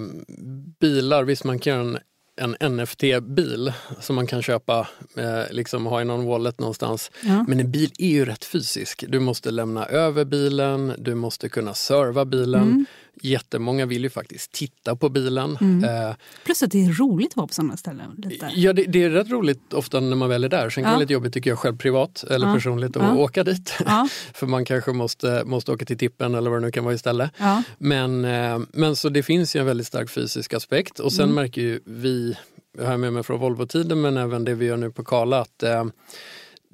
bilar, 0.79 1.23
visst 1.23 1.43
man 1.43 1.59
kan 1.59 1.73
göra 1.73 1.83
en 1.83 1.97
en 2.35 2.55
NFT-bil 2.77 3.73
som 3.99 4.15
man 4.15 4.27
kan 4.27 4.41
köpa, 4.41 4.87
eh, 5.17 5.51
liksom 5.51 5.85
ha 5.85 6.01
i 6.01 6.05
någon 6.05 6.25
wallet 6.25 6.59
någonstans. 6.59 7.11
Ja. 7.21 7.45
Men 7.47 7.59
en 7.59 7.71
bil 7.71 7.91
är 7.97 8.07
ju 8.09 8.25
rätt 8.25 8.45
fysisk. 8.45 9.03
Du 9.07 9.19
måste 9.19 9.51
lämna 9.51 9.85
över 9.85 10.25
bilen, 10.25 10.93
du 10.97 11.15
måste 11.15 11.49
kunna 11.49 11.73
serva 11.73 12.25
bilen. 12.25 12.63
Mm. 12.63 12.85
Jättemånga 13.21 13.85
vill 13.85 14.03
ju 14.03 14.09
faktiskt 14.09 14.51
titta 14.51 14.95
på 14.95 15.09
bilen. 15.09 15.57
Mm. 15.61 16.09
Eh, 16.09 16.15
Plus 16.45 16.63
att 16.63 16.71
det 16.71 16.85
är 16.85 16.93
roligt 16.93 17.31
att 17.31 17.37
vara 17.37 17.47
på 17.47 17.53
sådana 17.53 17.77
ställen. 17.77 18.11
Lite. 18.17 18.51
Ja, 18.55 18.73
det, 18.73 18.83
det, 18.83 19.03
är 19.03 19.09
rätt 19.09 19.29
roligt 19.29 19.73
ofta 19.73 19.99
när 19.99 20.15
man 20.15 20.29
väl 20.29 20.43
är 20.43 20.49
där. 20.49 20.69
Sen 20.69 20.83
kan 20.83 20.91
ja. 20.91 20.97
det 20.97 21.03
lite 21.03 21.13
jobbigt 21.13 21.33
tycker 21.33 21.49
jag 21.49 21.59
själv 21.59 21.77
privat 21.77 22.23
eller 22.29 22.47
ja. 22.47 22.53
personligt 22.53 22.97
att 22.97 23.03
ja. 23.03 23.15
åka 23.15 23.43
dit. 23.43 23.69
För 24.33 24.47
man 24.47 24.65
kanske 24.65 24.91
måste, 24.91 25.43
måste 25.45 25.71
åka 25.71 25.85
till 25.85 25.97
tippen 25.97 26.35
eller 26.35 26.49
vad 26.49 26.61
det 26.61 26.65
nu 26.65 26.71
kan 26.71 26.83
vara 26.83 26.95
istället. 26.95 27.31
Men, 27.77 28.25
eh, 28.25 28.59
men 28.71 28.95
så 28.95 29.09
det 29.09 29.23
finns 29.23 29.55
ju 29.55 29.59
en 29.59 29.65
väldigt 29.65 29.87
stark 29.87 30.09
fysisk 30.09 30.53
aspekt 30.53 30.99
och 30.99 31.13
sen 31.13 31.23
mm. 31.23 31.35
märker 31.35 31.61
ju 31.61 31.79
vi, 31.85 32.37
jag 32.77 32.85
har 32.85 32.97
med 32.97 33.13
mig 33.13 33.23
från 33.23 33.39
Volvo-tiden 33.39 34.01
men 34.01 34.17
även 34.17 34.45
det 34.45 34.53
vi 34.53 34.65
gör 34.65 34.77
nu 34.77 34.91
på 34.91 35.03
Kala 35.03 35.41
att 35.41 35.63
eh, 35.63 35.85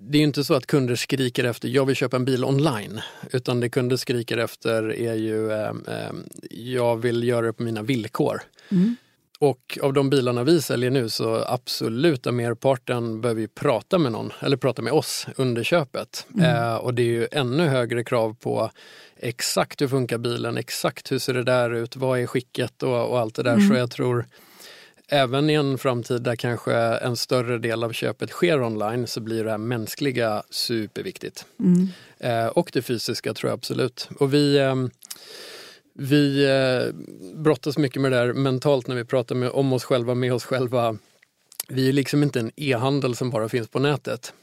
det 0.02 0.18
är 0.18 0.22
inte 0.22 0.44
så 0.44 0.54
att 0.54 0.68
kunder 0.68 0.96
skriker 0.96 1.44
efter 1.44 1.68
jag 1.68 1.86
vill 1.86 1.96
köpa 1.96 2.18
en 2.18 2.26
bil 2.26 2.46
online. 2.46 3.02
Utan 3.32 3.60
det 3.60 3.70
kunder 3.70 3.98
skriker 3.98 4.38
efter 4.38 5.00
är 5.00 5.14
ju 5.14 5.52
eh, 5.52 5.74
jag 6.50 6.98
vill 6.98 7.24
göra 7.24 7.46
det 7.46 7.54
på 7.54 7.64
mina 7.64 7.82
villkor. 7.82 8.42
Mm. 8.72 8.96
Och 9.40 9.80
av 9.82 9.94
de 9.94 10.10
bilarna 10.10 10.44
vi 10.44 10.62
säljer 10.62 10.90
nu 10.92 11.10
så 11.10 11.44
absoluta 11.48 12.32
merparten 12.32 13.22
behöver 13.22 13.42
vi 13.42 13.48
prata 13.48 13.98
med 13.98 14.12
någon 14.12 14.32
eller 14.40 14.58
prata 14.58 14.82
med 14.82 14.94
oss 14.94 15.28
under 15.36 15.64
köpet. 15.64 16.28
Mm. 16.34 16.56
Eh, 16.56 16.76
och 16.76 16.94
det 16.94 17.02
är 17.02 17.06
ju 17.06 17.28
ännu 17.32 17.68
högre 17.68 18.04
krav 18.04 18.36
på 18.40 18.72
exakt 19.18 19.82
hur 19.82 19.88
funkar 19.88 20.18
bilen, 20.18 20.58
exakt 20.58 21.12
hur 21.12 21.20
ser 21.20 21.34
det 21.34 21.44
där 21.44 21.74
ut, 21.74 21.96
vad 21.96 22.20
är 22.20 22.26
skicket 22.26 22.84
och, 22.84 23.10
och 23.10 23.20
allt 23.20 23.36
det 23.36 23.44
där. 23.44 23.54
Mm. 23.54 23.70
Så 23.70 23.76
jag 23.76 23.92
tror 23.92 24.26
även 25.10 25.50
i 25.50 25.54
en 25.54 25.78
framtid 25.78 26.22
där 26.22 26.36
kanske 26.36 26.74
en 26.76 27.16
större 27.16 27.58
del 27.58 27.84
av 27.84 27.92
köpet 27.92 28.30
sker 28.30 28.64
online 28.64 29.08
så 29.08 29.20
blir 29.20 29.44
det 29.44 29.52
här 29.52 29.58
mänskliga 29.58 30.44
superviktigt. 30.50 31.46
Mm. 31.60 31.88
Eh, 32.18 32.48
och 32.48 32.70
det 32.74 32.82
fysiska 32.82 33.34
tror 33.34 33.50
jag 33.50 33.58
absolut. 33.58 34.10
Och 34.20 34.34
vi, 34.34 34.58
eh, 34.58 34.76
vi 35.94 36.46
eh, 36.46 36.96
brottas 37.36 37.78
mycket 37.78 38.02
med 38.02 38.12
det 38.12 38.18
där 38.18 38.34
mentalt 38.34 38.88
när 38.88 38.96
vi 38.96 39.06
pratar 39.06 39.36
med, 39.36 39.50
om 39.50 39.74
oss 39.74 39.84
själva, 39.84 40.16
med 40.16 40.34
oss 40.34 40.46
själva. 40.46 40.98
Vi 41.68 41.90
är 41.90 41.94
liksom 41.94 42.24
inte 42.24 42.40
en 42.40 42.52
e-handel 42.56 43.16
som 43.16 43.30
bara 43.30 43.50
finns 43.50 43.68
på 43.68 43.80
nätet. 43.80 44.34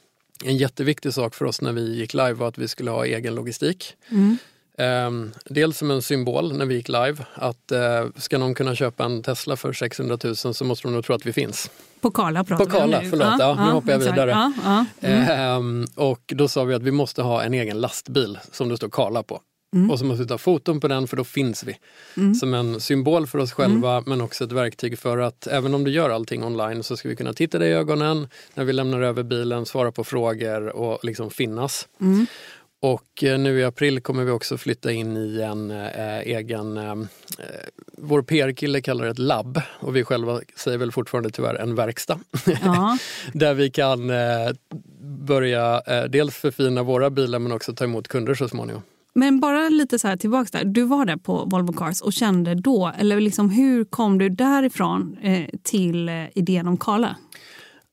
En 0.44 0.56
jätteviktig 0.56 1.14
sak 1.14 1.34
för 1.34 1.44
oss 1.44 1.60
när 1.60 1.72
vi 1.72 1.96
gick 1.96 2.14
live 2.14 2.32
var 2.32 2.48
att 2.48 2.58
vi 2.58 2.68
skulle 2.68 2.90
ha 2.90 3.06
egen 3.06 3.34
logistik. 3.34 3.94
Mm. 4.08 4.38
Um, 4.78 5.32
dels 5.44 5.78
som 5.78 5.90
en 5.90 6.02
symbol 6.02 6.56
när 6.56 6.66
vi 6.66 6.74
gick 6.74 6.88
live 6.88 7.16
att 7.34 7.72
uh, 7.72 8.10
ska 8.16 8.38
någon 8.38 8.54
kunna 8.54 8.74
köpa 8.74 9.04
en 9.04 9.22
Tesla 9.22 9.56
för 9.56 9.72
600 9.72 10.18
000 10.24 10.36
så 10.36 10.64
måste 10.64 10.88
de 10.88 10.94
nog 10.94 11.04
tro 11.04 11.14
att 11.14 11.26
vi 11.26 11.32
finns. 11.32 11.70
På 12.00 12.10
Kala 12.10 12.44
pratar 12.44 12.64
På 12.64 12.70
Kala, 12.70 13.00
förlåt. 13.00 13.20
Ja, 13.20 13.36
ja, 13.38 13.64
nu 13.66 13.70
hoppar 13.70 13.92
jag 13.92 13.98
vidare. 13.98 14.52
Ja, 14.64 14.84
mm. 15.00 15.56
um, 15.58 15.86
och 15.94 16.32
då 16.36 16.48
sa 16.48 16.64
vi 16.64 16.74
att 16.74 16.82
vi 16.82 16.90
måste 16.90 17.22
ha 17.22 17.42
en 17.42 17.54
egen 17.54 17.80
lastbil 17.80 18.38
som 18.52 18.68
det 18.68 18.76
står 18.76 18.88
Kala 18.88 19.22
på. 19.22 19.40
Mm. 19.74 19.90
Och 19.90 19.98
så 19.98 20.04
måste 20.04 20.22
vi 20.22 20.28
ta 20.28 20.38
foton 20.38 20.80
på 20.80 20.88
den 20.88 21.08
för 21.08 21.16
då 21.16 21.24
finns 21.24 21.64
vi. 21.64 21.76
Mm. 22.16 22.34
Som 22.34 22.54
en 22.54 22.80
symbol 22.80 23.26
för 23.26 23.38
oss 23.38 23.52
själva 23.52 23.92
mm. 23.92 24.04
men 24.06 24.20
också 24.20 24.44
ett 24.44 24.52
verktyg 24.52 24.98
för 24.98 25.18
att 25.18 25.46
även 25.46 25.74
om 25.74 25.84
du 25.84 25.90
gör 25.90 26.10
allting 26.10 26.44
online 26.44 26.82
så 26.82 26.96
ska 26.96 27.08
vi 27.08 27.16
kunna 27.16 27.32
titta 27.32 27.58
dig 27.58 27.70
i 27.70 27.72
ögonen 27.72 28.28
när 28.54 28.64
vi 28.64 28.72
lämnar 28.72 29.00
över 29.00 29.22
bilen, 29.22 29.66
svara 29.66 29.92
på 29.92 30.04
frågor 30.04 30.76
och 30.76 31.04
liksom 31.04 31.30
finnas. 31.30 31.88
Och 32.86 33.24
eh, 33.24 33.38
nu 33.38 33.60
i 33.60 33.64
april 33.64 34.00
kommer 34.00 34.24
vi 34.24 34.30
också 34.30 34.58
flytta 34.58 34.92
in 34.92 35.16
i 35.16 35.40
en 35.42 35.70
eh, 35.70 36.20
egen, 36.20 36.76
eh, 36.76 36.94
vår 37.98 38.22
PR-kille 38.22 38.80
kallar 38.80 39.04
det 39.04 39.10
ett 39.10 39.18
labb 39.18 39.60
och 39.80 39.96
vi 39.96 40.04
själva 40.04 40.40
säger 40.56 40.78
väl 40.78 40.92
fortfarande 40.92 41.30
tyvärr 41.30 41.54
en 41.54 41.74
verkstad. 41.74 42.18
Ja. 42.64 42.98
Där 43.32 43.54
vi 43.54 43.70
kan 43.70 44.10
eh, 44.10 44.16
börja 45.00 45.82
eh, 45.86 46.04
dels 46.04 46.34
förfina 46.34 46.82
våra 46.82 47.10
bilar 47.10 47.38
men 47.38 47.52
också 47.52 47.74
ta 47.74 47.84
emot 47.84 48.08
kunder 48.08 48.34
så 48.34 48.48
småningom. 48.48 48.82
Men 49.14 49.40
bara 49.40 49.68
lite 49.68 49.98
så 49.98 50.08
här 50.08 50.16
tillbaks 50.16 50.50
där. 50.50 50.64
Du 50.64 50.82
var 50.82 51.04
där 51.04 51.16
på 51.16 51.44
Volvo 51.44 51.72
Cars 51.72 52.00
och 52.00 52.12
kände 52.12 52.54
då, 52.54 52.92
eller 52.98 53.20
liksom 53.20 53.50
hur 53.50 53.84
kom 53.84 54.18
du 54.18 54.28
därifrån 54.28 55.16
eh, 55.22 55.46
till 55.62 56.08
eh, 56.08 56.14
idén 56.34 56.68
om 56.68 56.76
Kala? 56.76 57.16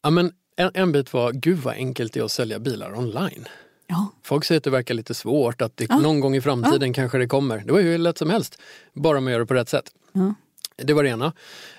Ja, 0.01 0.09
men 0.09 0.31
en, 0.55 0.71
en 0.73 0.91
bit 0.91 1.13
var, 1.13 1.31
gud 1.31 1.57
vad 1.57 1.73
enkelt 1.73 2.13
det 2.13 2.19
är 2.19 2.23
att 2.23 2.31
sälja 2.31 2.59
bilar 2.59 2.97
online. 2.97 3.47
Ja. 3.93 4.11
Folk 4.23 4.45
säger 4.45 4.57
att 4.57 4.63
det 4.63 4.69
verkar 4.69 4.93
lite 4.93 5.13
svårt, 5.13 5.61
att 5.61 5.77
det, 5.77 5.85
Ja. 5.89 5.97
någon 5.99 6.19
gång 6.19 6.35
i 6.35 6.41
framtiden 6.41 6.93
kanske 6.93 7.17
det 7.17 7.27
kommer. 7.27 7.57
Det 7.65 7.71
var 7.71 7.79
ju 7.79 7.91
hur 7.91 7.97
lätt 7.97 8.17
som 8.17 8.29
helst, 8.29 8.61
bara 8.93 9.19
man 9.19 9.33
gör 9.33 9.39
det 9.39 9.45
på 9.45 9.53
rätt 9.53 9.69
sätt. 9.69 9.85
Ja. 10.13 10.33
Det 10.75 10.93
var 10.93 11.03
det 11.03 11.09
ena. 11.09 11.33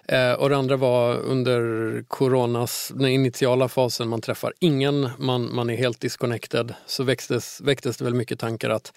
Eh, 0.08 0.32
och 0.32 0.48
det 0.48 0.56
andra 0.56 0.76
var 0.76 1.16
under 1.16 1.60
coronas, 2.08 2.92
den 2.94 3.08
initiala 3.08 3.68
fasen, 3.68 4.08
man 4.08 4.20
träffar 4.20 4.52
ingen, 4.60 5.10
man, 5.18 5.54
man 5.54 5.70
är 5.70 5.76
helt 5.76 6.00
disconnected. 6.00 6.74
Så 6.86 7.02
växtes, 7.02 7.60
väcktes 7.60 7.96
det 7.96 8.04
väl 8.04 8.14
mycket 8.14 8.38
tankar 8.40 8.70
att 8.70 8.92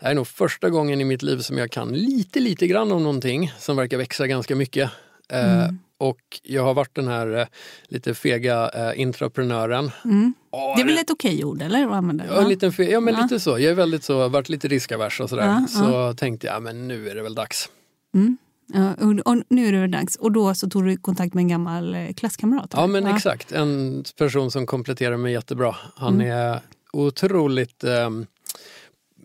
det 0.00 0.06
är 0.06 0.14
nog 0.14 0.26
första 0.26 0.70
gången 0.70 1.00
i 1.00 1.04
mitt 1.04 1.22
liv 1.22 1.38
som 1.38 1.58
jag 1.58 1.70
kan 1.70 1.88
lite, 1.88 2.40
lite 2.40 2.66
grann 2.66 2.92
om 2.92 3.02
någonting 3.02 3.52
som 3.58 3.76
verkar 3.76 3.96
växa 3.98 4.26
ganska 4.26 4.56
mycket. 4.56 4.90
Eh, 5.28 5.68
Och 6.02 6.20
jag 6.42 6.62
har 6.64 6.74
varit 6.74 6.94
den 6.94 7.08
här 7.08 7.38
eh, 7.40 7.46
lite 7.88 8.14
fega 8.14 8.70
eh, 8.74 9.00
intraprenören. 9.00 9.90
Åh, 10.50 10.76
Det 10.76 10.82
är 10.82 10.86
väl 10.86 10.98
ett 10.98 11.10
okej 11.10 11.44
ord, 11.44 11.62
eller? 11.62 11.86
Vad 11.86 11.96
använder? 11.98 12.26
Ja, 12.26 12.42
en 12.42 12.48
liten 12.48 12.70
fe- 12.70 12.90
ja 12.90 13.00
men 13.00 13.14
Ja. 13.14 13.22
lite 13.22 13.40
så. 13.40 13.50
Jag 13.50 13.62
är 13.70 13.74
väldigt 13.74 14.04
så, 14.04 14.28
varit 14.28 14.48
lite 14.48 14.68
riskavers 14.68 15.20
och 15.20 15.28
sådär. 15.28 15.44
Ja, 15.46 15.66
så 15.68 16.14
tänkte 16.14 16.46
jag, 16.46 16.62
men 16.62 16.88
nu 16.88 17.08
är 17.08 17.14
det 17.14 17.22
väl 17.22 17.34
dags. 17.34 17.68
Ja, 18.74 18.94
och, 19.24 19.36
nu 19.48 19.66
är 19.66 19.72
det 19.72 19.86
dags. 19.86 20.16
Och 20.16 20.32
då 20.32 20.54
så 20.54 20.70
tog 20.70 20.84
du 20.84 20.96
kontakt 20.96 21.34
med 21.34 21.42
en 21.42 21.48
gammal 21.48 21.94
eh, 21.94 22.12
klasskamrat? 22.12 22.70
Ja 22.76 22.86
men 22.86 23.06
exakt, 23.06 23.52
en 23.52 24.04
person 24.18 24.50
som 24.50 24.66
kompletterar 24.66 25.16
mig 25.16 25.32
jättebra. 25.32 25.76
Han 25.96 26.14
Mm. 26.14 26.30
är 26.30 26.60
otroligt 26.92 27.84
ehm, 27.84 28.26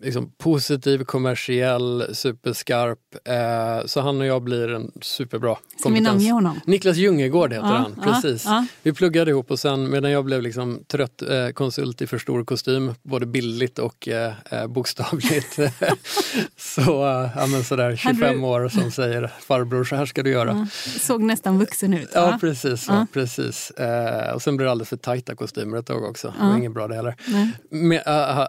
liksom, 0.02 0.32
positiv, 0.38 1.04
kommersiell, 1.04 2.04
superskarp. 2.12 2.98
Eh, 3.24 3.86
så 3.86 4.00
han 4.00 4.20
och 4.20 4.26
jag 4.26 4.42
blir 4.42 4.68
en 4.74 4.92
superbra 5.02 5.56
Ska 5.80 5.88
vi 5.88 6.00
namnge 6.00 6.32
honom? 6.32 6.60
Niklas 6.66 6.96
Ljungegård 6.96 7.52
heter 7.52 7.66
Ja, 7.66 7.72
han, 7.74 7.94
ja, 7.96 8.02
precis. 8.02 8.44
ja. 8.44 8.66
Vi 8.82 8.92
pluggade 8.92 9.30
ihop 9.30 9.50
och 9.50 9.58
sen 9.58 9.90
medan 9.90 10.10
jag 10.10 10.24
blev 10.24 10.42
liksom 10.42 10.84
trött 10.86 11.22
eh, 11.22 11.48
konsult 11.48 12.02
i 12.02 12.06
för 12.06 12.18
stor 12.18 12.44
kostym, 12.44 12.94
både 13.02 13.26
bildligt 13.26 13.78
och 13.78 14.08
eh, 14.08 14.32
eh, 14.50 14.66
bokstavligt. 14.66 15.58
så, 16.56 17.06
eh, 17.06 17.30
ja, 17.36 17.46
men 17.46 17.64
sådär 17.64 17.96
25 17.96 18.36
du- 18.40 18.46
år 18.46 18.68
som 18.68 18.90
säger 18.90 19.32
farbror 19.40 19.84
så 19.84 19.96
här 19.96 20.06
ska 20.06 20.22
du 20.22 20.30
göra. 20.30 20.68
Såg 21.00 21.22
nästan 21.22 21.58
vuxen 21.58 21.94
ut. 21.94 22.10
Ja, 22.14 22.26
va? 22.26 22.38
precis. 22.40 22.84
Ja. 22.88 23.06
precis. 23.12 23.70
Eh, 23.70 24.34
och 24.34 24.42
sen 24.42 24.56
blev 24.56 24.64
det 24.66 24.70
alldeles 24.70 24.88
för 24.88 24.96
tajta 24.96 25.34
kostymer 25.34 25.78
ett 25.78 25.86
tag 25.86 26.04
också. 26.04 26.34
Det 26.38 26.44
var 26.46 26.56
inget 26.56 26.72
bra 26.74 26.88
det 26.88 26.94
heller. 26.94 27.16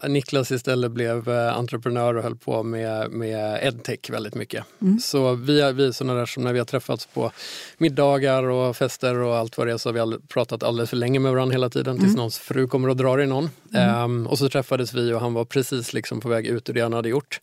Äh, 0.04 0.10
Niklas 0.10 0.52
istället 0.52 0.92
blev 0.92 1.30
entreprenör 1.54 2.14
och 2.14 2.24
höll 2.24 2.36
på 2.36 2.64
med, 2.64 3.12
med 3.12 3.60
edtech 3.64 4.10
väldigt 4.10 4.36
mycket. 4.36 4.66
Mm. 4.82 5.00
Så 5.00 5.34
vi 5.34 5.62
är, 5.62 5.74
vi 5.74 5.88
är 5.88 5.92
sådana 5.92 6.20
där 6.20 6.26
som 6.26 6.44
när 6.44 6.54
vi 6.54 6.60
har 6.60 6.66
träffats 6.66 7.06
på 7.06 7.32
middagar 7.78 8.44
och 8.44 8.76
fester 8.78 9.16
och 9.16 9.38
allt 9.38 9.58
vad 9.58 9.68
det 9.68 9.74
är 9.74 9.78
så 9.78 9.90
har 9.90 9.94
vi 9.94 10.00
all, 10.00 10.22
pratat 10.28 10.64
alldeles 10.64 10.90
för 10.90 10.98
länge 10.98 11.20
med 11.20 11.32
varandra 11.32 11.54
hela 11.54 11.70
tiden 11.70 11.90
Mm. 11.96 12.04
tills 12.04 12.16
någons 12.16 12.38
fru 12.40 12.68
kommer 12.68 12.90
och 12.90 12.96
drar 12.98 13.22
i 13.22 13.26
någon. 13.28 13.50
Ehm, 13.74 14.28
och 14.28 14.38
så 14.38 14.50
träffades 14.50 14.94
vi 14.94 15.14
och 15.14 15.20
han 15.22 15.34
var 15.34 15.46
precis 15.46 15.94
liksom 15.94 16.20
på 16.22 16.30
väg 16.30 16.46
ut 16.48 16.70
ur 16.70 16.74
det 16.74 16.82
han 16.82 16.94
hade 16.94 17.10
gjort. 17.10 17.40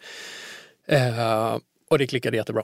Eh, 0.89 1.59
och 1.91 1.99
det 1.99 2.07
klickade 2.07 2.37
jättebra. 2.37 2.63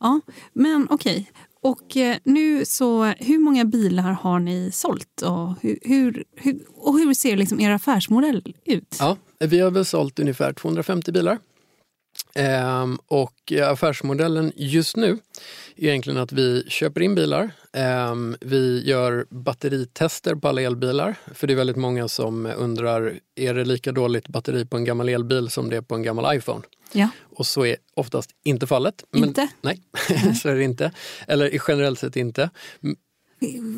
Ja, 0.00 0.20
men 0.52 0.86
okej. 0.90 1.30
Och 1.62 1.96
eh, 1.96 2.16
nu 2.24 2.64
så, 2.64 3.04
hur 3.04 3.38
många 3.38 3.64
bilar 3.64 4.12
har 4.12 4.38
ni 4.38 4.70
sålt? 4.72 5.22
Och 5.22 5.54
hur, 5.60 5.78
hur, 5.82 6.24
hur, 6.36 6.60
och 6.74 6.98
hur 6.98 7.14
ser 7.14 7.36
liksom 7.36 7.60
er 7.60 7.70
affärsmodell 7.70 8.54
ut? 8.64 8.96
Ja, 8.98 9.16
vi 9.40 9.60
har 9.60 9.70
väl 9.70 9.84
sålt 9.84 10.18
ungefär 10.18 10.52
250 10.52 11.12
bilar. 11.12 11.38
Ehm, 12.34 12.98
och 13.06 13.52
affärsmodellen 13.62 14.52
just 14.56 14.96
nu 14.96 15.18
är 15.76 15.88
egentligen 15.88 16.18
att 16.18 16.32
vi 16.32 16.64
köper 16.68 17.00
in 17.00 17.14
bilar. 17.14 17.50
Ehm, 17.72 18.36
vi 18.40 18.82
gör 18.86 19.26
batteritester 19.30 20.34
på 20.34 20.48
alla 20.48 20.62
elbilar. 20.62 21.14
För 21.34 21.46
det 21.46 21.52
är 21.52 21.56
väldigt 21.56 21.76
många 21.76 22.08
som 22.08 22.46
undrar, 22.46 23.20
är 23.36 23.54
det 23.54 23.64
lika 23.64 23.92
dåligt 23.92 24.28
batteri 24.28 24.66
på 24.66 24.76
en 24.76 24.84
gammal 24.84 25.08
elbil 25.08 25.48
som 25.48 25.70
det 25.70 25.76
är 25.76 25.82
på 25.82 25.94
en 25.94 26.02
gammal 26.02 26.36
iPhone? 26.36 26.62
Ja. 26.92 27.08
Och 27.36 27.46
så 27.46 27.66
är 27.66 27.76
oftast 27.94 28.30
inte 28.44 28.66
fallet. 28.66 29.04
Inte? 29.16 29.48
Nej, 29.60 29.82
så 30.42 30.48
är 30.48 30.54
det 30.54 30.64
inte. 30.64 30.92
Eller 31.28 31.60
generellt 31.68 31.98
sett 31.98 32.16
inte. 32.16 32.50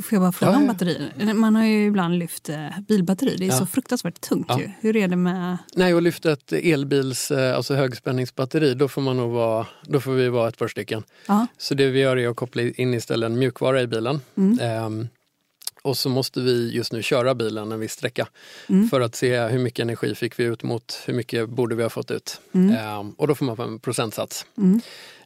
Får 0.03 0.13
jag 0.17 0.21
bara 0.23 0.33
fråga 0.33 0.53
Ja, 0.53 0.59
om 0.59 0.67
batterier? 0.67 1.35
Man 1.35 1.57
har 1.57 1.65
ju 1.65 1.85
ibland 1.87 2.19
lyft 2.19 2.49
eh, 2.49 2.81
bilbatteri. 2.89 3.37
Det 3.39 3.45
är 3.45 3.49
Ja. 3.49 3.59
så 3.59 3.67
fruktansvärt 3.67 4.21
tungt 4.21 4.47
Ja. 4.49 4.61
ju. 4.61 4.71
Hur 4.81 4.97
är 4.97 5.09
det 5.09 5.17
med... 5.17 5.57
Nej, 5.75 5.95
och 5.95 6.03
lyfta 6.03 6.33
ett 6.33 6.53
elbils, 6.53 7.31
eh, 7.31 7.57
alltså 7.57 7.75
högspänningsbatteri, 7.75 8.75
då 8.75 8.89
får, 8.89 9.03
man 9.03 9.17
nog 9.17 9.33
vara, 9.33 9.67
då 9.83 10.01
får 10.01 10.13
vi 10.13 10.29
vara 10.29 10.49
ett 10.49 10.59
par 10.59 10.69
stycken. 10.69 11.03
Ja. 11.27 11.47
Så 11.59 11.75
det 11.75 11.87
vi 11.91 12.01
gör 12.01 12.17
är 12.17 12.29
att 12.29 12.37
koppla 12.37 12.63
in 12.63 12.95
istället 12.95 13.27
en 13.27 13.39
mjukvara 13.39 13.83
i 13.83 13.87
bilen. 13.87 14.21
Ehm, 14.61 15.09
och 15.83 15.97
så 15.97 16.09
måste 16.09 16.41
vi 16.41 16.71
just 16.73 16.93
nu 16.93 17.03
köra 17.03 17.35
bilen 17.35 17.73
en 17.73 17.81
viss 17.81 17.93
sträcka 17.93 18.27
för 18.91 19.01
att 19.01 19.15
se 19.15 19.41
hur 19.47 19.59
mycket 19.59 19.83
energi 19.83 20.15
fick 20.15 20.39
vi 20.39 20.45
ut 20.45 20.63
mot 20.63 21.03
hur 21.07 21.15
mycket 21.15 21.49
borde 21.49 21.75
vi 21.75 21.83
ha 21.83 21.91
fått 21.91 22.11
ut. 22.11 22.41
Ehm, 22.55 23.11
och 23.11 23.29
då 23.29 23.35
får 23.35 23.45
man 23.45 23.61
en 23.61 23.79
procentsats. 23.79 24.47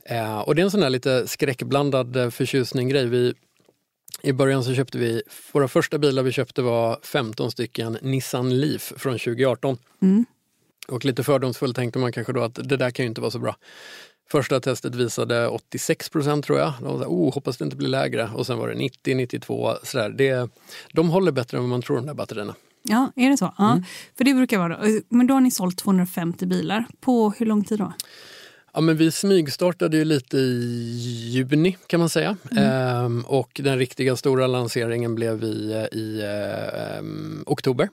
Ehm, 0.07 0.41
och 0.41 0.55
det 0.55 0.63
är 0.63 0.65
en 0.65 0.71
sån 0.71 0.83
här 0.83 0.91
lite 0.91 1.29
skräckblandad 1.29 2.17
eh, 2.17 2.31
förtjusning-grej. 2.31 3.07
Vi, 3.07 3.35
I 4.27 4.33
början 4.33 4.65
så 4.65 4.75
köpte 4.75 4.99
vi, 4.99 5.23
våra 5.53 5.69
första 5.69 5.99
bilar 5.99 6.23
vi 6.23 6.33
köpte 6.33 6.63
var 6.63 6.99
15 7.03 7.51
stycken 7.51 7.99
Nissan 8.03 8.61
Leaf 8.61 8.93
från 8.97 9.13
2018. 9.13 9.79
Och 10.89 11.05
lite 11.05 11.25
fördomsfullt 11.25 11.77
tänkte 11.77 11.99
man 11.99 12.13
kanske 12.13 12.33
då 12.33 12.43
att 12.43 12.55
det 12.55 12.77
där 12.77 12.91
kan 12.91 13.05
ju 13.05 13.09
inte 13.09 13.21
vara 13.21 13.31
så 13.31 13.39
bra. 13.39 13.57
Första 14.31 14.61
testet 14.61 14.95
visade 14.95 15.49
86 15.49 16.09
procent 16.09 16.45
tror 16.45 16.59
jag. 16.59 16.73
De 16.81 16.85
var 16.85 16.93
så 16.93 16.99
här, 16.99 17.07
oh, 17.07 17.35
hoppas 17.35 17.57
det 17.57 17.65
inte 17.65 17.77
blir 17.77 17.89
lägre. 17.89 18.31
Och 18.35 18.47
sen 18.47 18.59
var 18.59 18.69
det 18.69 18.75
90, 18.75 19.15
92. 19.17 19.75
Sådär. 19.83 20.11
Det, 20.11 20.51
de 20.93 21.09
håller 21.09 21.33
bättre 21.33 21.57
än 21.57 21.63
vad 21.63 21.71
man 21.71 21.83
tror 21.83 21.97
de 21.97 22.07
där 22.07 22.15
batterierna. 22.15 22.55
Ja, 22.83 23.13
är 23.17 23.31
det 23.31 23.37
så? 23.37 23.55
Ja. 23.59 23.73
Mm. 23.73 23.85
För 24.17 24.25
det 24.25 24.35
brukar 24.35 24.59
vara 24.59 24.77
då. 24.77 25.01
Men 25.09 25.27
då 25.27 25.35
har 25.35 25.41
ni 25.41 25.51
sålt 25.51 25.79
250 25.79 26.47
bilar. 26.47 26.87
På 27.01 27.31
hur 27.39 27.47
lång 27.47 27.65
tid 27.65 27.79
då? 27.79 27.93
Ja, 28.77 28.81
men 28.83 28.97
vi 28.97 29.11
smygstartade 29.11 29.97
ju 29.97 30.05
lite 30.05 30.37
i 30.37 31.31
juni 31.31 31.77
kan 31.87 32.01
man 32.01 32.09
säga. 32.09 32.37
Ehm, 32.57 33.25
och 33.27 33.61
den 33.65 33.79
riktiga 33.79 34.17
stora 34.17 34.47
lanseringen 34.47 35.15
blev 35.15 35.45
i, 35.45 35.73
eh, 35.73 35.99
i 35.99 36.21
eh, 36.21 36.99
ehm, 36.99 37.45
oktober. 37.47 37.89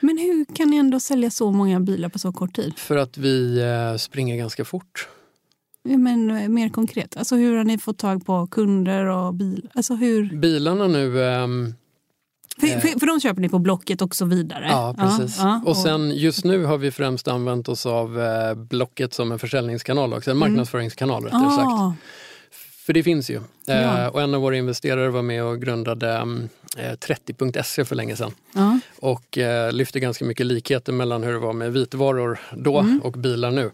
Men 0.00 0.18
hur 0.18 0.44
kan 0.54 0.70
ni 0.70 0.76
ändå 0.76 1.00
sälja 1.00 1.30
så 1.30 1.50
många 1.50 1.80
bilar 1.80 2.08
på 2.08 2.18
så 2.18 2.32
kort 2.32 2.56
tid? 2.56 2.78
För 2.78 2.96
att 2.96 3.18
vi 3.18 3.60
eh, 3.60 3.96
springer 3.96 4.36
ganska 4.36 4.64
fort. 4.64 5.08
Men 5.82 6.30
eh, 6.30 6.48
mer 6.48 6.68
konkret, 6.68 7.16
alltså 7.16 7.36
hur 7.36 7.56
har 7.56 7.64
ni 7.64 7.78
fått 7.78 7.98
tag 7.98 8.26
på 8.26 8.46
kunder 8.46 9.06
och 9.06 9.34
bil? 9.34 9.68
Alltså 9.74 9.94
hur... 9.94 10.36
Bilarna 10.36 10.86
nu 10.86 11.24
ehm, 11.24 11.74
För, 12.60 12.66
för, 12.66 12.98
för 12.98 13.06
de 13.06 13.20
köper 13.20 13.40
ni 13.40 13.48
på 13.48 13.58
Blocket 13.58 14.02
och 14.02 14.14
så 14.16 14.24
vidare? 14.24 14.66
Ja, 14.70 14.94
precis. 14.98 15.38
ja, 15.38 15.62
och 15.66 15.76
sen 15.76 16.10
just 16.16 16.44
nu 16.44 16.64
har 16.64 16.78
vi 16.78 16.90
främst 16.90 17.28
använt 17.28 17.68
oss 17.68 17.86
av 17.86 18.20
eh, 18.20 18.54
Blocket 18.54 19.14
som 19.14 19.32
en 19.32 19.38
försäljningskanal 19.38 20.14
också, 20.14 20.30
en 20.30 20.36
marknadsföringskanal 20.36 21.24
rättare 21.24 21.50
sagt. 21.50 21.66
ah, 21.68 21.94
För 22.86 22.92
det 22.92 23.02
finns 23.02 23.30
ju. 23.30 23.36
Eh, 23.36 23.82
Ja. 23.82 24.10
och 24.10 24.22
en 24.22 24.34
av 24.34 24.40
våra 24.40 24.56
investerare 24.56 25.10
var 25.10 25.22
med 25.22 25.44
och 25.44 25.60
grundade 25.62 26.12
mm, 26.12 26.48
eh, 26.76 26.92
30.se 26.92 27.84
för 27.84 27.94
länge 27.96 28.16
sedan. 28.16 28.32
ja. 28.54 28.80
Och 29.00 29.38
eh, 29.38 29.72
lyfte 29.72 30.00
ganska 30.00 30.24
mycket 30.24 30.46
likheter 30.46 30.92
mellan 30.92 31.22
hur 31.22 31.32
det 31.32 31.38
var 31.38 31.52
med 31.52 31.72
vitvaror 31.72 32.38
då 32.56 32.78
Mm. 32.78 33.00
och 33.04 33.12
bilar 33.12 33.50
nu. 33.50 33.70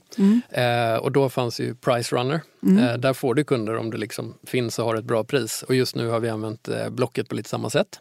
Eh, 0.51 0.97
och 0.97 1.13
då 1.13 1.29
fanns 1.29 1.61
ju 1.61 1.75
Price 1.75 2.17
Runner. 2.17 2.41
Mm. 2.63 2.85
Eh, 2.85 2.95
där 2.97 3.13
får 3.13 3.35
du 3.35 3.45
kunder 3.45 3.77
om 3.77 3.91
det 3.91 3.97
liksom 3.99 4.35
finns 4.47 4.79
och 4.79 4.85
har 4.85 4.95
ett 4.97 5.05
bra 5.05 5.25
pris. 5.25 5.65
Och 5.69 5.75
just 5.75 5.97
nu 5.97 6.09
har 6.09 6.21
vi 6.21 6.29
använt 6.29 6.69
eh, 6.69 6.89
Blocket 6.91 7.29
på 7.29 7.35
lite 7.35 7.49
samma 7.49 7.71
sätt. 7.71 8.01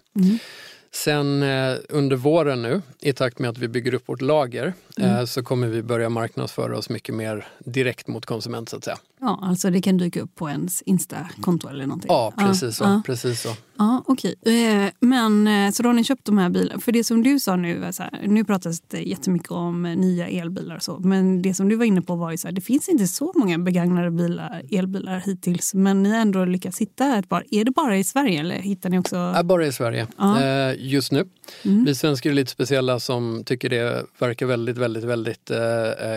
Sen 0.95 1.43
eh, 1.43 1.75
under 1.89 2.15
våren 2.15 2.62
nu, 2.62 2.82
i 2.99 3.13
takt 3.13 3.39
med 3.39 3.49
att 3.49 3.58
vi 3.58 3.67
bygger 3.67 3.93
upp 3.93 4.10
vårt 4.10 4.21
lager, 4.21 4.73
Mm. 4.97 5.10
eh, 5.15 5.25
så 5.25 5.43
kommer 5.43 5.67
vi 5.67 5.82
börja 5.84 6.10
marknadsföra 6.10 6.77
oss 6.77 6.89
mycket 6.89 7.15
mer 7.15 7.47
direkt 7.60 8.08
mot 8.08 8.25
konsument 8.25 8.69
så 8.69 8.77
att 8.77 8.84
säga. 8.84 8.97
Ja, 9.25 9.39
alltså 9.41 9.69
det 9.69 9.81
kan 9.81 9.97
dyka 9.97 10.21
upp 10.21 10.36
på 10.36 10.49
ens 10.49 10.81
Insta-konto 10.81 11.67
eller 11.69 11.86
någonting. 11.86 12.07
Ja, 12.12 12.33
precis 12.38 12.75
så. 12.77 12.83
Ja. 12.83 13.01
Precis 13.05 13.41
så. 13.41 13.49
Ja, 13.77 14.03
okej. 14.07 14.36
Eh, 14.45 14.91
Men 14.99 15.47
eh, 15.47 15.71
så 15.71 15.83
då 15.83 15.89
har 15.89 15.93
ni 15.93 16.03
köpt 16.03 16.25
de 16.25 16.38
här 16.38 16.49
bilarna. 16.49 16.79
För 16.79 16.91
det 16.91 17.03
som 17.03 17.23
du 17.23 17.39
sa 17.39 17.55
nu, 17.55 17.93
så 17.93 18.03
här, 18.03 18.21
nu 18.27 18.43
pratas 18.43 18.81
det 18.81 19.01
jättemycket 19.01 19.51
om 19.51 19.86
eh, 19.86 19.95
nya 19.97 20.27
elbilar 20.27 20.75
och 20.75 20.83
så. 20.83 20.99
Men 20.99 21.41
det 21.41 21.53
som 21.53 21.69
du 21.69 21.75
var 21.75 21.86
inne 21.86 22.01
på 22.01 22.15
var 22.15 22.31
ju 22.31 22.38
så 22.38 22.47
här, 22.47 22.51
det 22.55 22.62
finns 22.62 22.89
inte 22.89 23.07
så 23.07 23.31
många 23.36 23.57
begagnade 23.57 24.12
bilar, 24.12 24.62
elbilar 24.71 25.19
hittills. 25.25 25.73
Men 25.73 26.03
ni 26.03 26.09
har 26.09 26.17
ändå 26.17 26.45
lyckats 26.45 26.81
hitta 26.81 27.17
ett 27.17 27.29
par. 27.29 27.45
Är 27.51 27.65
det 27.65 27.71
bara 27.71 27.97
i 27.97 28.03
Sverige 28.03 28.39
eller 28.39 28.55
hittar 28.55 28.89
ni 28.89 28.99
också? 28.99 29.15
Ja, 29.15 29.43
bara 29.43 29.65
i 29.67 29.71
Sverige 29.71 30.07
Ja. 30.17 30.73
just 30.73 31.12
nu. 31.12 31.25
Mm. 31.65 31.86
Vi 31.86 31.95
svenskar 31.95 32.29
är 32.29 32.33
lite 32.33 32.51
speciella 32.51 32.99
som 32.99 33.43
tycker 33.45 33.69
det 33.69 34.05
verkar 34.19 34.45
väldigt, 34.45 34.77
väldigt, 34.77 35.03
väldigt 35.03 35.51
eh, 35.51 35.57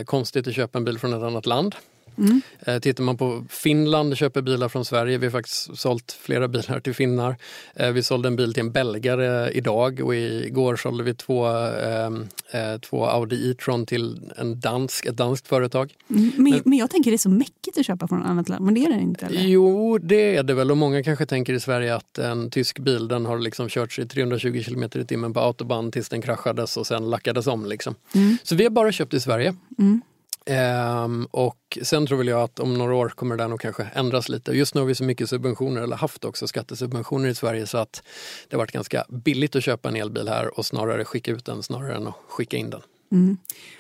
konstigt 0.05 0.47
att 0.49 0.55
köpa 0.55 0.79
en 0.79 0.85
bil 0.85 0.99
från 0.99 1.13
ett 1.15 1.23
annat 1.23 1.47
land. 1.47 1.75
Mm. 2.19 2.41
Eh, 2.61 2.79
tittar 2.79 3.05
man 3.05 3.17
på 3.17 3.45
Finland 3.49 4.17
köper 4.17 4.43
bilar 4.43 4.69
från 4.69 4.85
Sverige, 4.85 5.19
vi 5.19 5.27
har 5.27 5.31
faktiskt 5.31 5.79
sålt 5.79 6.19
flera 6.21 6.49
bilar 6.55 6.81
till 6.81 6.95
finnar. 6.95 7.37
Eh, 7.75 7.91
vi 7.91 8.03
sålde 8.03 8.29
en 8.29 8.37
bil 8.37 8.55
till 8.55 8.61
en 8.61 8.73
belgare 8.73 9.51
idag 9.51 10.01
och 10.01 10.15
igår 10.15 10.77
sålde 10.77 11.05
vi 11.05 11.15
två, 11.15 11.47
eh, 11.49 12.07
eh, 12.51 12.79
två 12.81 13.07
Audi 13.07 13.51
E-tron 13.51 13.87
till 13.87 14.33
en 14.37 14.61
dansk, 14.61 15.07
ett 15.07 15.17
danskt 15.17 15.49
företag. 15.49 15.95
Mm, 16.11 16.33
Men, 16.37 16.63
men 16.65 16.79
jag 16.79 16.91
tänker 16.91 17.11
det 17.11 17.15
är 17.15 17.19
så 17.19 17.29
mäckigt 17.29 17.79
att 17.79 17.87
köpa 17.87 18.09
från 18.09 18.21
ett 18.21 18.27
annat 18.29 18.49
land. 18.49 18.65
Men 18.65 18.75
det 18.75 18.85
är 18.85 18.89
det 18.89 19.01
inte? 19.01 19.27
Eller? 19.27 19.41
Jo, 19.41 19.99
det 19.99 20.37
är 20.37 20.43
det 20.43 20.55
väl 20.55 20.71
och 20.71 20.77
många 20.77 21.03
kanske 21.03 21.27
tänker 21.27 21.53
i 21.53 21.61
Sverige 21.61 21.95
att 21.95 22.19
en 22.19 22.51
tysk 22.51 22.79
bil 22.79 23.09
den 23.09 23.27
har 23.27 23.39
liksom 23.39 23.69
kört 23.69 23.93
sig 23.93 24.09
320 24.09 24.63
km 24.67 24.85
i 24.95 25.05
timmen 25.05 25.33
på 25.33 25.41
autobahn 25.41 25.93
tills 25.93 26.09
den 26.09 26.23
kraschades 26.23 26.77
och 26.77 26.87
sen 26.87 27.11
lackades 27.11 27.47
om. 27.47 27.67
Liksom. 27.67 27.95
Mm. 28.15 28.37
Så 28.43 28.55
vi 28.55 28.65
har 28.65 28.71
bara 28.71 28.93
köpt 28.93 29.15
i 29.15 29.21
Sverige. 29.21 29.55
Mm. 29.79 30.01
Ehm, 30.47 31.27
och 31.31 31.79
sen 31.83 32.07
tror 32.07 32.19
väl 32.19 32.29
jag 32.29 32.41
att 32.43 32.61
om 32.61 32.75
några 32.75 32.95
år 32.95 33.09
kommer 33.09 33.37
det 33.37 33.49
nog 33.49 33.61
kanske 33.61 33.83
ändras 33.95 34.29
lite. 34.29 34.53
Just 34.53 34.75
nu 34.75 34.81
har 34.81 34.87
vi 34.89 34.95
så 34.95 35.05
mycket 35.05 35.29
subventioner, 35.29 35.83
eller 35.83 35.97
haft 35.97 36.25
också 36.25 36.47
skattesubventioner 36.47 37.29
i 37.29 37.35
Sverige 37.35 37.67
så 37.67 37.79
att 37.79 38.03
det 38.49 38.57
har 38.57 38.59
varit 38.59 38.73
ganska 38.73 39.05
billigt 39.09 39.57
att 39.57 39.65
köpa 39.65 39.89
en 39.89 39.97
elbil 39.97 40.29
här 40.29 40.59
och 40.59 40.67
snarare 40.67 41.05
skicka 41.05 41.31
ut 41.31 41.45
den 41.45 41.63
snarare 41.63 41.95
än 41.97 42.07
att 42.07 42.15
skicka 42.29 42.57
in 42.57 42.71
den. 42.71 42.81
Mm. 43.13 43.37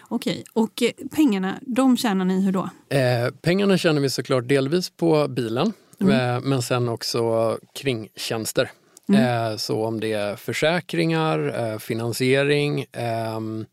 Okej, 0.08 0.44
och 0.52 0.82
eh, 0.82 0.90
pengarna, 1.16 1.58
de 1.62 1.96
tjänar 1.96 2.24
ni 2.24 2.40
hur 2.44 2.52
då? 2.52 2.70
Eh, 2.88 3.30
pengarna 3.42 3.78
tjänar 3.78 4.00
vi 4.00 4.10
såklart 4.10 4.48
delvis 4.48 4.90
på 4.90 5.28
bilen 5.28 5.72
Mm. 6.00 6.12
eh, 6.36 6.40
men 6.40 6.62
sen 6.62 6.88
också 6.88 7.58
kringtjänster. 7.74 8.70
Mm. 9.08 9.50
Eh, 9.52 9.56
så 9.56 9.84
om 9.84 10.00
det 10.00 10.12
är 10.12 10.36
försäkringar, 10.36 11.70
eh, 11.72 11.78
finansiering 11.78 12.86
ehm, 12.92 13.66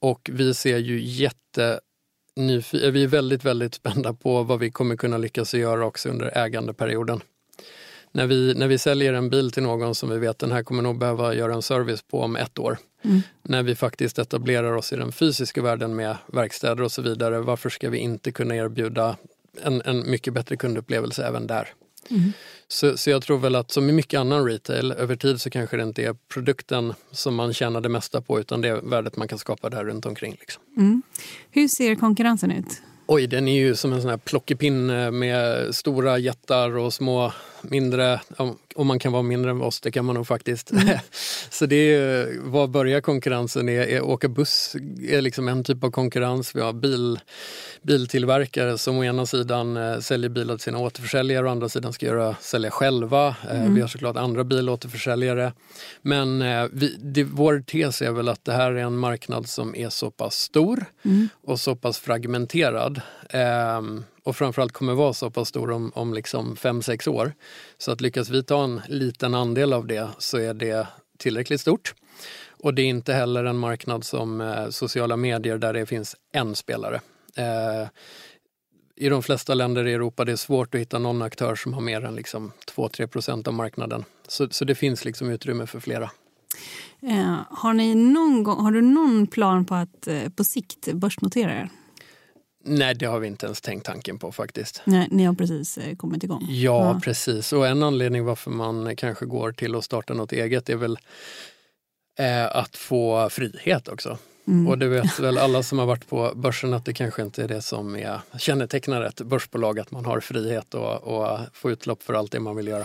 och 0.00 0.30
vi 0.32 0.54
ser 0.54 0.78
ju 0.78 1.00
jätte 1.02 1.80
nyfi- 2.36 2.84
eh, 2.84 2.90
vi 2.90 3.02
är 3.02 3.08
väldigt, 3.08 3.44
väldigt 3.44 3.74
spända 3.74 4.12
på 4.12 4.42
vad 4.42 4.58
vi 4.58 4.70
kommer 4.70 4.96
kunna 4.96 5.18
lyckas 5.18 5.54
göra 5.54 5.86
också 5.86 6.08
under 6.08 6.38
ägandeperioden. 6.38 7.20
När 8.12 8.26
vi, 8.26 8.54
när 8.54 8.68
vi 8.68 8.78
säljer 8.78 9.12
en 9.12 9.30
bil 9.30 9.50
till 9.50 9.62
någon 9.62 9.94
som 9.94 10.10
vi 10.10 10.18
vet 10.18 10.38
den 10.38 10.52
här 10.52 10.62
kommer 10.62 10.82
nog 10.82 10.98
behöva 10.98 11.34
göra 11.34 11.54
en 11.54 11.62
service 11.62 12.02
på 12.02 12.20
om 12.20 12.36
ett 12.36 12.58
år. 12.58 12.78
Mm. 13.02 13.22
När 13.42 13.62
vi 13.62 13.74
faktiskt 13.74 14.18
etablerar 14.18 14.72
oss 14.72 14.92
i 14.92 14.96
den 14.96 15.12
fysiska 15.12 15.62
världen 15.62 15.96
med 15.96 16.16
verkstäder 16.26 16.82
och 16.82 16.92
så 16.92 17.02
vidare, 17.02 17.40
varför 17.40 17.70
ska 17.70 17.90
vi 17.90 17.98
inte 17.98 18.32
kunna 18.32 18.56
erbjuda 18.56 19.16
en, 19.62 19.82
en 19.84 20.10
mycket 20.10 20.34
bättre 20.34 20.56
kundupplevelse 20.56 21.26
även 21.26 21.46
där? 21.46 21.68
Mm. 22.10 22.32
Så, 22.68 22.96
så 22.96 23.10
jag 23.10 23.22
tror 23.22 23.38
väl 23.38 23.54
att 23.54 23.70
som 23.70 23.88
i 23.88 23.92
mycket 23.92 24.20
annan 24.20 24.46
retail, 24.46 24.92
över 24.92 25.16
tid 25.16 25.40
så 25.40 25.50
kanske 25.50 25.76
det 25.76 25.82
inte 25.82 26.02
är 26.02 26.16
produkten 26.28 26.94
som 27.10 27.34
man 27.34 27.52
tjänar 27.54 27.80
det 27.80 27.88
mesta 27.88 28.20
på 28.20 28.40
utan 28.40 28.60
det 28.60 28.68
är 28.68 28.80
värdet 28.80 29.16
man 29.16 29.28
kan 29.28 29.38
skapa 29.38 29.70
där 29.70 29.84
runt 29.84 30.06
omkring. 30.06 30.36
Liksom. 30.40 30.62
Mm. 30.76 31.02
Hur 31.50 31.68
ser 31.68 31.94
konkurrensen 31.94 32.50
ut? 32.50 32.82
Oj, 33.06 33.26
den 33.26 33.48
är 33.48 33.56
ju 33.56 33.74
som 33.74 33.92
en 33.92 34.00
sån 34.00 34.10
här 34.10 34.16
plockepinne 34.16 35.10
med 35.10 35.74
stora 35.74 36.18
jättar 36.18 36.76
och 36.76 36.94
små 36.94 37.32
mindre. 37.62 38.20
Om, 38.74 38.86
man 38.86 38.98
kan 38.98 39.12
vara 39.12 39.22
mindre 39.22 39.50
än 39.50 39.62
oss, 39.62 39.80
det 39.80 39.90
kan 39.90 40.04
man 40.04 40.14
nog 40.14 40.26
faktiskt. 40.26 40.70
Så 41.50 41.66
det 41.66 41.76
är, 41.76 42.38
var 42.40 42.66
börjar 42.66 43.00
konkurrensen? 43.00 43.68
Är, 43.68 43.80
är 43.80 44.02
åka 44.02 44.28
buss 44.28 44.76
är 45.08 45.20
liksom 45.20 45.48
en 45.48 45.64
typ 45.64 45.84
av 45.84 45.90
konkurrens. 45.90 46.54
Vi 46.54 46.60
har 46.60 46.72
bil, 46.72 47.20
biltillverkare 47.82 48.78
som 48.78 48.98
å 48.98 49.04
ena 49.04 49.26
sidan 49.26 49.76
eh, 49.76 49.98
säljer 49.98 50.30
bilar 50.30 50.54
till 50.54 50.64
sina 50.64 50.78
återförsäljare 50.78 51.44
och 51.44 51.48
å 51.48 51.52
andra 51.52 51.68
sidan 51.68 51.92
ska 51.92 52.06
göra, 52.06 52.36
sälja 52.40 52.70
själva. 52.70 53.36
Eh, 53.50 53.70
Vi 53.70 53.80
har 53.80 53.88
såklart 53.88 54.16
andra 54.16 54.44
bilåterförsäljare. 54.44 55.52
Men 56.02 56.42
eh, 56.42 56.66
vi, 56.72 56.96
det, 57.02 57.24
vår 57.24 57.60
tes 57.66 58.02
är 58.02 58.12
väl 58.12 58.28
att 58.28 58.44
det 58.44 58.52
här 58.52 58.72
är 58.72 58.76
en 58.76 58.96
marknad 58.96 59.48
som 59.48 59.76
är 59.76 59.88
så 59.88 60.10
pass 60.10 60.34
stor 60.34 60.84
och 61.46 61.60
så 61.60 61.76
pass 61.76 61.98
fragmenterad. 61.98 63.00
Ehm, 63.30 64.04
och 64.22 64.36
framförallt 64.36 64.72
kommer 64.72 64.94
vara 64.94 65.12
så 65.12 65.30
pass 65.30 65.48
stor 65.48 65.70
om, 65.70 65.92
om 65.94 66.14
liksom 66.14 66.56
fem 66.56 66.82
sex 66.82 67.06
år. 67.06 67.34
Så 67.78 67.92
att 67.92 68.00
lyckas 68.00 68.30
vi 68.30 68.42
ta 68.42 68.64
en 68.64 68.80
liten 68.88 69.34
andel 69.34 69.72
av 69.72 69.86
det 69.86 70.08
så 70.18 70.38
är 70.38 70.54
det 70.54 70.86
tillräckligt 71.18 71.60
stort. 71.60 71.94
Och 72.50 72.74
det 72.74 72.82
är 72.82 72.86
inte 72.86 73.12
heller 73.12 73.44
en 73.44 73.58
marknad 73.58 74.04
som 74.04 74.40
eh, 74.40 74.68
sociala 74.68 75.16
medier 75.16 75.58
där 75.58 75.72
det 75.72 75.86
finns 75.86 76.16
en 76.32 76.56
spelare. 76.56 77.00
Eh, 77.36 77.88
I 78.96 79.08
de 79.08 79.22
flesta 79.22 79.54
länder 79.54 79.86
i 79.86 79.92
Europa 79.92 80.24
det 80.24 80.32
är 80.32 80.36
svårt 80.36 80.74
att 80.74 80.80
hitta 80.80 80.98
någon 80.98 81.22
aktör 81.22 81.54
som 81.54 81.74
har 81.74 81.80
mer 81.80 82.04
än 82.04 82.14
liksom 82.14 82.52
2-3 82.76 83.06
procent 83.06 83.48
av 83.48 83.54
marknaden. 83.54 84.04
Så, 84.28 84.48
så 84.50 84.64
det 84.64 84.74
finns 84.74 85.04
liksom 85.04 85.30
utrymme 85.30 85.66
för 85.66 85.80
flera. 85.80 86.10
Eh, 87.00 87.38
har, 87.50 87.74
ni 87.74 87.94
någon 87.94 88.42
gång, 88.42 88.60
har 88.60 88.70
du 88.70 88.80
någon 88.80 89.26
plan 89.26 89.64
på 89.64 89.74
att 89.74 90.08
eh, 90.08 90.28
på 90.28 90.44
sikt 90.44 90.92
börsnotera 90.92 91.54
er? 91.54 91.68
Nej, 92.64 92.94
det 92.94 93.06
har 93.06 93.20
vi 93.20 93.26
inte 93.26 93.46
ens 93.46 93.60
tänkt 93.60 93.86
tanken 93.86 94.18
på 94.18 94.32
faktiskt. 94.32 94.82
Nej, 94.84 95.08
ni 95.10 95.24
har 95.24 95.34
precis 95.34 95.78
eh, 95.78 95.96
kommit 95.96 96.24
igång. 96.24 96.46
Ja, 96.48 97.00
precis. 97.04 97.52
Och 97.52 97.66
en 97.66 97.82
anledning 97.82 98.24
varför 98.24 98.50
man 98.50 98.96
kanske 98.96 99.26
går 99.26 99.52
till 99.52 99.74
att 99.74 99.84
starta 99.84 100.14
något 100.14 100.32
eget 100.32 100.68
är 100.68 100.76
väl 100.76 100.98
eh, 102.18 102.56
att 102.56 102.76
få 102.76 103.28
frihet 103.30 103.88
också. 103.88 104.18
Mm. 104.46 104.68
Och 104.68 104.78
det 104.78 104.88
vet 104.88 105.20
väl 105.20 105.38
alla 105.38 105.62
som 105.62 105.78
har 105.78 105.86
varit 105.86 106.08
på 106.08 106.32
börsen 106.34 106.74
att 106.74 106.84
det 106.84 106.92
kanske 106.92 107.22
inte 107.22 107.44
är 107.44 107.48
det 107.48 107.62
som 107.62 107.96
är, 107.96 108.20
kännetecknar 108.38 109.02
ett 109.02 109.20
börsbolag, 109.20 109.78
att 109.78 109.90
man 109.90 110.04
har 110.04 110.20
frihet 110.20 110.74
och, 110.74 111.02
och 111.02 111.38
få 111.52 111.70
utlopp 111.70 112.02
för 112.02 112.14
allt 112.14 112.32
det 112.32 112.40
man 112.40 112.56
vill 112.56 112.68
göra. 112.68 112.84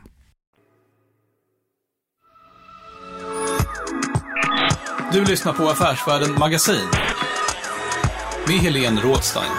Du 5.13 5.25
lyssnar 5.25 5.53
på 5.53 5.63
Affärsvärlden 5.69 6.39
Magasin 6.39 6.87
med 8.47 8.55
Helene 8.57 9.01
Rådstein. 9.01 9.51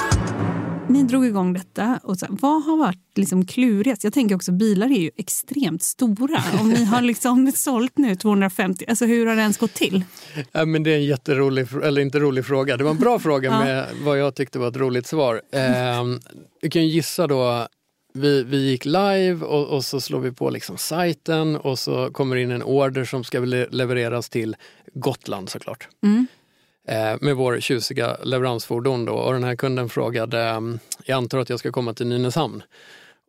ni 0.88 1.02
drog 1.02 1.26
igång 1.26 1.52
detta. 1.52 2.00
Och 2.02 2.18
så, 2.18 2.26
vad 2.30 2.64
har 2.64 2.76
varit 2.76 2.98
liksom 3.18 3.46
klurigast? 3.46 4.04
Jag 4.04 4.12
tänker 4.12 4.34
också 4.36 4.52
bilar 4.52 4.86
är 4.86 5.00
ju 5.00 5.10
extremt 5.16 5.82
stora. 5.82 6.42
Om 6.60 6.68
ni 6.70 6.84
har 6.84 7.00
liksom 7.02 7.52
sålt 7.54 7.98
nu 7.98 8.16
250, 8.16 8.84
alltså 8.88 9.04
hur 9.06 9.26
har 9.26 9.36
det 9.36 9.42
ens 9.42 9.58
gått 9.58 9.74
till? 9.74 10.04
Ja, 10.52 10.64
men 10.64 10.82
det 10.82 10.90
är 10.90 10.96
en 10.96 11.04
jätterolig, 11.04 11.66
eller 11.82 12.02
inte 12.02 12.18
rolig 12.18 12.46
fråga. 12.46 12.76
Det 12.76 12.84
var 12.84 12.90
en 12.90 12.98
bra 12.98 13.18
fråga 13.18 13.50
Ja. 13.52 13.58
med 13.64 13.86
vad 14.04 14.18
jag 14.18 14.34
tyckte 14.34 14.58
var 14.58 14.68
ett 14.68 14.76
roligt 14.76 15.06
svar. 15.06 15.40
Eh, 15.52 15.60
du 16.62 16.70
kan 16.70 16.86
gissa 16.88 17.26
då, 17.26 17.66
vi, 18.14 18.42
vi 18.42 18.70
gick 18.70 18.84
live 18.84 19.46
och, 19.46 19.68
och 19.68 19.84
så 19.84 20.00
slår 20.00 20.20
vi 20.20 20.32
på 20.32 20.50
liksom 20.50 20.78
sajten 20.78 21.56
och 21.56 21.78
så 21.78 22.10
kommer 22.10 22.36
in 22.36 22.50
en 22.50 22.62
order 22.62 23.04
som 23.04 23.24
ska 23.24 23.40
le- 23.40 23.68
levereras 23.70 24.28
till 24.28 24.56
Gotland 24.94 25.48
såklart. 25.48 25.88
Mm. 26.02 26.26
Eh, 26.88 27.16
med 27.20 27.36
vår 27.36 27.60
tjusiga 27.60 28.16
leveransfordon 28.22 29.04
då 29.04 29.12
och 29.12 29.32
den 29.32 29.44
här 29.44 29.56
kunden 29.56 29.88
frågade, 29.88 30.42
ehm, 30.42 30.78
jag 31.04 31.16
antar 31.16 31.38
att 31.38 31.50
jag 31.50 31.58
ska 31.58 31.72
komma 31.72 31.94
till 31.94 32.06
Nynäshamn. 32.06 32.62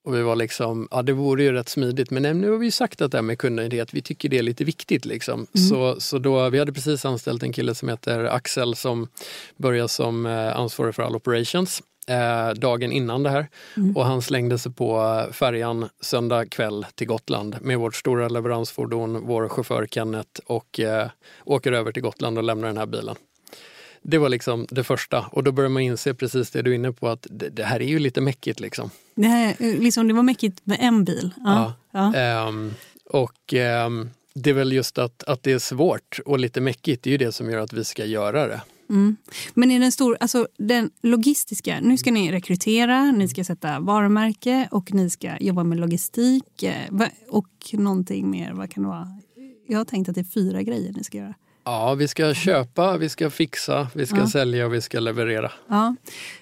Och 0.05 0.15
vi 0.15 0.21
var 0.21 0.35
liksom, 0.35 0.87
ja 0.91 1.01
det 1.01 1.13
vore 1.13 1.43
ju 1.43 1.51
rätt 1.51 1.69
smidigt 1.69 2.11
men 2.11 2.23
nej, 2.23 2.33
nu 2.33 2.49
har 2.51 2.57
vi 2.57 2.65
ju 2.65 2.71
sagt 2.71 3.01
att 3.01 3.11
det 3.11 3.17
här 3.17 3.23
med 3.23 3.39
kundnöjdhet, 3.39 3.93
vi 3.93 4.01
tycker 4.01 4.29
det 4.29 4.37
är 4.37 4.43
lite 4.43 4.63
viktigt 4.63 5.05
liksom. 5.05 5.47
Så, 5.69 5.99
så 5.99 6.17
då, 6.19 6.49
vi 6.49 6.59
hade 6.59 6.73
precis 6.73 7.05
anställt 7.05 7.43
en 7.43 7.53
kille 7.53 7.75
som 7.75 7.89
heter 7.89 8.23
Axel 8.25 8.75
som 8.75 9.07
börjar 9.57 9.87
som 9.87 10.25
eh, 10.25 10.57
ansvarig 10.57 10.95
för 10.95 11.03
all 11.03 11.15
operations 11.15 11.81
eh, 12.07 12.49
dagen 12.49 12.91
innan 12.91 13.23
det 13.23 13.29
här. 13.29 13.47
Och 13.95 14.05
han 14.05 14.21
slängde 14.21 14.57
sig 14.57 14.71
på 14.71 15.21
färjan 15.31 15.89
söndag 16.01 16.45
kväll 16.45 16.85
till 16.95 17.07
Gotland 17.07 17.57
med 17.61 17.79
vårt 17.79 17.95
stora 17.95 18.27
leveransfordon, 18.29 19.27
vår 19.27 19.49
chaufför 19.49 19.87
Kenneth 19.91 20.41
och 20.45 20.79
eh, 20.79 21.09
åker 21.45 21.71
över 21.71 21.91
till 21.91 22.03
Gotland 22.03 22.37
och 22.37 22.43
lämnar 22.43 22.67
den 22.67 22.77
här 22.77 22.85
bilen. 22.85 23.15
Det 24.01 24.17
var 24.17 24.29
liksom 24.29 24.67
det 24.69 24.83
första 24.83 25.25
och 25.31 25.43
då 25.43 25.51
börjar 25.51 25.69
man 25.69 25.81
inse 25.81 26.13
precis 26.13 26.51
det 26.51 26.61
du 26.61 26.71
är 26.71 26.75
inne 26.75 26.91
på 26.91 27.07
att 27.07 27.27
det, 27.29 27.49
det 27.49 27.63
här 27.63 27.79
är 27.79 27.87
ju 27.87 27.99
lite 27.99 28.21
mäckigt 28.21 28.59
liksom. 28.59 28.89
Det, 29.15 29.27
här, 29.27 29.55
liksom, 29.59 30.07
det 30.07 30.13
var 30.13 30.23
mäckigt 30.23 30.61
med 30.63 30.77
en 30.81 31.03
bil. 31.03 31.29
Ja. 31.37 31.73
Ja. 31.91 32.15
Ehm, 32.15 32.73
och 33.05 33.53
ehm, 33.53 34.09
det 34.33 34.49
är 34.49 34.53
väl 34.53 34.73
just 34.73 34.97
att, 34.97 35.23
att 35.23 35.43
det 35.43 35.51
är 35.51 35.59
svårt 35.59 36.19
och 36.25 36.39
lite 36.39 36.61
mäckigt, 36.61 37.03
det 37.03 37.09
är 37.09 37.11
ju 37.11 37.17
det 37.17 37.31
som 37.31 37.49
gör 37.49 37.57
att 37.57 37.73
vi 37.73 37.83
ska 37.83 38.05
göra 38.05 38.47
det. 38.47 38.61
Mm. 38.93 39.15
Men 39.53 39.71
är 39.71 39.79
den 39.79 39.91
stor, 39.91 40.17
alltså 40.19 40.47
den 40.57 40.89
logistiska, 41.01 41.79
nu 41.81 41.97
ska 41.97 42.11
ni 42.11 42.31
rekrytera, 42.31 43.11
ni 43.11 43.27
ska 43.27 43.43
sätta 43.43 43.79
varumärke 43.79 44.67
och 44.71 44.93
ni 44.93 45.09
ska 45.09 45.37
jobba 45.39 45.63
med 45.63 45.79
logistik 45.79 46.63
eh, 46.63 47.07
och 47.29 47.47
någonting 47.73 48.29
mer, 48.29 48.53
vad 48.53 48.69
kan 48.71 48.83
det 48.83 48.89
vara? 48.89 49.07
Jag 49.67 49.77
har 49.77 49.85
tänkt 49.85 50.09
att 50.09 50.15
det 50.15 50.21
är 50.21 50.25
fyra 50.33 50.61
grejer 50.61 50.93
ni 50.93 51.03
ska 51.03 51.17
göra. 51.17 51.33
Ja, 51.65 51.93
vi 51.93 52.07
ska 52.07 52.33
köpa, 52.33 52.97
vi 52.97 53.09
ska 53.09 53.29
fixa, 53.29 53.87
vi 53.95 54.05
ska 54.05 54.17
Ja. 54.17 54.27
sälja 54.29 54.65
och 54.65 54.73
vi 54.73 54.81
ska 54.81 54.99
leverera. 54.99 55.51
Ja. 55.67 55.95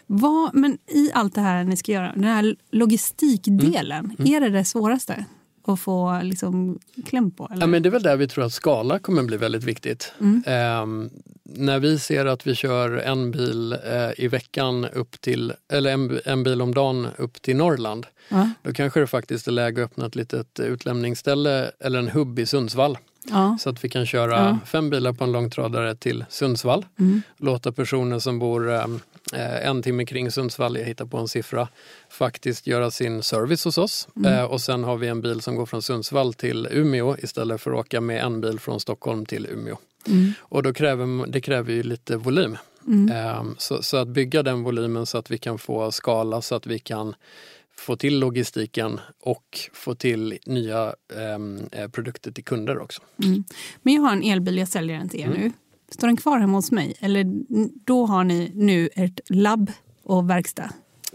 Vad, 0.07 0.55
men 0.55 0.77
i 0.87 1.11
allt 1.13 1.35
det 1.35 1.41
här 1.41 1.63
ni 1.63 1.77
ska 1.77 1.91
göra, 1.91 2.11
den 2.13 2.23
här 2.23 2.55
logistikdelen, 2.71 4.15
Mm. 4.19 4.33
är 4.33 4.41
det 4.41 4.49
det 4.49 4.65
svåraste 4.65 5.25
att 5.63 5.79
få 5.79 6.19
liksom 6.23 6.79
kläm 7.05 7.31
på? 7.31 7.47
Eller? 7.51 7.61
Ja, 7.61 7.67
men 7.67 7.83
det 7.83 7.89
är 7.89 7.91
väl 7.91 8.03
där 8.03 8.17
vi 8.17 8.27
tror 8.27 8.45
att 8.45 8.53
skala 8.53 8.99
kommer 8.99 9.23
bli 9.23 9.37
väldigt 9.37 9.63
viktigt. 9.63 10.13
Mm. 10.19 10.43
Ehm, 10.45 11.09
när 11.43 11.79
vi 11.79 11.99
ser 11.99 12.25
att 12.25 12.47
vi 12.47 12.55
kör 12.55 12.97
en 12.97 13.31
bil 13.31 13.73
eh, 13.73 14.09
i 14.17 14.27
veckan 14.27 14.85
upp 14.85 15.21
till, 15.21 15.53
eller 15.73 15.91
en, 15.93 16.19
en 16.25 16.43
bil 16.43 16.61
om 16.61 16.73
dagen 16.73 17.07
upp 17.17 17.41
till 17.41 17.55
Norrland, 17.55 18.05
ja. 18.29 18.49
då 18.63 18.73
kanske 18.73 18.99
det 18.99 19.07
faktiskt 19.07 19.47
är 19.47 19.51
läge 19.51 19.83
att 19.83 19.91
öppna 19.91 20.05
ett 20.05 20.15
litet 20.15 20.59
utlämningsställe 20.59 21.71
eller 21.79 21.99
en 21.99 22.09
hubb 22.09 22.39
i 22.39 22.45
Sundsvall. 22.45 22.97
Ja. 23.29 23.57
Så 23.59 23.69
att 23.69 23.83
vi 23.83 23.89
kan 23.89 24.05
köra 24.05 24.35
Ja. 24.35 24.57
fem 24.65 24.89
bilar 24.89 25.13
på 25.13 25.23
en 25.23 25.31
långtradare 25.31 25.95
till 25.95 26.25
Sundsvall. 26.29 26.85
Mm. 26.99 27.21
Låta 27.37 27.71
personer 27.71 28.19
som 28.19 28.39
bor 28.39 28.73
eh, 28.73 28.85
en 29.39 29.81
timme 29.83 30.05
kring 30.05 30.31
Sundsvall, 30.31 30.77
jag 30.77 30.85
hittar 30.85 31.05
på 31.05 31.17
en 31.17 31.27
siffra, 31.27 31.67
faktiskt 32.09 32.67
göra 32.67 32.91
sin 32.91 33.23
service 33.23 33.65
hos 33.65 33.77
oss. 33.77 34.07
Mm. 34.15 34.33
Eh, 34.33 34.43
och 34.43 34.61
sen 34.61 34.83
har 34.83 34.97
vi 34.97 35.07
en 35.07 35.21
bil 35.21 35.41
som 35.41 35.55
går 35.55 35.65
från 35.65 35.81
Sundsvall 35.81 36.33
till 36.33 36.67
Umeå 36.71 37.17
istället 37.17 37.61
för 37.61 37.71
att 37.71 37.77
åka 37.77 38.01
med 38.01 38.23
en 38.23 38.41
bil 38.41 38.59
från 38.59 38.79
Stockholm 38.79 39.25
till 39.25 39.45
Umeå. 39.45 39.77
Mm. 40.07 40.33
Och 40.39 40.63
då 40.63 40.73
kräver, 40.73 41.27
det 41.27 41.41
kräver 41.41 41.73
ju 41.73 41.83
lite 41.83 42.17
volym. 42.17 42.57
Mm. 42.87 43.11
Eh, 43.11 43.43
så, 43.57 43.83
så 43.83 43.97
att 43.97 44.07
bygga 44.07 44.43
den 44.43 44.63
volymen 44.63 45.05
så 45.05 45.17
att 45.17 45.31
vi 45.31 45.37
kan 45.37 45.57
få 45.57 45.91
skala 45.91 46.41
så 46.41 46.55
att 46.55 46.67
vi 46.67 46.79
kan 46.79 47.15
få 47.77 47.95
till 47.95 48.19
logistiken 48.19 48.99
och 49.19 49.59
få 49.73 49.95
till 49.95 50.37
nya 50.45 50.95
ehm, 51.17 51.59
eh, 51.71 51.87
produkter 51.87 52.31
till 52.31 52.43
kunder 52.43 52.79
också. 52.79 53.01
Mm. 53.23 53.43
Men 53.81 53.93
jag 53.93 54.01
har 54.01 54.11
en 54.11 54.23
elbil, 54.23 54.57
jag 54.57 54.67
säljer 54.67 54.97
den 54.97 55.09
till 55.09 55.19
er 55.19 55.25
Mm. 55.25 55.39
nu. 55.41 55.51
Står 55.91 56.07
den 56.07 56.17
kvar 56.17 56.39
hemma 56.39 56.57
hos 56.57 56.71
mig? 56.71 56.93
Eller 56.99 57.25
då 57.85 58.05
har 58.05 58.23
ni 58.23 58.51
nu 58.55 58.89
ert 58.95 59.19
labb 59.29 59.71
och 60.03 60.29
verkstad? 60.29 60.69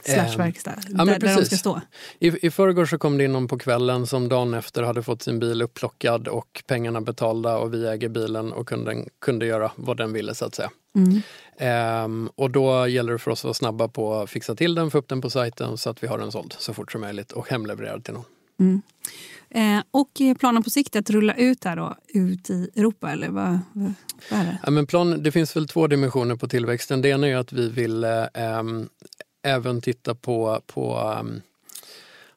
Slash 0.05 0.33
Ehm, 0.33 0.39
verkstad, 0.39 0.75
ja, 0.89 1.05
där, 1.05 1.19
där 1.19 1.37
de 1.37 1.45
ska 1.45 1.57
stå. 1.57 1.81
I, 2.19 2.47
I 2.47 2.51
förrgår 2.51 2.87
så 2.87 2.99
kom 2.99 3.19
det 3.19 3.25
in 3.25 3.33
någon 3.33 3.49
på 3.49 3.59
kvällen 3.59 4.07
som 4.07 4.29
dagen 4.29 4.55
efter 4.55 4.83
hade 4.83 5.03
fått 5.03 5.23
sin 5.23 5.39
bil 5.39 5.62
upplockad 5.62 6.29
och 6.29 6.62
pengarna 6.67 7.01
betalda 7.01 7.59
och 7.59 7.75
vi 7.75 7.87
äger 7.87 8.09
bilen 8.09 8.53
och 8.53 8.69
kunden 8.69 9.09
kunde 9.19 9.47
göra 9.47 9.73
vad 9.77 9.97
den 9.97 10.12
ville 10.12 10.35
så 10.35 10.45
att 10.45 10.55
säga. 10.55 10.71
Mm. 10.95 11.23
Ehm, 11.59 12.31
och 12.35 12.51
då 12.51 12.87
gäller 12.87 13.12
det 13.12 13.19
för 13.19 13.31
oss 13.31 13.41
att 13.41 13.45
vara 13.45 13.55
snabba 13.55 13.89
på 13.89 14.15
att 14.15 14.31
fixa 14.31 14.55
till 14.55 14.75
den, 14.75 14.91
få 14.91 14.99
upp 14.99 15.09
den 15.09 15.21
på 15.21 15.31
sajten 15.31 15.79
så 15.79 15.91
att 15.91 16.03
vi 16.03 16.07
har 16.07 16.19
den 16.19 16.33
såld 16.33 16.55
så 16.59 16.75
fort 16.75 16.93
som 16.93 17.01
möjligt 17.01 17.33
och 17.33 17.49
hemlevererad 17.49 18.05
till 18.05 18.15
någon. 18.15 18.25
Mm. 18.61 18.83
Eh, 19.50 19.80
och 19.90 20.11
planen 20.38 20.62
på 20.62 20.70
sikt 20.70 20.96
att 20.96 21.11
rulla 21.11 21.35
ut 21.35 21.64
här 21.64 21.76
då, 21.76 21.96
ut 22.09 22.50
i 22.50 22.70
Europa, 22.76 23.12
eller 23.12 23.28
vad, 23.28 23.59
vad, 23.72 23.92
vad 24.30 24.40
är 24.40 24.44
det? 24.44 24.59
Ja, 24.62 24.70
men 24.70 24.87
plan, 24.87 25.22
det 25.22 25.32
finns 25.32 25.56
väl 25.56 25.68
två 25.68 25.87
dimensioner 25.87 26.37
på 26.37 26.48
tillväxten. 26.48 27.02
Det 27.02 27.09
ena 27.09 27.28
är 27.28 27.37
att 27.37 27.52
vi 27.52 27.68
vill 27.68 28.04
eh, 28.04 28.26
även 29.42 29.80
titta 29.80 30.14
på, 30.14 30.61
på 30.66 31.14
ehm, 31.18 31.40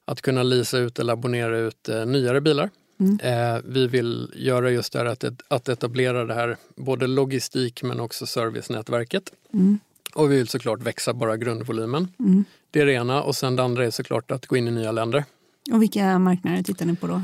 att 0.06 0.22
kunna 0.22 0.44
leasa 0.44 0.78
ut 0.78 1.00
eller 1.00 1.14
abonnera 1.14 1.58
ut 1.58 1.90
eh, 1.90 2.06
nyare 2.06 2.42
bilar. 2.42 2.70
Mm. 3.00 3.20
Eh, 3.20 3.62
vi 3.66 3.88
vill 3.88 4.32
göra 4.36 4.72
just 4.72 4.94
det 4.94 5.00
här 5.00 5.06
att, 5.06 5.24
att 5.48 5.70
etablera 5.70 6.26
det 6.26 6.34
här, 6.34 6.58
både 6.76 7.08
logistik 7.08 7.84
men 7.84 8.00
också 8.00 8.26
servicenätverket. 8.26 9.32
Mm. 9.54 9.80
Och 10.14 10.32
vi 10.32 10.36
vill 10.36 10.48
såklart 10.48 10.82
växa 10.82 11.14
bara 11.14 11.38
grundvolymen. 11.38 12.08
Mm. 12.20 12.46
Det 12.72 12.82
är 12.82 12.86
det 12.86 12.94
ena 12.94 13.24
och 13.24 13.36
sen 13.36 13.56
det 13.56 13.64
andra 13.64 13.86
är 13.86 13.92
såklart 13.92 14.32
att 14.32 14.46
gå 14.46 14.58
in 14.58 14.68
i 14.68 14.72
nya 14.72 14.92
länder. 14.92 15.24
Och 15.72 15.82
vilka 15.82 16.20
marknader 16.20 16.64
tittar 16.64 16.86
ni 16.86 16.96
på 16.96 17.08
då? 17.08 17.22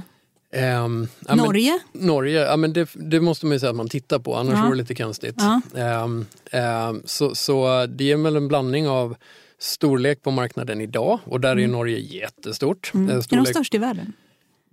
Ehm, 0.51 1.07
ja, 1.19 1.35
men- 1.35 1.45
Norge? 1.45 1.79
Norge, 1.93 2.41
ja, 2.41 2.57
men 2.57 2.73
det, 2.73 2.89
det 2.93 3.19
måste 3.21 3.45
man 3.45 3.53
ju 3.53 3.59
säga 3.59 3.69
att 3.69 3.75
man 3.75 3.89
tittar 3.89 4.19
på, 4.19 4.35
annars 4.35 4.53
Ja. 4.53 4.61
vore 4.61 4.71
det 4.71 4.77
lite 4.77 4.95
konstigt. 4.95 5.35
Ja. 5.37 5.61
Ehm, 5.81 6.25
ehm, 6.51 7.01
så, 7.05 7.35
så 7.35 7.85
det 7.85 8.11
är 8.11 8.17
väl 8.17 8.35
en 8.35 8.47
blandning 8.47 8.87
av 8.87 9.15
storlek 9.59 10.21
på 10.23 10.31
marknaden 10.31 10.81
idag 10.81 11.19
och 11.23 11.41
där 11.41 11.59
är 11.59 11.67
Norge 11.67 11.99
jättestort. 11.99 12.91
Mm. 12.93 13.07
Eh, 13.09 13.11
Är 13.13 13.17
de 13.17 13.23
Storlek, 13.23 13.47
störst 13.47 13.73
i 13.73 13.77
världen? 13.77 14.13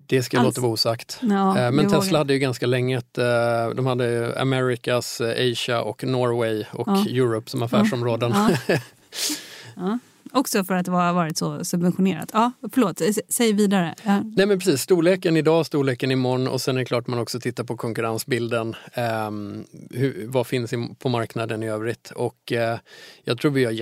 det 0.07 0.22
ska 0.22 0.37
jag 0.37 0.40
Alls- 0.40 0.46
låta 0.46 0.61
vara 0.61 0.72
osagt. 0.72 1.18
Ja, 1.22 1.59
Eh, 1.59 1.70
Men 1.72 1.77
vågar 1.87 2.01
Tesla 2.01 2.12
jag. 2.12 2.18
hade 2.18 2.33
ju 2.33 2.38
ganska 2.38 2.66
länge 2.66 2.98
ett, 2.98 3.18
eh, 3.18 3.25
de 3.77 3.87
hade 3.87 4.40
Americas, 4.40 5.20
Asia 5.20 5.83
och 5.83 6.05
Norway 6.05 6.64
och 6.72 6.88
Ja. 6.88 7.05
Europe 7.09 7.51
som 7.51 7.62
affärsområden. 7.62 8.35
Ja. 9.77 9.98
Också 10.35 10.64
för 10.64 10.75
att 10.75 10.87
det 10.87 10.92
har 10.92 11.12
varit 11.12 11.37
så 11.38 11.64
subventionerat. 11.64 12.31
Ja, 12.33 12.53
förlåt, 12.73 13.01
s- 13.01 13.18
säg 13.29 13.53
vidare. 13.53 13.95
Ja. 14.05 14.23
Nej 14.37 14.47
men 14.47 14.59
precis, 14.59 14.81
storleken 14.81 15.37
idag, 15.37 15.66
storleken 15.66 16.11
imorgon 16.11 16.49
och 16.49 16.61
sen 16.61 16.77
är 16.77 16.79
det 16.81 16.85
klart 16.85 17.07
man 17.07 17.18
också 17.18 17.40
tittar 17.40 17.64
på 17.64 17.77
konkurrensbilden. 17.77 18.75
ehm, 18.92 19.64
hur, 19.90 20.25
vad 20.29 20.47
finns 20.47 20.75
på 20.99 21.09
marknaden 21.09 21.62
i 21.62 21.68
övrigt? 21.68 22.11
Och 22.16 22.53
eh, 22.53 22.79
jag 23.25 23.38
tror 23.38 23.51
vi 23.51 23.64
har 23.64 23.73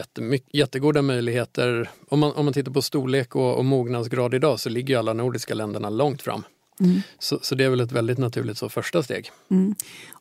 jättegoda 0.52 1.02
möjligheter. 1.02 1.90
Om 2.08 2.18
man, 2.20 2.32
om 2.32 2.44
man 2.44 2.54
tittar 2.54 2.72
på 2.72 2.82
storlek 2.82 3.36
och, 3.36 3.56
och 3.58 3.64
mognadsgrad 3.64 4.34
idag 4.34 4.60
så 4.60 4.68
ligger 4.68 4.94
ju 4.94 4.98
alla 4.98 5.12
nordiska 5.12 5.54
länderna 5.54 5.90
långt 5.90 6.22
fram. 6.22 6.42
Mm. 6.80 7.00
Så, 7.18 7.38
så 7.42 7.54
det 7.54 7.64
är 7.64 7.70
väl 7.70 7.80
ett 7.80 7.92
väldigt 7.92 8.18
naturligt 8.18 8.58
så 8.58 8.68
första 8.68 9.02
steg. 9.02 9.30
Mm. 9.50 9.74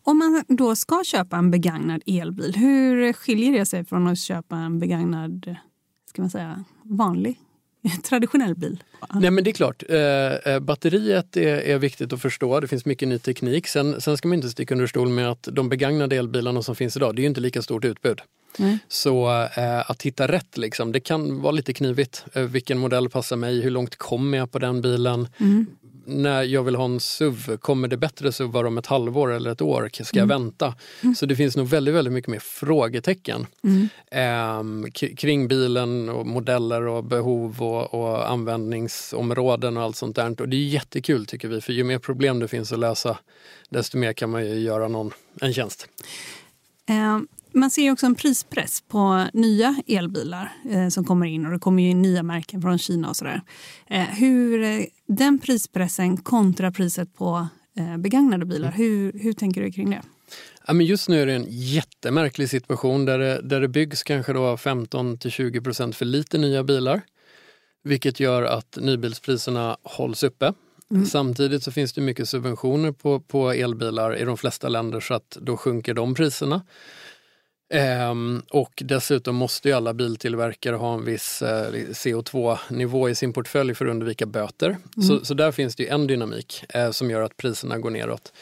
Om 0.03 0.17
man 0.17 0.43
då 0.47 0.75
ska 0.75 1.03
köpa 1.05 1.37
en 1.37 1.51
begagnad 1.51 2.01
elbil, 2.05 2.53
hur 2.55 3.13
skiljer 3.13 3.59
det 3.59 3.65
sig 3.65 3.85
från 3.85 4.07
att 4.07 4.19
köpa 4.19 4.55
en 4.55 4.79
begagnad, 4.79 5.55
ska 6.09 6.21
man 6.21 6.29
säga, 6.29 6.63
vanlig, 6.83 7.39
traditionell 8.09 8.55
bil? 8.55 8.83
Nej 9.13 9.31
men 9.31 9.43
det 9.43 9.49
är 9.49 9.53
klart, 9.53 9.83
eh, 9.89 10.53
eh, 10.53 10.59
batteriet 10.59 11.37
är, 11.37 11.57
är 11.57 11.77
viktigt 11.77 12.13
att 12.13 12.21
förstå. 12.21 12.59
Det 12.59 12.67
finns 12.67 12.85
mycket 12.85 13.07
ny 13.07 13.19
teknik. 13.19 13.67
Sen, 13.67 14.01
sen 14.01 14.17
ska 14.17 14.27
man 14.27 14.35
inte 14.35 14.49
sticka 14.49 14.73
under 14.73 14.87
stol 14.87 15.09
med 15.09 15.31
att 15.31 15.47
de 15.51 15.69
begagnade 15.69 16.15
elbilarna 16.15 16.61
som 16.61 16.75
finns 16.75 16.97
idag, 16.97 17.15
det 17.15 17.19
är 17.19 17.23
ju 17.23 17.29
inte 17.29 17.41
lika 17.41 17.61
stort 17.61 17.85
utbud. 17.85 18.21
Nej. 18.57 18.79
Så 18.87 19.29
eh, 19.57 19.91
att 19.91 20.01
hitta 20.01 20.27
rätt, 20.27 20.57
liksom, 20.57 20.91
det 20.91 20.99
kan 20.99 21.41
vara 21.41 21.51
lite 21.51 21.73
knivigt. 21.73 22.25
Eh, 22.33 22.43
vilken 22.43 22.77
modell 22.77 23.09
passar 23.09 23.35
mig? 23.35 23.61
Hur 23.61 23.71
långt 23.71 23.95
kommer 23.95 24.37
jag 24.37 24.51
på 24.51 24.59
den 24.59 24.81
bilen? 24.81 25.27
Mm. 25.37 25.65
När 26.09 26.43
jag 26.43 26.63
vill 26.63 26.75
ha 26.75 26.85
en 26.85 26.99
SUV, 26.99 27.57
kommer 27.57 27.87
det 27.87 27.97
bättre 27.97 28.31
SUVar 28.31 28.63
om 28.63 28.77
ett 28.77 28.85
halvår 28.85 29.31
eller 29.33 29.51
ett 29.51 29.61
år? 29.61 29.89
Ska 30.03 30.17
jag 30.19 30.23
Mm. 30.31 30.41
vänta? 30.41 30.75
Så 31.15 31.25
det 31.25 31.35
finns 31.35 31.55
nog 31.57 31.67
väldigt, 31.67 31.93
väldigt 31.95 32.13
mycket 32.13 32.31
mer 32.31 32.39
frågetecken 32.39 33.47
Mm. 33.63 33.87
ehm, 34.11 34.91
k- 34.99 35.07
kring 35.17 35.47
bilen 35.47 36.09
och 36.09 36.25
modeller 36.27 36.81
och 36.87 37.03
behov 37.03 37.61
och, 37.63 37.93
och 37.93 38.31
användningsområden 38.31 39.77
och 39.77 39.83
allt 39.83 39.95
sånt 39.95 40.15
där. 40.15 40.41
Och 40.41 40.49
det 40.49 40.55
är 40.57 40.67
jättekul 40.67 41.25
tycker 41.25 41.47
vi, 41.47 41.61
för 41.61 41.73
ju 41.73 41.83
mer 41.83 41.99
problem 41.99 42.39
det 42.39 42.47
finns 42.47 42.71
att 42.71 42.79
lösa, 42.79 43.17
desto 43.69 43.97
mer 43.97 44.13
kan 44.13 44.29
man 44.29 44.45
ju 44.45 44.59
göra 44.59 44.87
någon 44.87 45.11
en 45.41 45.53
tjänst. 45.53 45.87
Man 47.51 47.69
ser 47.69 47.91
också 47.91 48.05
en 48.05 48.15
prispress 48.15 48.81
på 48.81 49.27
nya 49.33 49.75
elbilar 49.88 50.51
eh, 50.69 50.89
som 50.89 51.03
kommer 51.05 51.25
in 51.25 51.45
och 51.45 51.51
det 51.51 51.59
kommer 51.59 51.83
in 51.83 52.01
nya 52.01 52.23
märken 52.23 52.62
från 52.62 52.77
Kina 52.77 53.09
och 53.09 53.15
sådär. 53.15 53.41
Eh, 53.88 54.01
hur 54.01 54.63
eh, 54.63 54.85
den 55.07 55.39
prispressen 55.39 56.17
kontra 56.17 56.71
priset 56.71 57.13
på 57.15 57.47
eh, 57.77 57.97
begagnade 57.97 58.45
bilar, 58.45 58.71
hur, 58.71 59.13
hur 59.13 59.33
tänker 59.33 59.62
du 59.62 59.71
kring 59.71 59.89
det? 59.89 60.01
Ja, 60.67 60.73
men 60.73 60.85
just 60.85 61.09
nu 61.09 61.21
är 61.21 61.25
det 61.25 61.33
en 61.33 61.45
jättemärklig 61.49 62.49
situation 62.49 63.05
där 63.05 63.19
det, 63.19 63.41
där 63.41 63.62
det 63.62 63.67
byggs 63.67 64.04
kanske 64.04 64.33
då 64.33 64.58
15 64.58 65.17
till 65.17 65.31
20 65.31 65.62
procent 65.62 65.95
för 65.95 66.06
lite 66.06 66.37
nya 66.37 66.63
bilar. 66.63 67.02
Vilket 67.83 68.19
gör 68.19 68.43
att 68.43 68.77
nybilspriserna 68.81 69.77
hålls 69.83 70.23
uppe. 70.23 70.54
Mm. 70.91 71.06
Samtidigt 71.06 71.63
så 71.63 71.71
finns 71.71 71.93
det 71.93 72.02
mycket 72.02 72.29
subventioner 72.29 72.91
på, 72.91 73.19
på 73.19 73.52
elbilar 73.52 74.17
i 74.17 74.23
de 74.23 74.37
flesta 74.37 74.69
länder 74.69 75.00
så 75.00 75.13
att 75.13 75.37
då 75.41 75.58
sjunker 75.58 75.93
de 75.93 76.15
priserna. 76.15 76.62
Ehm, 77.69 78.41
och 78.49 78.83
dessutom 78.85 79.35
måste 79.35 79.67
ju 79.69 79.75
alla 79.75 79.93
biltillverkare 79.93 80.75
ha 80.75 80.93
en 80.93 81.05
viss 81.05 81.41
eh, 81.41 81.71
CO2-nivå 81.73 83.09
i 83.09 83.15
sin 83.15 83.33
portfölj 83.33 83.75
för 83.75 83.85
att 83.85 83.91
undvika 83.91 84.25
böter. 84.25 84.67
Mm. 84.67 85.07
Så, 85.07 85.25
så 85.25 85.33
där 85.33 85.51
finns 85.51 85.75
det 85.75 85.83
ju 85.83 85.89
en 85.89 86.07
dynamik 86.07 86.63
eh, 86.69 86.91
som 86.91 87.11
gör 87.11 87.21
att 87.21 87.37
priserna 87.37 87.77
går 87.77 87.89
neråt. 87.89 88.33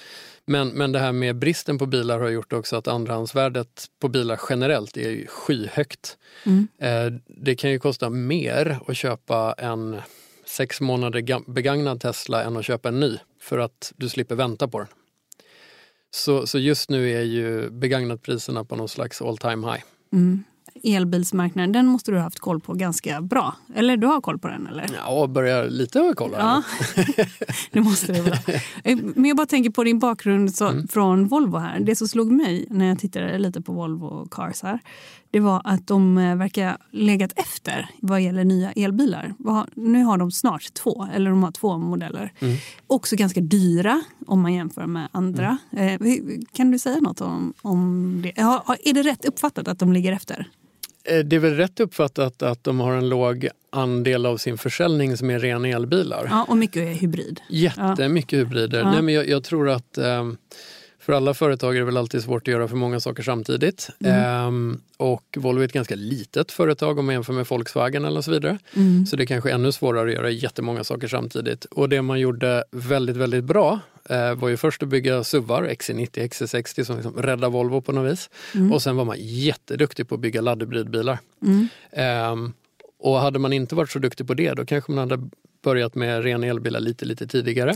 Men, 0.45 0.67
men 0.67 0.91
det 0.91 0.99
här 0.99 1.11
med 1.11 1.36
bristen 1.36 1.78
på 1.78 1.86
bilar 1.86 2.19
har 2.19 2.30
gjort 2.30 2.53
också 2.53 2.75
att 2.75 2.88
andrahandsvärdet 2.88 3.86
på 3.99 4.07
bilar 4.09 4.39
generellt 4.49 4.97
är 4.97 5.28
skyhögt. 5.28 6.17
Mm. 6.43 6.67
Eh, 6.80 7.19
det 7.28 7.55
kan 7.55 7.71
ju 7.71 7.80
kosta 7.80 8.09
mer 8.09 8.80
att 8.88 8.97
köpa 8.97 9.55
en 9.57 10.01
sex 10.45 10.82
månader 10.82 11.51
begagnad 11.51 12.01
Tesla 12.01 12.43
än 12.43 12.57
att 12.57 12.65
köpa 12.65 12.89
en 12.89 12.99
ny 12.99 13.17
för 13.41 13.59
att 13.59 13.93
du 13.95 14.09
slipper 14.09 14.36
vänta 14.36 14.67
på 14.67 14.80
den. 14.80 14.88
Så, 16.12 16.47
så 16.47 16.60
just 16.60 16.89
nu 16.89 17.12
är 17.12 17.22
ju 17.22 17.70
begagnatpriserna 17.70 18.64
på 18.64 18.76
någon 18.76 18.89
slags 18.89 19.22
all 19.22 19.38
time 19.38 19.72
high. 19.72 19.84
Mm 20.14 20.43
elbilsmarknaden, 20.84 21.71
den 21.71 21.86
måste 21.86 22.11
du 22.11 22.17
ha 22.17 22.23
haft 22.23 22.39
koll 22.39 22.59
på 22.59 22.73
ganska 22.73 23.21
bra. 23.21 23.55
Eller 23.75 23.97
du 23.97 24.07
har 24.07 24.21
koll 24.21 24.39
på 24.39 24.47
den? 24.47 24.67
eller? 24.67 24.86
Ja, 24.97 25.28
börjar 25.28 25.69
lite 25.69 25.99
ha 25.99 26.13
koll. 26.13 26.32
Ja, 26.38 26.63
det 27.71 27.82
måste 27.82 28.13
du 28.13 28.21
väl 28.21 28.38
eh, 28.84 28.97
Men 29.15 29.25
jag 29.25 29.38
bara 29.38 29.47
tänker 29.47 29.69
på 29.69 29.84
din 29.84 29.99
bakgrund 29.99 30.55
så, 30.55 30.67
mm. 30.67 30.88
från 30.88 31.28
Volvo 31.28 31.57
här. 31.57 31.80
Det 31.80 31.95
som 31.95 32.07
slog 32.07 32.32
mig 32.32 32.65
när 32.69 32.86
jag 32.86 32.99
tittade 32.99 33.38
lite 33.38 33.61
på 33.61 33.71
Volvo 33.71 34.28
Cars 34.32 34.63
här, 34.63 34.80
det 35.32 35.39
var 35.39 35.61
att 35.63 35.88
de 35.88 36.17
eh, 36.17 36.36
verkar 36.36 36.78
legat 36.91 37.32
efter 37.36 37.89
vad 37.99 38.21
gäller 38.21 38.43
nya 38.43 38.71
elbilar. 38.71 39.34
Nu 39.73 40.03
har 40.03 40.17
de 40.17 40.32
snart 40.32 40.73
två, 40.73 41.07
eller 41.13 41.30
de 41.30 41.43
har 41.43 41.51
två 41.51 41.78
modeller. 41.78 42.34
Mm. 42.39 42.57
Också 42.88 43.15
ganska 43.15 43.41
dyra 43.41 44.01
om 44.28 44.41
man 44.41 44.53
jämför 44.53 44.86
med 44.86 45.07
andra. 45.11 45.57
Mm. 45.71 46.03
Eh, 46.03 46.39
kan 46.53 46.71
du 46.71 46.80
säga 46.80 46.99
något 46.99 47.21
om, 47.21 47.53
om 47.61 48.21
det? 48.23 48.39
Är 48.39 48.93
det 48.93 49.01
rätt 49.01 49.25
uppfattat 49.25 49.67
att 49.67 49.80
de 49.80 49.93
ligger 49.93 50.13
efter? 50.13 50.47
Eh, 51.08 51.20
det 51.20 51.36
är 51.36 51.39
väl 51.39 51.55
rätt 51.55 51.80
uppfattat 51.80 52.41
att 52.41 52.64
de 52.64 52.80
har 52.80 52.93
en 52.93 53.10
låg 53.10 53.49
andel 53.70 54.26
av 54.26 54.38
sin 54.38 54.58
försäljning 54.58 55.18
som 55.18 55.30
är 55.30 55.39
rena 55.39 55.68
elbilar. 55.68 56.28
Ja, 56.30 56.45
och 56.49 56.58
mycket 56.58 56.82
är 56.82 56.93
hybrid. 56.93 57.39
Jättemycket 57.49 58.32
ja. 58.32 58.39
hybrider. 58.39 58.80
Ja. 58.80 58.91
Nej, 58.91 59.01
men 59.01 59.14
jag, 59.14 59.30
jag 59.30 59.43
tror 59.43 59.70
att 59.70 59.97
eh, 59.97 60.24
för 60.99 61.14
alla 61.14 61.34
företag 61.34 61.76
är 61.76 61.80
det 61.80 61.86
väl 61.86 61.97
alltid 61.97 62.24
svårt 62.24 62.41
att 62.41 62.51
göra 62.51 62.68
för 62.68 62.76
många 62.76 62.99
saker 62.99 63.24
samtidigt. 63.24 63.89
Mm. 63.99 64.72
Eh, 64.72 65.05
och 65.08 65.38
Volvo 65.38 65.62
är 65.62 65.66
ett 65.66 65.74
ganska 65.74 65.95
litet 65.95 66.51
företag 66.51 66.99
om 66.99 67.05
man 67.05 67.16
jämför 67.16 67.34
med 67.34 67.45
Volkswagen 67.47 68.05
eller 68.05 68.22
så 68.22 68.32
vidare. 68.32 68.58
Mm. 68.74 69.05
Så 69.05 69.16
det 69.16 69.24
är 69.24 69.26
kanske 69.26 69.51
ännu 69.51 69.72
svårare 69.72 70.08
att 70.08 70.16
göra 70.16 70.30
jättemånga 70.30 70.84
saker 70.84 71.08
samtidigt. 71.08 71.66
Och 71.66 71.89
det 71.89 72.01
man 72.01 72.20
gjorde 72.20 72.64
väldigt, 72.72 73.18
väldigt 73.18 73.43
bra 73.43 73.80
eh, 74.10 74.36
var 74.36 74.49
ju 74.49 74.58
först 74.58 74.84
att 74.84 74.89
bygga 74.89 75.24
SUVar, 75.24 75.64
XC90, 75.64 76.10
XC60 76.10 76.84
som 76.84 76.95
liksom 76.95 77.14
räddade 77.14 77.49
Volvo 77.49 77.82
på 77.82 77.91
något 77.91 78.12
vis. 78.12 78.30
Mm. 78.55 78.74
Och 78.74 78.82
sen 78.82 78.95
var 78.95 79.05
man 79.05 79.18
jätteduktig 79.20 80.10
på 80.10 80.16
att 80.16 80.22
bygga 80.22 80.41
laddhybridbilar. 80.41 81.20
Mm. 81.41 81.68
Eh, 81.91 82.51
och 82.99 83.20
hade 83.20 83.39
man 83.39 83.53
inte 83.53 83.76
varit 83.76 83.89
så 83.91 83.99
duktig 83.99 84.28
på 84.28 84.34
det 84.34 84.53
då 84.53 84.66
kanske 84.66 84.91
man 84.91 85.10
hade 85.10 85.30
börjat 85.68 85.95
med 85.95 86.24
rena 86.24 86.47
elbilar 86.47 86.80
lite, 86.80 87.05
lite 87.05 87.28
tidigare. 87.28 87.76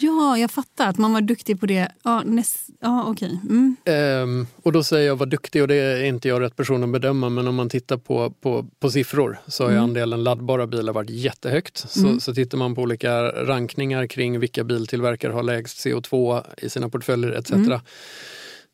Ja, 0.00 0.38
jag 0.38 0.50
fattar 0.50 0.88
att 0.88 0.98
man 0.98 1.12
var 1.12 1.20
duktig 1.20 1.60
på 1.60 1.66
det. 1.66 1.88
Ja, 2.02 2.22
näst, 2.24 2.68
ja 2.80 3.04
okej. 3.06 3.40
Mm. 3.42 3.76
Ehm, 3.84 4.46
och 4.62 4.72
då 4.72 4.82
säger 4.82 5.06
jag 5.06 5.16
var 5.16 5.26
duktig 5.26 5.62
och 5.62 5.68
det 5.68 5.74
är 5.74 6.04
inte 6.04 6.28
jag 6.28 6.42
rätt 6.42 6.56
person 6.56 6.84
att 6.84 6.90
bedöma 6.90 7.28
men 7.28 7.48
om 7.48 7.54
man 7.54 7.68
tittar 7.68 7.96
på, 7.96 8.30
på, 8.30 8.66
på 8.80 8.90
siffror 8.90 9.38
så 9.46 9.64
har 9.64 9.70
mm. 9.70 9.82
andelen 9.82 10.22
laddbara 10.22 10.66
bilar 10.66 10.92
varit 10.92 11.10
jättehögt. 11.10 11.76
Så, 11.88 12.06
mm. 12.06 12.20
så 12.20 12.34
tittar 12.34 12.58
man 12.58 12.74
på 12.74 12.82
olika 12.82 13.22
rankningar 13.28 14.06
kring 14.06 14.40
vilka 14.40 14.64
biltillverkare 14.64 15.32
har 15.32 15.42
lägst 15.42 15.86
CO2 15.86 16.44
i 16.58 16.68
sina 16.70 16.88
portföljer 16.88 17.32
etc 17.32 17.50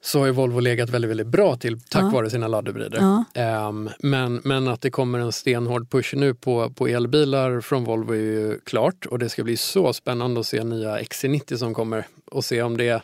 så 0.04 0.18
har 0.18 0.26
ju 0.26 0.32
Volvo 0.32 0.60
legat 0.60 0.90
väldigt, 0.90 1.10
väldigt 1.10 1.26
bra 1.26 1.56
till 1.56 1.80
tack 1.80 2.02
ja. 2.02 2.08
vare 2.08 2.30
sina 2.30 2.48
laddhybrider. 2.48 3.24
Ja. 3.32 3.68
Um, 3.68 3.90
men, 3.98 4.40
men 4.44 4.68
att 4.68 4.80
det 4.80 4.90
kommer 4.90 5.18
en 5.18 5.32
stenhård 5.32 5.90
push 5.90 6.14
nu 6.16 6.34
på, 6.34 6.70
på 6.70 6.86
elbilar 6.86 7.60
från 7.60 7.84
Volvo 7.84 8.12
är 8.12 8.18
ju 8.18 8.60
klart 8.64 9.06
och 9.06 9.18
det 9.18 9.28
ska 9.28 9.44
bli 9.44 9.56
så 9.56 9.92
spännande 9.92 10.40
att 10.40 10.46
se 10.46 10.64
nya 10.64 10.98
XC90 10.98 11.56
som 11.56 11.74
kommer 11.74 12.06
och 12.30 12.44
se 12.44 12.62
om 12.62 12.76
det 12.76 13.02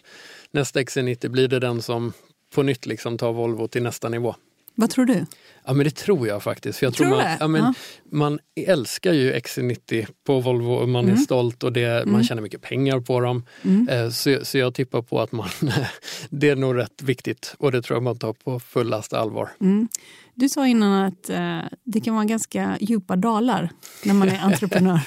nästa 0.51 0.81
XC90 0.81 1.29
blir 1.29 1.49
det 1.49 1.59
den 1.59 1.83
som 1.83 2.13
på 2.55 2.63
nytt 2.63 2.87
liksom 2.87 3.19
tar 3.19 3.33
Volvo 3.33 3.69
till 3.69 3.83
nästa 3.83 4.09
nivå. 4.09 4.35
Vad 4.75 4.91
tror 4.91 5.05
du? 5.05 5.27
Ja 5.71 5.75
men 5.75 5.85
det 5.85 5.91
tror 5.91 6.29
jag 6.29 6.43
faktiskt. 6.43 6.79
För 6.79 6.87
jag 6.87 6.95
tror, 6.95 7.07
tror 7.07 7.17
man, 7.17 7.37
ja, 7.41 7.49
men, 7.49 7.65
ja. 7.65 7.75
man 8.13 8.39
älskar 8.67 9.13
ju 9.13 9.35
XC90 9.35 10.07
på 10.27 10.41
Volvo 10.41 10.73
och 10.73 10.89
man 10.89 11.05
mm. 11.05 11.17
är 11.17 11.19
stolt 11.19 11.63
och 11.63 11.73
det, 11.73 11.85
mm. 11.85 12.13
man 12.13 12.25
tjänar 12.25 12.43
mycket 12.43 12.63
pengar 12.63 13.01
på 13.01 13.21
dem. 13.21 13.45
Mm. 13.63 13.89
Eh, 13.89 14.11
så, 14.11 14.39
så 14.43 14.59
jag 14.59 14.75
tippar 14.75 15.03
på 15.03 15.21
att 15.21 15.33
man, 15.33 15.49
det 16.31 16.49
är 16.49 16.57
nog 16.57 16.77
rätt 16.77 17.03
viktigt 17.03 17.55
och 17.59 17.73
det 17.73 17.83
tror 17.83 17.97
jag 17.97 18.03
man 18.03 18.19
tar 18.19 18.33
på 18.33 18.61
fullaste 18.61 19.19
allvar. 19.19 19.51
Mm. 19.61 19.89
Du 20.35 20.49
sa 20.49 20.67
innan 20.67 21.05
att 21.05 21.31
eh, 21.31 21.61
det 21.85 22.01
kan 22.01 22.15
vara 22.15 22.25
ganska 22.25 22.79
djupa 22.81 23.17
dalar 23.17 23.71
när 24.05 24.15
man 24.15 24.29
är 24.29 24.39
entreprenör. 24.43 25.01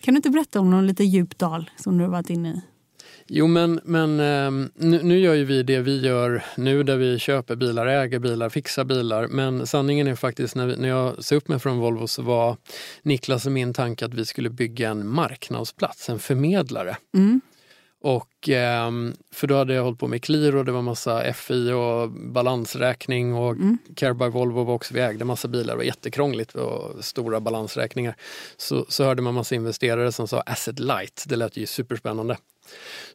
kan 0.00 0.14
du 0.14 0.16
inte 0.16 0.30
berätta 0.30 0.60
om 0.60 0.70
någon 0.70 0.86
lite 0.86 1.04
djup 1.04 1.38
dal 1.38 1.70
som 1.76 1.98
du 1.98 2.04
har 2.04 2.10
varit 2.10 2.30
inne 2.30 2.48
i? 2.50 2.60
Jo 3.32 3.46
men, 3.46 3.80
men 3.84 4.20
ehm, 4.20 4.70
nu, 4.74 5.02
nu, 5.02 5.18
gör 5.18 5.34
ju 5.34 5.44
vi 5.44 5.62
det 5.62 5.80
vi 5.80 6.00
gör 6.00 6.44
nu 6.56 6.82
där 6.82 6.96
vi 6.96 7.18
köper 7.18 7.56
bilar, 7.56 7.86
äger 7.86 8.18
bilar, 8.18 8.48
fixar 8.48 8.84
bilar. 8.84 9.26
Men 9.26 9.66
sanningen 9.66 10.06
är 10.06 10.14
faktiskt 10.14 10.54
när, 10.54 10.66
vi, 10.66 10.76
när 10.76 10.88
jag 10.88 11.24
sa 11.24 11.34
upp 11.34 11.48
mig 11.48 11.58
från 11.58 11.78
Volvo 11.78 12.06
så 12.06 12.22
var 12.22 12.56
Niklas 13.02 13.46
och 13.46 13.52
min 13.52 13.74
tanke 13.74 14.04
att 14.04 14.14
vi 14.14 14.24
skulle 14.24 14.50
bygga 14.50 14.90
en 14.90 15.08
marknadsplats, 15.08 16.08
en 16.08 16.18
förmedlare. 16.18 16.96
Mm. 17.14 17.40
Och, 18.02 18.48
ehm, 18.48 19.14
för 19.32 19.46
då 19.46 19.56
hade 19.56 19.74
jag 19.74 19.84
hållit 19.84 19.98
på 19.98 20.08
med 20.08 20.22
Qliro, 20.22 20.62
det 20.62 20.72
var 20.72 20.82
massa 20.82 21.32
FI 21.32 21.72
och 21.72 22.10
balansräkning 22.10 23.34
och 23.34 23.52
mm. 23.52 23.78
Care 23.96 24.14
by 24.14 24.28
Volvo 24.28 24.64
var 24.64 24.74
också, 24.74 24.94
vi 24.94 25.00
ägde 25.00 25.24
massa 25.24 25.48
bilar, 25.48 25.72
det 25.72 25.76
var 25.76 25.84
jättekrångligt 25.84 26.54
och 26.54 27.04
stora 27.04 27.40
balansräkningar. 27.40 28.16
Så, 28.56 28.86
så 28.88 29.04
hörde 29.04 29.22
man 29.22 29.34
massa 29.34 29.54
investerare 29.54 30.12
som 30.12 30.28
sa 30.28 30.40
asset 30.40 30.78
light, 30.78 31.24
det 31.26 31.36
lät 31.36 31.56
ju 31.56 31.66
superspännande. 31.66 32.36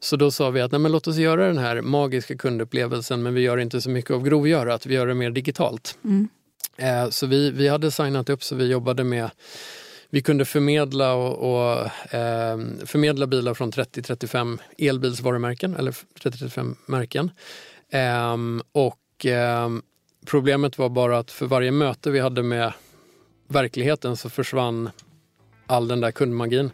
Så 0.00 0.16
då 0.16 0.30
sa 0.30 0.50
vi 0.50 0.60
att 0.60 0.72
nej, 0.72 0.78
men 0.78 0.92
låt 0.92 1.06
oss 1.06 1.16
göra 1.16 1.46
den 1.46 1.58
här 1.58 1.80
magiska 1.80 2.36
kundupplevelsen 2.36 3.22
men 3.22 3.34
vi 3.34 3.40
gör 3.40 3.58
inte 3.58 3.80
så 3.80 3.90
mycket 3.90 4.10
av 4.10 4.22
grovgörat, 4.22 4.86
vi 4.86 4.94
gör 4.94 5.06
det 5.06 5.14
mer 5.14 5.30
digitalt. 5.30 5.98
Mm. 6.04 6.28
Eh, 6.76 7.10
så 7.10 7.26
vi, 7.26 7.50
vi 7.50 7.68
hade 7.68 7.90
signat 7.90 8.30
upp 8.30 8.44
så 8.44 8.54
vi 8.54 8.66
jobbade 8.66 9.04
med 9.04 9.30
vi 10.10 10.22
kunde 10.22 10.44
förmedla, 10.44 11.14
och, 11.14 11.52
och 11.52 11.76
eh, 12.14 12.58
förmedla 12.84 13.26
bilar 13.26 13.54
från 13.54 13.72
30-35 13.72 14.58
elbilsvarumärken, 14.78 15.76
eller 15.76 15.90
30-35 15.90 16.76
märken. 16.86 17.30
Eh, 17.90 18.36
och 18.72 19.26
eh, 19.26 19.70
problemet 20.26 20.78
var 20.78 20.88
bara 20.88 21.18
att 21.18 21.30
för 21.30 21.46
varje 21.46 21.70
möte 21.70 22.10
vi 22.10 22.20
hade 22.20 22.42
med 22.42 22.72
verkligheten 23.48 24.16
så 24.16 24.30
försvann 24.30 24.90
all 25.66 25.88
den 25.88 26.00
där 26.00 26.10
kundmagin. 26.10 26.70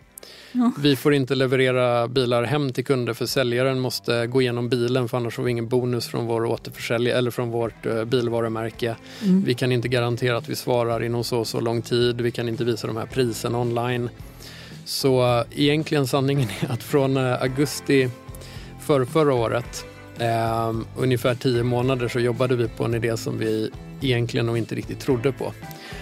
Ja. 0.52 0.72
Vi 0.78 0.96
får 0.96 1.14
inte 1.14 1.34
leverera 1.34 2.08
bilar 2.08 2.42
hem 2.42 2.72
till 2.72 2.84
kunder 2.84 3.14
för 3.14 3.26
säljaren 3.26 3.80
måste 3.80 4.26
gå 4.26 4.42
igenom 4.42 4.68
bilen 4.68 5.08
för 5.08 5.16
annars 5.16 5.34
får 5.34 5.42
vi 5.42 5.50
ingen 5.50 5.68
bonus 5.68 6.06
från 6.06 6.26
vår 6.26 6.44
återförsäljare 6.44 7.18
eller 7.18 7.30
från 7.30 7.50
vårt 7.50 7.86
uh, 7.86 8.04
bilvarumärke. 8.04 8.96
Mm. 9.22 9.44
Vi 9.44 9.54
kan 9.54 9.72
inte 9.72 9.88
garantera 9.88 10.36
att 10.36 10.48
vi 10.48 10.56
svarar 10.56 11.02
inom 11.02 11.24
så 11.24 11.38
och 11.38 11.46
så 11.46 11.60
lång 11.60 11.82
tid. 11.82 12.20
Vi 12.20 12.30
kan 12.30 12.48
inte 12.48 12.64
visa 12.64 12.86
de 12.86 12.96
här 12.96 13.06
priserna 13.06 13.58
online. 13.58 14.08
Så 14.84 15.38
uh, 15.38 15.44
egentligen 15.50 16.06
sanningen 16.06 16.48
är 16.60 16.72
att 16.72 16.82
från 16.82 17.16
uh, 17.16 17.42
augusti 17.42 18.10
för 18.80 19.04
förra 19.04 19.34
året 19.34 19.84
eh, 20.18 20.74
ungefär 20.96 21.34
tio 21.34 21.62
månader 21.62 22.08
så 22.08 22.20
jobbade 22.20 22.56
vi 22.56 22.68
på 22.68 22.84
en 22.84 22.94
idé 22.94 23.16
som 23.16 23.38
vi 23.38 23.70
egentligen 24.00 24.46
nog 24.46 24.58
inte 24.58 24.74
riktigt 24.74 25.00
trodde 25.00 25.32
på. 25.32 25.52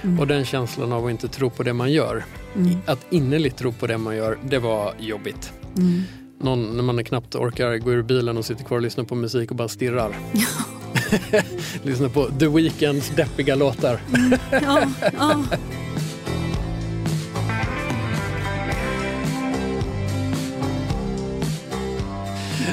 Mm. 0.03 0.21
Och 0.21 0.27
den 0.27 0.45
känslan 0.45 0.93
av 0.93 1.05
att 1.07 1.11
inte 1.11 1.29
tro 1.29 1.51
på 1.51 1.63
det 1.63 1.73
man 1.73 1.93
gör, 1.93 2.25
mm. 2.57 2.79
att 2.87 3.07
innerligt 3.11 3.57
tro 3.57 3.73
på 3.73 3.87
det 3.87 3.99
man 3.99 4.17
gör, 4.17 4.39
det 4.45 4.59
var 4.59 4.95
jobbigt. 4.99 5.53
Mm. 5.77 6.03
Någon, 6.41 6.77
när 6.77 6.83
man 6.83 7.05
knappt 7.05 7.35
orkar 7.35 7.77
gå 7.77 7.93
ur 7.93 8.03
bilen 8.03 8.37
och 8.37 8.45
sitter 8.45 8.65
kvar 8.65 8.77
och 8.77 8.83
lyssnar 8.83 9.05
på 9.05 9.15
musik 9.15 9.51
och 9.51 9.57
bara 9.57 9.69
stirrar. 9.69 10.17
lyssnar 11.83 12.09
på 12.09 12.25
The 12.39 12.49
Weeknds 12.49 13.11
deppiga 13.17 13.55
låtar. 13.55 14.01
Mm. 14.15 14.39
ja, 14.51 14.83
ja. 15.19 15.45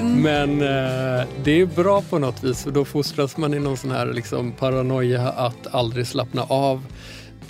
Men 0.01 0.61
eh, 0.61 1.27
det 1.43 1.61
är 1.61 1.65
bra 1.75 2.01
på 2.01 2.19
något 2.19 2.43
vis 2.43 2.65
och 2.65 2.73
då 2.73 2.85
fostras 2.85 3.37
man 3.37 3.53
i 3.53 3.59
någon 3.59 3.77
sån 3.77 3.91
här 3.91 4.13
liksom, 4.13 4.51
paranoia 4.51 5.29
att 5.29 5.67
aldrig 5.75 6.07
slappna 6.07 6.43
av. 6.43 6.83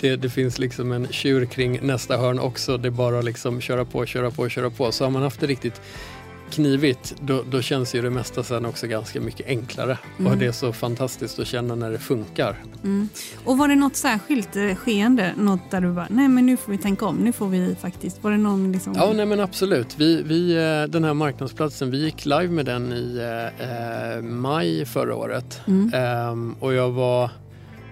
Det, 0.00 0.16
det, 0.16 0.30
finns 0.30 0.58
liksom 0.58 0.92
en 0.92 1.08
tjur 1.08 1.44
kring 1.44 1.78
nästa 1.82 2.16
hörn 2.16 2.38
också. 2.38 2.76
Det 2.76 2.88
är 2.88 2.90
bara 2.90 3.18
att 3.18 3.24
liksom 3.24 3.60
köra 3.60 3.84
på, 3.84 4.06
köra 4.06 4.30
på, 4.30 4.48
köra 4.48 4.70
på. 4.70 4.92
Så 4.92 5.04
har 5.04 5.10
man 5.10 5.22
haft 5.22 5.40
det 5.40 5.46
riktigt 5.46 5.80
knivigt, 6.50 7.14
då, 7.20 7.42
då 7.50 7.62
känns 7.62 7.94
ju 7.94 8.02
det 8.02 8.10
mesta 8.10 8.42
sen 8.42 8.66
också 8.66 8.86
ganska 8.86 9.20
mycket 9.20 9.46
enklare. 9.46 9.98
Mm. 10.18 10.32
Och 10.32 10.38
det 10.38 10.46
är 10.46 10.52
så 10.52 10.72
fantastiskt 10.72 11.38
att 11.38 11.46
känna 11.46 11.74
när 11.74 11.90
det 11.90 11.98
funkar. 11.98 12.56
Mm. 12.84 13.08
Och 13.44 13.58
var 13.58 13.68
det 13.68 13.74
något 13.74 13.96
särskilt 13.96 14.56
eh, 14.56 14.74
skeende? 14.74 15.34
Något 15.36 15.70
där 15.70 15.80
du 15.80 15.92
bara, 15.92 16.06
nej 16.10 16.28
men 16.28 16.46
nu 16.46 16.56
får 16.56 16.72
vi 16.72 16.78
tänka 16.78 17.06
om, 17.06 17.16
nu 17.16 17.32
får 17.32 17.48
vi 17.48 17.76
faktiskt, 17.80 18.22
var 18.22 18.30
det 18.30 18.36
någon 18.36 18.72
liksom... 18.72 18.94
Ja, 18.96 19.12
nej 19.12 19.26
men 19.26 19.40
absolut. 19.40 19.94
Vi, 19.98 20.22
vi, 20.22 20.56
eh, 20.56 20.90
den 20.90 21.04
här 21.04 21.14
marknadsplatsen, 21.14 21.90
vi 21.90 22.04
gick 22.04 22.24
live 22.24 22.48
med 22.48 22.66
den 22.66 22.92
i 22.92 23.18
eh, 23.18 24.16
eh 24.16 24.22
maj 24.22 24.84
förra 24.84 25.14
året. 25.14 25.60
Mm. 25.66 25.94
Eh, 25.94 26.54
och 26.60 26.74
jag 26.74 26.90
var 26.90 27.30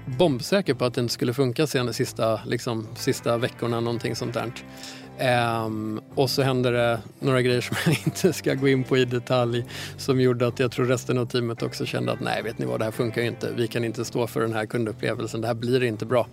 bombsäker 0.07 0.75
på 0.75 0.85
att 0.85 0.95
den 0.95 1.09
skulle 1.09 1.35
funka 1.35 1.67
sen 1.67 1.87
de 1.87 1.93
sista, 1.93 2.41
liksom, 2.47 2.87
sista 2.97 3.37
veckorna, 3.37 3.81
någonting 3.81 4.17
sånt 4.17 4.35
där. 4.35 4.53
Um, 5.21 6.01
och 6.15 6.31
så 6.31 6.43
hände 6.43 6.71
det 6.71 7.01
några 7.21 7.43
grejer 7.43 7.61
som 7.61 7.77
jag 7.87 7.99
inte 8.05 8.33
ska 8.33 8.55
gå 8.55 8.69
in 8.69 8.85
på 8.85 8.99
i 8.99 9.05
detalj 9.05 9.65
som 9.97 10.21
gjorde 10.21 10.47
att 10.47 10.59
jag 10.59 10.73
tror 10.73 10.87
resten 10.87 11.19
av 11.19 11.27
teamet 11.27 11.63
också 11.63 11.87
kände 11.87 12.13
att 12.13 12.21
nej, 12.21 12.43
vet 12.43 12.59
ni 12.59 12.67
vad, 12.67 12.81
det 12.81 12.85
här 12.85 12.93
funkar 12.93 13.23
ju 13.23 13.29
inte. 13.29 13.53
Vi 13.57 13.69
kan 13.69 13.85
inte 13.85 14.05
stå 14.05 14.27
för 14.27 14.41
den 14.41 14.53
här 14.53 14.67
kundupplevelsen, 14.67 15.41
det 15.41 15.47
här 15.47 15.55
blir 15.55 15.83
inte 15.83 16.07
bra. 16.07 16.27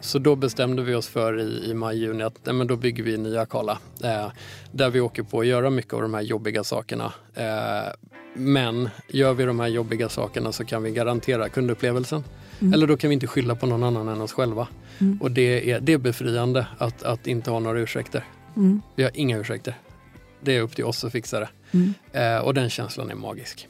Så 0.00 0.18
då 0.18 0.36
bestämde 0.36 0.82
vi 0.82 0.94
oss 0.94 1.08
för 1.08 1.40
i, 1.40 1.70
i 1.70 1.74
maj-juni 1.74 2.22
att 2.22 2.38
nej, 2.44 2.54
men 2.54 2.66
då 2.66 2.76
bygger 2.76 3.04
vi 3.04 3.18
nya 3.18 3.40
Akala 3.40 3.78
eh, 4.04 4.28
där 4.72 4.90
vi 4.90 5.00
åker 5.00 5.22
på 5.22 5.40
att 5.40 5.46
göra 5.46 5.70
mycket 5.70 5.94
av 5.94 6.02
de 6.02 6.14
här 6.14 6.22
jobbiga 6.22 6.64
sakerna. 6.64 7.12
Eh, 7.34 7.92
men 8.34 8.88
gör 9.08 9.34
vi 9.34 9.44
de 9.44 9.60
här 9.60 9.68
jobbiga 9.68 10.08
sakerna 10.08 10.52
så 10.52 10.64
kan 10.64 10.82
vi 10.82 10.90
garantera 10.90 11.48
kundupplevelsen. 11.48 12.24
Mm. 12.60 12.72
Eller 12.72 12.86
då 12.86 12.96
kan 12.96 13.10
vi 13.10 13.14
inte 13.14 13.26
skylla 13.26 13.54
på 13.54 13.66
någon 13.66 13.82
annan 13.82 14.08
än 14.08 14.20
oss 14.20 14.32
själva. 14.32 14.68
Mm. 14.98 15.18
Och 15.22 15.30
det 15.30 15.70
är, 15.70 15.80
det 15.80 15.92
är 15.92 15.98
befriande 15.98 16.66
att, 16.78 17.02
att 17.02 17.26
inte 17.26 17.50
ha 17.50 17.58
några 17.58 17.80
ursäkter. 17.80 18.24
Mm. 18.56 18.82
Vi 18.96 19.02
har 19.02 19.12
inga 19.14 19.38
ursäkter. 19.38 19.74
Det 20.40 20.56
är 20.56 20.60
upp 20.60 20.76
till 20.76 20.84
oss 20.84 21.04
att 21.04 21.12
fixa 21.12 21.40
det. 21.40 21.48
Mm. 21.70 21.94
Eh, 22.12 22.44
och 22.44 22.54
den 22.54 22.70
känslan 22.70 23.10
är 23.10 23.14
magisk. 23.14 23.68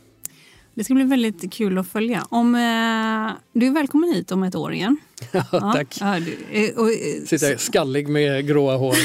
Det 0.74 0.84
ska 0.84 0.94
bli 0.94 1.04
väldigt 1.04 1.52
kul 1.52 1.78
att 1.78 1.88
följa. 1.88 2.26
Om, 2.30 2.54
eh, 2.54 3.58
du 3.60 3.66
är 3.66 3.70
välkommen 3.70 4.12
hit 4.12 4.32
om 4.32 4.42
ett 4.42 4.54
år 4.54 4.72
igen. 4.72 4.96
ja, 5.32 5.72
tack. 5.74 5.96
Ja, 6.00 6.20
du, 6.20 6.38
eh, 6.52 6.76
och, 6.76 6.90
eh, 6.90 7.24
Sitter 7.26 7.56
skallig 7.56 8.08
med 8.08 8.46
gråa 8.46 8.76
hår. 8.76 8.96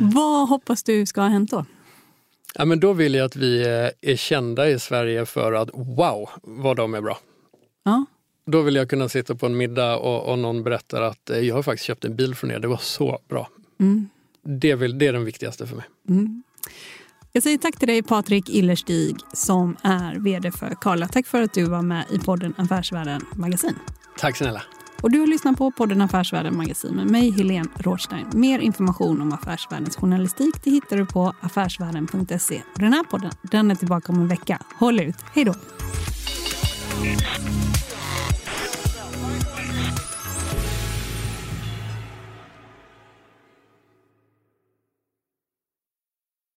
Vad 0.14 0.48
hoppas 0.48 0.82
du 0.82 1.06
ska 1.06 1.20
ha 1.20 1.28
hänt 1.28 1.50
då? 1.50 1.64
Ja, 2.54 2.64
men 2.64 2.80
då 2.80 2.92
vill 2.92 3.14
jag 3.14 3.24
att 3.24 3.36
vi 3.36 3.60
eh, 3.60 4.10
är 4.12 4.16
kända 4.16 4.70
i 4.70 4.78
Sverige 4.78 5.26
för 5.26 5.52
att 5.52 5.70
wow, 5.74 6.30
vad 6.42 6.76
de 6.76 6.94
är 6.94 7.00
bra. 7.00 7.18
Ja. 7.84 8.04
Då 8.46 8.62
vill 8.62 8.74
jag 8.74 8.90
kunna 8.90 9.08
sitta 9.08 9.34
på 9.34 9.46
en 9.46 9.56
middag 9.56 9.96
och, 9.96 10.32
och 10.32 10.38
någon 10.38 10.62
berättar 10.62 11.02
att 11.02 11.30
eh, 11.30 11.38
jag 11.38 11.54
har 11.54 11.62
faktiskt 11.62 11.86
köpt 11.86 12.04
en 12.04 12.16
bil 12.16 12.34
från 12.34 12.50
er, 12.50 12.58
det 12.58 12.68
var 12.68 12.80
så 12.82 13.18
bra. 13.28 13.48
Mm. 13.80 14.08
Det, 14.42 14.74
vill, 14.74 14.98
det 14.98 15.06
är 15.06 15.12
den 15.12 15.24
viktigaste 15.24 15.66
för 15.66 15.76
mig. 15.76 15.84
Mm. 16.08 16.42
Jag 17.32 17.42
säger 17.42 17.58
tack 17.58 17.78
till 17.78 17.88
dig 17.88 18.02
Patrik 18.02 18.48
Illerstig 18.48 19.16
som 19.32 19.76
är 19.82 20.18
vd 20.18 20.50
för 20.50 20.76
Karla. 20.80 21.08
Tack 21.08 21.26
för 21.26 21.42
att 21.42 21.54
du 21.54 21.64
var 21.64 21.82
med 21.82 22.04
i 22.10 22.18
podden 22.18 22.54
Affärsvärlden 22.56 23.20
Magasin. 23.34 23.74
Tack 24.18 24.36
snälla. 24.36 24.62
Och 25.02 25.10
du 25.10 25.20
har 25.20 25.26
lyssnat 25.26 25.58
på 25.58 25.70
podden 25.70 26.00
Affärsvärlden 26.00 26.56
Magasin 26.56 26.94
med 26.94 27.10
mig, 27.10 27.30
Helene 27.30 27.68
Rådstein. 27.76 28.26
Mer 28.34 28.58
information 28.58 29.20
om 29.20 29.32
affärsvärldens 29.32 29.96
journalistik 29.96 30.54
det 30.64 30.70
hittar 30.70 30.96
du 30.96 31.06
på 31.06 31.34
affärsvärlden.se. 31.40 32.62
Den 32.74 32.92
här 32.92 33.04
podden 33.04 33.30
den 33.42 33.70
är 33.70 33.74
tillbaka 33.74 34.12
om 34.12 34.20
en 34.20 34.28
vecka. 34.28 34.62
Håll 34.78 35.00
ut. 35.00 35.16
Hej 35.34 35.44
då! 35.44 35.54